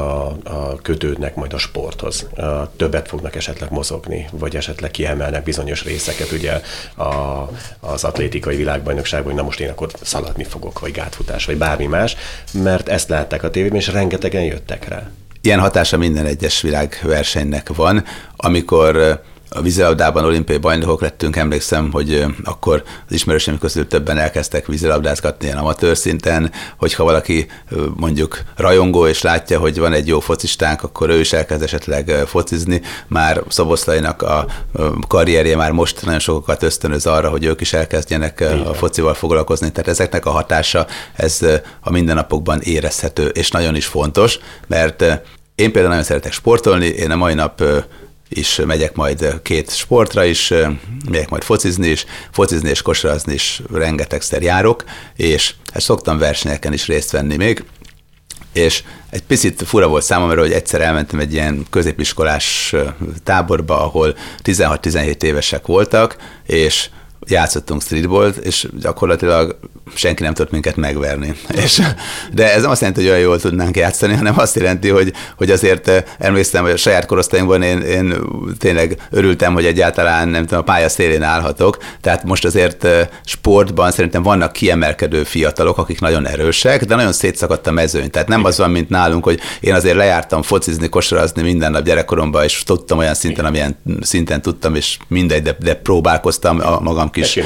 kötődnek 0.81 1.35
majd 1.35 1.53
a 1.53 1.57
sporthoz? 1.57 2.29
Többet 2.77 3.07
fognak 3.07 3.35
esetleg 3.35 3.71
mozogni, 3.71 4.27
vagy 4.31 4.55
esetleg 4.55 4.91
kiemelnek 4.91 5.43
bizonyos 5.43 5.83
részeket, 5.83 6.31
ugye 6.31 6.61
a, 6.97 7.49
az 7.79 8.03
atlétikai 8.03 8.55
világbajnokságban, 8.55 9.27
hogy 9.27 9.39
na 9.39 9.45
most 9.45 9.59
én 9.59 9.69
akkor 9.69 9.89
szaladni 10.01 10.43
fogok, 10.43 10.79
vagy 10.79 10.91
gátfutás, 10.91 11.45
vagy 11.45 11.57
bármi 11.57 11.85
más, 11.85 12.15
mert 12.51 12.89
ezt 12.89 13.09
látták 13.09 13.43
a 13.43 13.49
tévében, 13.49 13.77
és 13.77 13.87
rengetegen 13.87 14.43
jöttek 14.43 14.87
rá. 14.87 15.09
Ilyen 15.41 15.59
hatása 15.59 15.97
minden 15.97 16.25
egyes 16.25 16.61
világversenynek 16.61 17.75
van, 17.75 18.03
amikor 18.35 19.21
a 19.49 19.61
vízilabdában 19.61 20.23
olimpiai 20.23 20.57
bajnokok 20.57 21.01
lettünk, 21.01 21.35
emlékszem, 21.35 21.91
hogy 21.91 22.25
akkor 22.43 22.83
az 23.07 23.13
ismerőseim 23.13 23.57
közül 23.57 23.87
többen 23.87 24.17
elkezdtek 24.17 24.67
vízilabdázgatni 24.67 25.45
ilyen 25.45 25.57
amatőr 25.57 25.97
szinten, 25.97 26.51
hogyha 26.77 27.03
valaki 27.03 27.47
mondjuk 27.95 28.43
rajongó 28.55 29.07
és 29.07 29.21
látja, 29.21 29.59
hogy 29.59 29.79
van 29.79 29.93
egy 29.93 30.07
jó 30.07 30.19
focistánk, 30.19 30.83
akkor 30.83 31.09
ő 31.09 31.19
is 31.19 31.33
elkezd 31.33 31.63
esetleg 31.63 32.09
focizni. 32.25 32.81
Már 33.07 33.41
Szoboszlainak 33.47 34.21
a 34.21 34.45
karrierje 35.07 35.55
már 35.55 35.71
most 35.71 36.05
nagyon 36.05 36.19
sokakat 36.19 36.63
ösztönöz 36.63 37.05
arra, 37.05 37.29
hogy 37.29 37.45
ők 37.45 37.61
is 37.61 37.73
elkezdjenek 37.73 38.43
a 38.65 38.73
focival 38.73 39.13
foglalkozni. 39.13 39.71
Tehát 39.71 39.89
ezeknek 39.89 40.25
a 40.25 40.29
hatása, 40.29 40.87
ez 41.13 41.39
a 41.81 41.91
mindennapokban 41.91 42.59
érezhető, 42.61 43.27
és 43.27 43.51
nagyon 43.51 43.75
is 43.75 43.85
fontos, 43.85 44.39
mert 44.67 45.01
én 45.55 45.71
például 45.71 45.87
nagyon 45.87 46.03
szeretek 46.03 46.31
sportolni, 46.31 46.85
én 46.85 47.11
a 47.11 47.15
mai 47.15 47.33
nap 47.33 47.63
is 48.29 48.55
megyek 48.65 48.95
majd 48.95 49.41
két 49.41 49.75
sportra 49.75 50.23
is, 50.23 50.53
megyek 51.09 51.29
majd 51.29 51.43
focizni 51.43 51.87
is, 51.87 52.05
focizni 52.31 52.69
és 52.69 52.81
kosarazni 52.81 53.33
is 53.33 53.61
rengetegszer 53.73 54.41
járok, 54.41 54.83
és 55.15 55.53
hát 55.73 55.81
szoktam 55.81 56.17
versenyeken 56.17 56.73
is 56.73 56.87
részt 56.87 57.11
venni 57.11 57.35
még, 57.35 57.63
és 58.53 58.83
egy 59.09 59.23
picit 59.23 59.63
fura 59.65 59.87
volt 59.87 60.03
számomra, 60.03 60.41
hogy 60.41 60.51
egyszer 60.51 60.81
elmentem 60.81 61.19
egy 61.19 61.33
ilyen 61.33 61.65
középiskolás 61.69 62.75
táborba, 63.23 63.83
ahol 63.83 64.15
16-17 64.43 65.23
évesek 65.23 65.65
voltak, 65.65 66.17
és 66.45 66.89
játszottunk 67.27 67.81
streetballt, 67.81 68.37
és 68.37 68.67
gyakorlatilag 68.79 69.59
senki 69.93 70.23
nem 70.23 70.33
tudott 70.33 70.51
minket 70.51 70.75
megverni. 70.75 71.35
És, 71.63 71.81
de 72.33 72.53
ez 72.53 72.61
nem 72.61 72.71
azt 72.71 72.79
jelenti, 72.79 73.01
hogy 73.01 73.09
olyan 73.09 73.21
jól 73.21 73.39
tudnánk 73.39 73.77
játszani, 73.77 74.13
hanem 74.13 74.39
azt 74.39 74.55
jelenti, 74.55 74.89
hogy, 74.89 75.13
hogy 75.37 75.51
azért 75.51 75.87
eh, 75.87 76.03
emlékszem, 76.19 76.63
hogy 76.63 76.71
a 76.71 76.77
saját 76.77 77.05
korosztályunkban 77.05 77.61
én, 77.61 77.81
én 77.81 78.15
tényleg 78.57 79.07
örültem, 79.09 79.53
hogy 79.53 79.65
egyáltalán 79.65 80.27
nem 80.27 80.45
tudom, 80.45 80.59
a 80.59 80.63
pálya 80.63 80.89
szélén 80.89 81.23
állhatok. 81.23 81.77
Tehát 82.01 82.23
most 82.23 82.45
azért 82.45 82.83
eh, 82.83 83.07
sportban 83.25 83.91
szerintem 83.91 84.23
vannak 84.23 84.53
kiemelkedő 84.53 85.23
fiatalok, 85.23 85.77
akik 85.77 85.99
nagyon 85.99 86.27
erősek, 86.27 86.85
de 86.85 86.95
nagyon 86.95 87.13
szétszakadt 87.13 87.67
a 87.67 87.71
mezőny. 87.71 88.09
Tehát 88.09 88.27
nem 88.27 88.45
az 88.45 88.57
van, 88.57 88.71
mint 88.71 88.89
nálunk, 88.89 89.23
hogy 89.23 89.39
én 89.59 89.73
azért 89.73 89.95
lejártam 89.95 90.41
focizni, 90.41 90.89
kosarazni 90.89 91.41
minden 91.41 91.71
nap 91.71 91.83
gyerekkoromban, 91.83 92.43
és 92.43 92.63
tudtam 92.63 92.97
olyan 92.97 93.13
szinten, 93.13 93.45
amilyen 93.45 93.77
szinten 94.01 94.41
tudtam, 94.41 94.75
és 94.75 94.97
mindegy, 95.07 95.41
de, 95.41 95.57
de 95.59 95.75
próbálkoztam 95.75 96.59
a 96.59 96.79
magam 96.79 97.09
kis... 97.15 97.39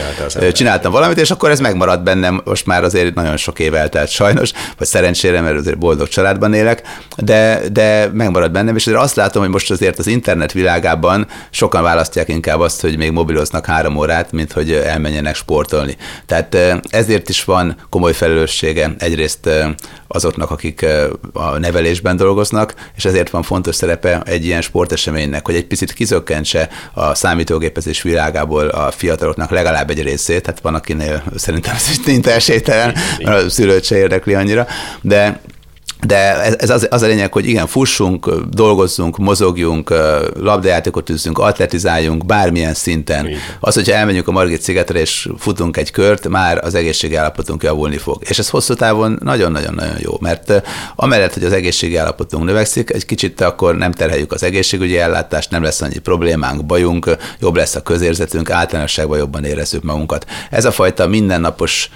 Csináltam 0.51 0.91
valamit, 0.91 1.17
és 1.17 1.31
akkor 1.31 1.49
ez 1.49 1.59
megmaradt 1.59 2.03
bennem, 2.03 2.41
most 2.45 2.65
már 2.65 2.83
azért 2.83 3.15
nagyon 3.15 3.37
sok 3.37 3.59
év 3.59 3.75
eltelt 3.75 4.09
sajnos, 4.09 4.51
vagy 4.77 4.87
szerencsére, 4.87 5.41
mert 5.41 5.57
azért 5.57 5.77
boldog 5.77 6.07
családban 6.07 6.53
élek, 6.53 6.81
de, 7.17 7.61
de 7.71 8.09
megmaradt 8.13 8.51
bennem, 8.51 8.75
és 8.75 8.87
azért 8.87 9.03
azt 9.03 9.15
látom, 9.15 9.41
hogy 9.41 9.51
most 9.51 9.71
azért 9.71 9.99
az 9.99 10.07
internet 10.07 10.51
világában 10.51 11.27
sokan 11.49 11.83
választják 11.83 12.29
inkább 12.29 12.59
azt, 12.59 12.81
hogy 12.81 12.97
még 12.97 13.11
mobiloznak 13.11 13.65
három 13.65 13.97
órát, 13.97 14.31
mint 14.31 14.51
hogy 14.51 14.71
elmenjenek 14.71 15.35
sportolni. 15.35 15.97
Tehát 16.25 16.57
ezért 16.89 17.29
is 17.29 17.43
van 17.43 17.75
komoly 17.89 18.13
felelőssége 18.13 18.95
egyrészt 18.97 19.49
azoknak, 20.07 20.51
akik 20.51 20.85
a 21.33 21.57
nevelésben 21.57 22.15
dolgoznak, 22.15 22.73
és 22.95 23.05
ezért 23.05 23.29
van 23.29 23.43
fontos 23.43 23.75
szerepe 23.75 24.21
egy 24.25 24.45
ilyen 24.45 24.61
sporteseménynek, 24.61 25.45
hogy 25.45 25.55
egy 25.55 25.65
picit 25.65 25.93
kizökkentse 25.93 26.69
a 26.93 27.15
számítógépezés 27.15 28.01
világából 28.01 28.67
a 28.67 28.91
fiataloknak 28.91 29.49
legalább 29.63 29.89
egy 29.89 30.01
részét, 30.01 30.41
tehát 30.41 30.61
van, 30.61 30.75
akinél 30.75 31.23
szerintem 31.35 31.75
ez 31.75 31.81
szinte 32.03 32.33
esélytelen, 32.33 32.95
mert 33.23 33.43
a 33.43 33.49
szülőt 33.49 33.83
se 33.83 33.97
érdekli 33.97 34.33
annyira, 34.33 34.67
de 35.01 35.39
de 36.05 36.43
ez 36.55 36.69
az, 36.69 36.87
az 36.89 37.01
a 37.01 37.07
lényeg, 37.07 37.33
hogy 37.33 37.47
igen, 37.47 37.67
fussunk, 37.67 38.31
dolgozzunk, 38.49 39.17
mozogjunk, 39.17 39.93
labdajátékot 40.39 41.09
űzzünk, 41.09 41.37
atletizáljunk 41.37 42.25
bármilyen 42.25 42.73
szinten. 42.73 43.25
Igen. 43.25 43.39
Az, 43.59 43.73
hogyha 43.73 43.93
elmegyünk 43.93 44.27
a 44.27 44.31
Margit 44.31 44.61
szigetre 44.61 44.99
és 44.99 45.29
futunk 45.37 45.77
egy 45.77 45.91
kört, 45.91 46.27
már 46.27 46.57
az 46.63 46.75
egészségi 46.75 47.15
állapotunk 47.15 47.63
javulni 47.63 47.97
fog. 47.97 48.21
És 48.29 48.39
ez 48.39 48.49
hosszú 48.49 48.73
távon 48.73 49.19
nagyon-nagyon-nagyon 49.23 49.95
jó, 49.99 50.17
mert 50.19 50.61
amellett, 50.95 51.33
hogy 51.33 51.43
az 51.43 51.53
egészségi 51.53 51.95
állapotunk 51.95 52.43
növekszik, 52.43 52.89
egy 52.89 53.05
kicsit 53.05 53.41
akkor 53.41 53.75
nem 53.75 53.91
terheljük 53.91 54.31
az 54.31 54.43
egészségügyi 54.43 54.97
ellátást, 54.97 55.51
nem 55.51 55.63
lesz 55.63 55.81
annyi 55.81 55.97
problémánk, 55.97 56.65
bajunk, 56.65 57.15
jobb 57.39 57.55
lesz 57.55 57.75
a 57.75 57.81
közérzetünk, 57.81 58.49
általánosságban 58.49 59.17
jobban 59.17 59.43
érezzük 59.43 59.83
magunkat. 59.83 60.25
Ez 60.49 60.65
a 60.65 60.71
fajta 60.71 61.07
mindennapos 61.07 61.89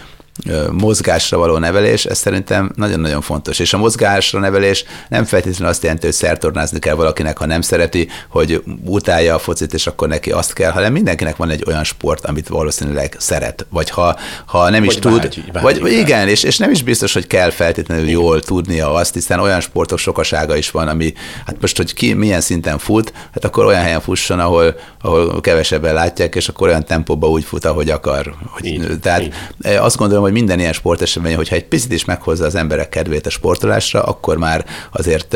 mozgásra 0.71 1.37
való 1.37 1.57
nevelés, 1.57 2.05
ez 2.05 2.17
szerintem 2.17 2.71
nagyon-nagyon 2.75 3.21
fontos. 3.21 3.59
És 3.59 3.73
a 3.73 3.77
mozgásra 3.77 4.39
nevelés 4.39 4.83
nem 5.09 5.23
feltétlenül 5.23 5.67
azt 5.67 5.83
jelenti, 5.83 6.05
hogy 6.05 6.15
szertornázni 6.15 6.79
kell 6.79 6.95
valakinek, 6.95 7.37
ha 7.37 7.45
nem 7.45 7.61
szereti, 7.61 8.07
hogy 8.29 8.63
utálja 8.85 9.35
a 9.35 9.39
focit, 9.39 9.73
és 9.73 9.87
akkor 9.87 10.07
neki 10.07 10.31
azt 10.31 10.53
kell, 10.53 10.71
hanem 10.71 10.91
mindenkinek 10.91 11.35
van 11.35 11.49
egy 11.49 11.63
olyan 11.67 11.83
sport, 11.83 12.25
amit 12.25 12.47
valószínűleg 12.47 13.15
szeret. 13.19 13.65
Vagy 13.69 13.89
ha, 13.89 14.15
ha 14.45 14.69
nem 14.69 14.83
is 14.83 14.93
vagy 14.93 15.01
tud, 15.01 15.21
vágy, 15.21 15.63
vágy, 15.63 15.79
vagy 15.79 15.91
igen, 15.91 16.27
és, 16.27 16.43
és 16.43 16.57
nem 16.57 16.71
is 16.71 16.83
biztos, 16.83 17.13
hogy 17.13 17.27
kell 17.27 17.49
feltétlenül 17.49 18.09
jól 18.09 18.39
tudnia 18.39 18.93
azt, 18.93 19.13
hiszen 19.13 19.39
olyan 19.39 19.59
sportok 19.59 19.97
sokasága 19.97 20.55
is 20.55 20.71
van, 20.71 20.87
ami, 20.87 21.13
hát 21.45 21.55
most, 21.61 21.77
hogy 21.77 21.93
ki 21.93 22.13
milyen 22.13 22.41
szinten 22.41 22.77
fut, 22.77 23.13
hát 23.33 23.45
akkor 23.45 23.65
olyan 23.65 23.81
helyen 23.81 24.01
fusson, 24.01 24.39
ahol, 24.39 24.75
ahol 25.01 25.41
kevesebben 25.41 25.93
látják, 25.93 26.35
és 26.35 26.47
akkor 26.47 26.67
olyan 26.67 26.85
tempóba 26.85 27.29
úgy 27.29 27.43
fut, 27.43 27.65
ahogy 27.65 27.89
akar. 27.89 28.35
Hogy, 28.45 28.65
így, 28.65 28.99
tehát 29.01 29.21
így. 29.21 29.33
azt 29.61 29.97
gondolom, 29.97 30.22
hogy 30.23 30.33
minden 30.33 30.59
ilyen 30.59 30.73
sportesemény, 30.73 31.35
hogyha 31.35 31.55
egy 31.55 31.65
picit 31.65 31.91
is 31.91 32.05
meghozza 32.05 32.45
az 32.45 32.55
emberek 32.55 32.89
kedvét 32.89 33.25
a 33.25 33.29
sportolásra, 33.29 34.03
akkor 34.03 34.37
már 34.37 34.65
azért 34.91 35.33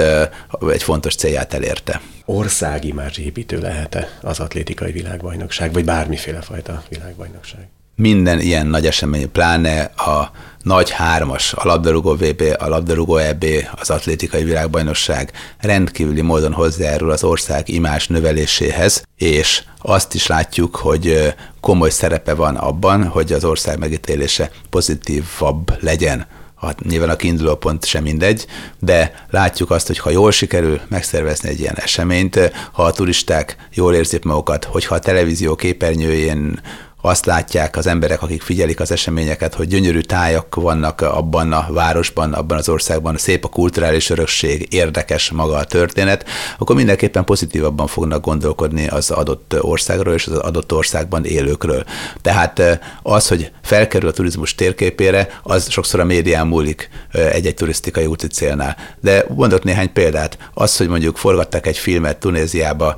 egy 0.72 0.84
fontos 0.84 1.16
célját 1.16 1.54
elérte. 1.54 2.02
Országimázs 2.26 3.18
építő 3.18 3.60
lehet-e 3.60 4.10
az 4.22 4.40
atlétikai 4.40 4.92
világbajnokság, 4.92 5.74
vagy 5.74 5.86
bármiféle 5.86 6.42
fajta 6.42 6.84
világbajnokság? 6.90 7.68
Minden 7.96 8.40
ilyen 8.40 8.68
nagy 8.68 8.86
esemény, 8.86 9.32
pláne 9.32 9.82
a 9.84 10.32
nagy 10.68 10.90
hármas, 10.90 11.54
a 11.54 11.68
labdarúgó 11.68 12.14
VB, 12.14 12.44
a 12.60 12.68
labdarúgó 12.68 13.18
EB, 13.18 13.46
az 13.76 13.90
atlétikai 13.90 14.44
világbajnokság 14.44 15.32
rendkívüli 15.60 16.22
módon 16.22 16.54
hozzájárul 16.54 17.12
az 17.12 17.24
ország 17.24 17.70
imás 17.70 18.08
növeléséhez, 18.08 19.04
és 19.18 19.64
azt 19.82 20.14
is 20.14 20.28
látjuk, 20.28 20.76
hogy 20.76 21.34
komoly 21.62 21.90
szerepe 21.90 22.34
van 22.34 22.56
abban, 22.56 23.04
hogy 23.04 23.34
az 23.34 23.44
ország 23.44 23.80
megítélése 23.80 24.52
pozitívabb 24.70 25.84
legyen. 25.84 26.28
Hát 26.62 26.84
nyilván 26.84 27.10
a 27.10 27.16
kiinduló 27.16 27.56
pont 27.56 27.86
sem 27.86 28.04
mindegy, 28.04 28.46
de 28.80 29.26
látjuk 29.30 29.72
azt, 29.72 29.88
hogy 29.88 30.00
ha 30.00 30.10
jól 30.10 30.32
sikerül 30.32 30.82
megszervezni 30.88 31.50
egy 31.50 31.60
ilyen 31.60 31.78
eseményt, 31.78 32.52
ha 32.72 32.84
a 32.84 32.92
turisták 32.92 33.56
jól 33.74 33.94
érzik 33.94 34.24
magukat, 34.24 34.66
hogyha 34.66 34.96
a 34.96 35.00
televízió 35.00 35.56
képernyőjén 35.56 36.60
azt 37.08 37.26
látják 37.26 37.78
az 37.78 37.88
emberek, 37.88 38.22
akik 38.22 38.42
figyelik 38.42 38.80
az 38.80 38.92
eseményeket, 38.92 39.54
hogy 39.54 39.68
gyönyörű 39.68 40.00
tájak 40.00 40.56
vannak 40.56 41.02
abban 41.02 41.52
a 41.52 41.68
városban, 41.70 42.34
abban 42.34 42.58
az 42.58 42.70
országban, 42.70 43.18
szép 43.18 43.46
a 43.46 43.48
kulturális 43.48 44.10
örökség, 44.10 44.68
érdekes 44.74 45.32
maga 45.32 45.56
a 45.56 45.64
történet, 45.64 46.26
akkor 46.58 46.76
mindenképpen 46.76 47.24
pozitívabban 47.24 47.88
fognak 47.88 48.26
gondolkodni 48.26 48.88
az 48.88 49.12
adott 49.12 49.56
országról 49.62 50.14
és 50.14 50.28
az 50.28 50.38
adott 50.38 50.74
országban 50.74 51.26
élőkről. 51.26 51.84
Tehát 52.22 52.60
eh, 52.60 52.80
az, 53.02 53.28
hogy 53.28 53.52
felkerül 53.64 54.10
a 54.10 54.14
turizmus 54.14 54.56
térképére, 54.56 55.40
az 55.44 55.70
sokszor 55.70 56.00
a 56.00 56.06
médián 56.06 56.48
múlik 56.48 56.90
egy-egy 57.12 57.56
turisztikai 57.56 58.06
úti 58.06 58.28
célnál. 58.28 58.78
De 59.00 59.26
mondok 59.36 59.64
néhány 59.64 59.94
példát. 59.94 60.38
Az, 60.54 60.78
hogy 60.78 60.88
mondjuk 60.88 61.18
forgattak 61.18 61.68
egy 61.68 61.78
filmet 61.78 62.18
Tunéziába, 62.18 62.96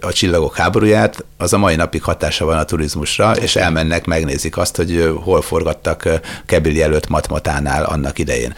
a 0.00 0.12
csillagok 0.12 0.56
háborúját, 0.56 1.24
az 1.36 1.52
a 1.52 1.58
mai 1.58 1.74
napig 1.74 2.02
hatása 2.02 2.44
van 2.44 2.58
a 2.58 2.64
turizmusra, 2.72 3.32
és 3.36 3.56
elmennek, 3.56 4.04
megnézik 4.04 4.56
azt, 4.56 4.76
hogy 4.76 5.12
hol 5.22 5.42
forgattak 5.42 6.08
Kebili 6.46 6.82
előtt 6.82 7.08
Matmatánál 7.08 7.84
annak 7.84 8.18
idején. 8.18 8.54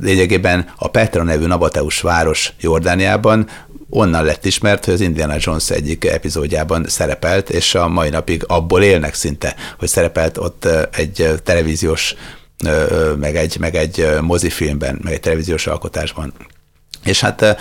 Lényegében 0.00 0.72
a 0.76 0.88
Petra 0.88 1.22
nevű 1.22 1.46
Nabateus 1.46 2.00
város 2.00 2.52
Jordániában 2.60 3.48
onnan 3.90 4.24
lett 4.24 4.44
ismert, 4.44 4.84
hogy 4.84 4.94
az 4.94 5.00
Indiana 5.00 5.34
Jones 5.38 5.70
egyik 5.70 6.04
epizódjában 6.04 6.84
szerepelt, 6.88 7.50
és 7.50 7.74
a 7.74 7.88
mai 7.88 8.08
napig 8.08 8.44
abból 8.46 8.82
élnek 8.82 9.14
szinte, 9.14 9.54
hogy 9.78 9.88
szerepelt 9.88 10.38
ott 10.38 10.68
egy 10.96 11.28
televíziós 11.44 12.14
meg 13.18 13.36
egy, 13.36 13.56
meg 13.60 13.74
egy 13.74 14.06
mozifilmben, 14.20 15.00
meg 15.02 15.12
egy 15.12 15.20
televíziós 15.20 15.66
alkotásban. 15.66 16.32
És 17.04 17.20
hát 17.20 17.56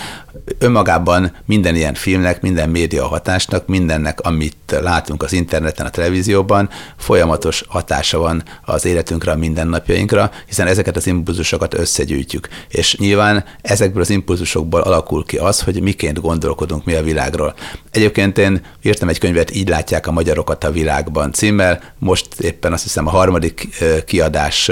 önmagában 0.58 1.36
minden 1.46 1.76
ilyen 1.76 1.94
filmnek, 1.94 2.42
minden 2.42 2.70
média 2.70 3.08
hatásnak, 3.08 3.68
mindennek, 3.68 4.20
amit 4.20 4.56
látunk 4.82 5.24
az 5.24 5.34
interneten, 5.34 5.86
a 5.86 5.90
televízióban, 5.90 6.70
folyamatos 6.98 7.64
hatása 7.68 8.18
van 8.18 8.44
az 8.62 8.86
életünkre, 8.86 9.32
a 9.32 9.36
mindennapjainkra, 9.36 10.32
hiszen 10.48 10.68
ezeket 10.68 10.96
az 10.96 11.08
impulzusokat 11.08 11.74
összegyűjtjük. 11.74 12.48
És 12.68 12.98
nyilván 12.98 13.44
ezekből 13.62 14.02
az 14.02 14.10
impulzusokból 14.10 14.82
alakul 14.82 15.26
ki 15.26 15.38
az, 15.38 15.62
hogy 15.62 15.82
miként 15.82 16.22
gondolkodunk 16.22 16.86
mi 16.86 16.94
a 16.94 17.04
világról. 17.04 17.54
Egyébként 17.92 18.38
én 18.38 18.62
írtam 18.82 19.10
egy 19.10 19.20
könyvet, 19.20 19.56
így 19.56 19.70
látják 19.70 20.08
a 20.08 20.12
magyarokat 20.12 20.64
a 20.64 20.72
világban 20.72 21.32
címmel, 21.32 21.82
most 22.00 22.40
éppen 22.40 22.74
azt 22.74 22.84
hiszem 22.84 23.08
a 23.08 23.10
harmadik 23.10 23.84
kiadás 24.06 24.72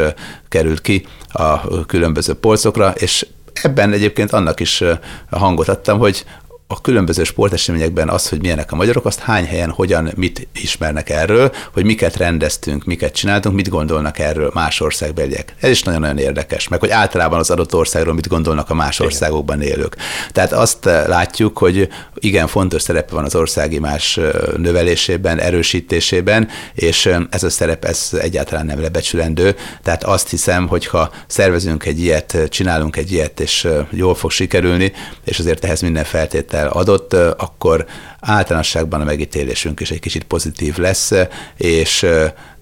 került 0.50 0.82
ki 0.82 1.06
a 1.28 1.86
különböző 1.86 2.34
polcokra, 2.34 2.94
és 2.98 3.26
ebben 3.54 3.94
egyébként 3.94 4.34
annak 4.34 4.60
is 4.60 4.84
hangot 5.30 5.68
adtam, 5.68 6.00
hogy 6.00 6.26
a 6.72 6.82
különböző 6.82 7.24
sporteseményekben 7.24 8.10
az, 8.10 8.30
hogy 8.30 8.42
milyenek 8.42 8.72
a 8.72 8.76
magyarok, 8.76 9.06
azt 9.06 9.20
hány 9.20 9.46
helyen, 9.46 9.70
hogyan, 9.70 10.12
mit 10.16 10.48
ismernek 10.54 11.10
erről, 11.10 11.52
hogy 11.74 11.84
miket 11.84 12.18
rendeztünk, 12.18 12.86
miket 12.86 13.14
csináltunk, 13.14 13.56
mit 13.56 13.70
gondolnak 13.70 14.20
erről 14.20 14.52
más 14.54 14.80
országbeliek. 14.80 15.56
Ez 15.60 15.70
is 15.70 15.84
nagyon-nagyon 15.84 16.18
érdekes, 16.18 16.68
meg 16.68 16.80
hogy 16.80 16.90
általában 16.90 17.40
az 17.40 17.50
adott 17.50 17.76
országról 17.76 18.14
mit 18.14 18.28
gondolnak 18.28 18.70
a 18.70 18.74
más 18.74 19.00
országokban 19.00 19.62
élők. 19.62 19.96
Tehát 20.32 20.52
azt 20.52 20.86
látjuk, 20.86 21.58
hogy 21.58 21.90
igen, 22.16 22.48
fontos 22.48 22.82
szerepe 22.82 23.14
van 23.14 23.26
az 23.26 23.36
országi 23.36 23.80
más 23.80 24.20
növelésében, 24.58 25.40
erősítésében, 25.40 26.48
és 26.74 27.10
ez 27.30 27.44
a 27.44 27.50
szerep 27.50 27.86
ez 27.86 28.10
egyáltalán 28.22 28.66
nem 28.66 28.82
lebecsülendő. 28.82 29.56
Tehát 29.84 30.04
azt 30.04 30.30
hiszem, 30.30 30.68
hogy 30.68 30.88
ha 30.88 31.12
szervezünk 31.28 31.86
egy 31.86 32.00
ilyet, 32.00 32.38
csinálunk 32.50 32.96
egy 32.96 33.12
ilyet, 33.12 33.40
és 33.40 33.68
jól 33.90 34.16
fog 34.16 34.32
sikerülni, 34.32 34.92
és 35.26 35.40
azért 35.40 35.66
ehhez 35.66 35.82
minden 35.82 36.04
feltétel 36.62 36.68
adott, 36.68 37.14
akkor 37.14 37.86
általánosságban 38.20 39.02
a 39.02 39.04
megítélésünk 39.04 39.80
is 39.80 39.92
egy 39.92 40.00
kicsit 40.00 40.24
pozitív 40.24 40.78
lesz, 40.78 41.12
és 41.58 42.06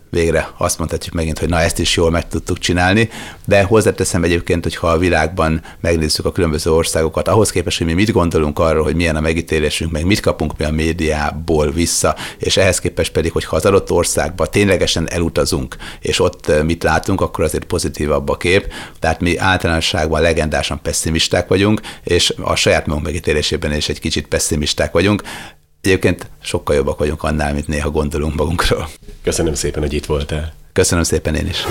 végre 0.09 0.49
azt 0.57 0.77
mondhatjuk 0.77 1.13
megint, 1.13 1.39
hogy 1.39 1.49
na 1.49 1.59
ezt 1.59 1.79
is 1.79 1.95
jól 1.95 2.11
meg 2.11 2.27
tudtuk 2.27 2.57
csinálni, 2.57 3.09
de 3.45 3.63
hozzáteszem 3.63 4.23
egyébként, 4.23 4.63
hogy 4.63 4.75
ha 4.75 4.87
a 4.87 4.97
világban 4.97 5.61
megnézzük 5.79 6.25
a 6.25 6.31
különböző 6.31 6.71
országokat, 6.71 7.27
ahhoz 7.27 7.51
képest, 7.51 7.77
hogy 7.77 7.87
mi 7.87 7.93
mit 7.93 8.11
gondolunk 8.11 8.59
arról, 8.59 8.83
hogy 8.83 8.95
milyen 8.95 9.15
a 9.15 9.19
megítélésünk, 9.19 9.91
meg 9.91 10.05
mit 10.05 10.19
kapunk 10.19 10.57
mi 10.57 10.65
a 10.65 10.71
médiából 10.71 11.71
vissza, 11.71 12.15
és 12.37 12.57
ehhez 12.57 12.79
képest 12.79 13.11
pedig, 13.11 13.31
hogy 13.31 13.45
ha 13.45 13.55
az 13.55 13.65
adott 13.65 13.91
országba 13.91 14.45
ténylegesen 14.45 15.09
elutazunk, 15.09 15.75
és 15.99 16.19
ott 16.19 16.63
mit 16.63 16.83
látunk, 16.83 17.21
akkor 17.21 17.43
azért 17.43 17.65
pozitívabb 17.65 18.29
a 18.29 18.37
kép. 18.37 18.73
Tehát 18.99 19.21
mi 19.21 19.37
általánosságban 19.37 20.21
legendásan 20.21 20.81
pessimisták 20.81 21.47
vagyunk, 21.47 21.81
és 22.03 22.33
a 22.41 22.55
saját 22.55 22.85
magunk 22.85 23.05
megítélésében 23.05 23.73
is 23.73 23.89
egy 23.89 23.99
kicsit 23.99 24.27
pessimisták 24.27 24.91
vagyunk. 24.91 25.23
Egyébként 25.81 26.29
sokkal 26.41 26.75
jobbak 26.75 26.97
vagyunk 26.99 27.23
annál, 27.23 27.53
mint 27.53 27.67
néha 27.67 27.89
gondolunk 27.89 28.35
magunkról. 28.35 28.89
Köszönöm 29.23 29.53
szépen, 29.53 29.81
hogy 29.81 29.93
itt 29.93 30.05
voltál. 30.05 30.53
Köszönöm 30.73 31.03
szépen 31.03 31.35
én 31.35 31.47
is. 31.47 31.65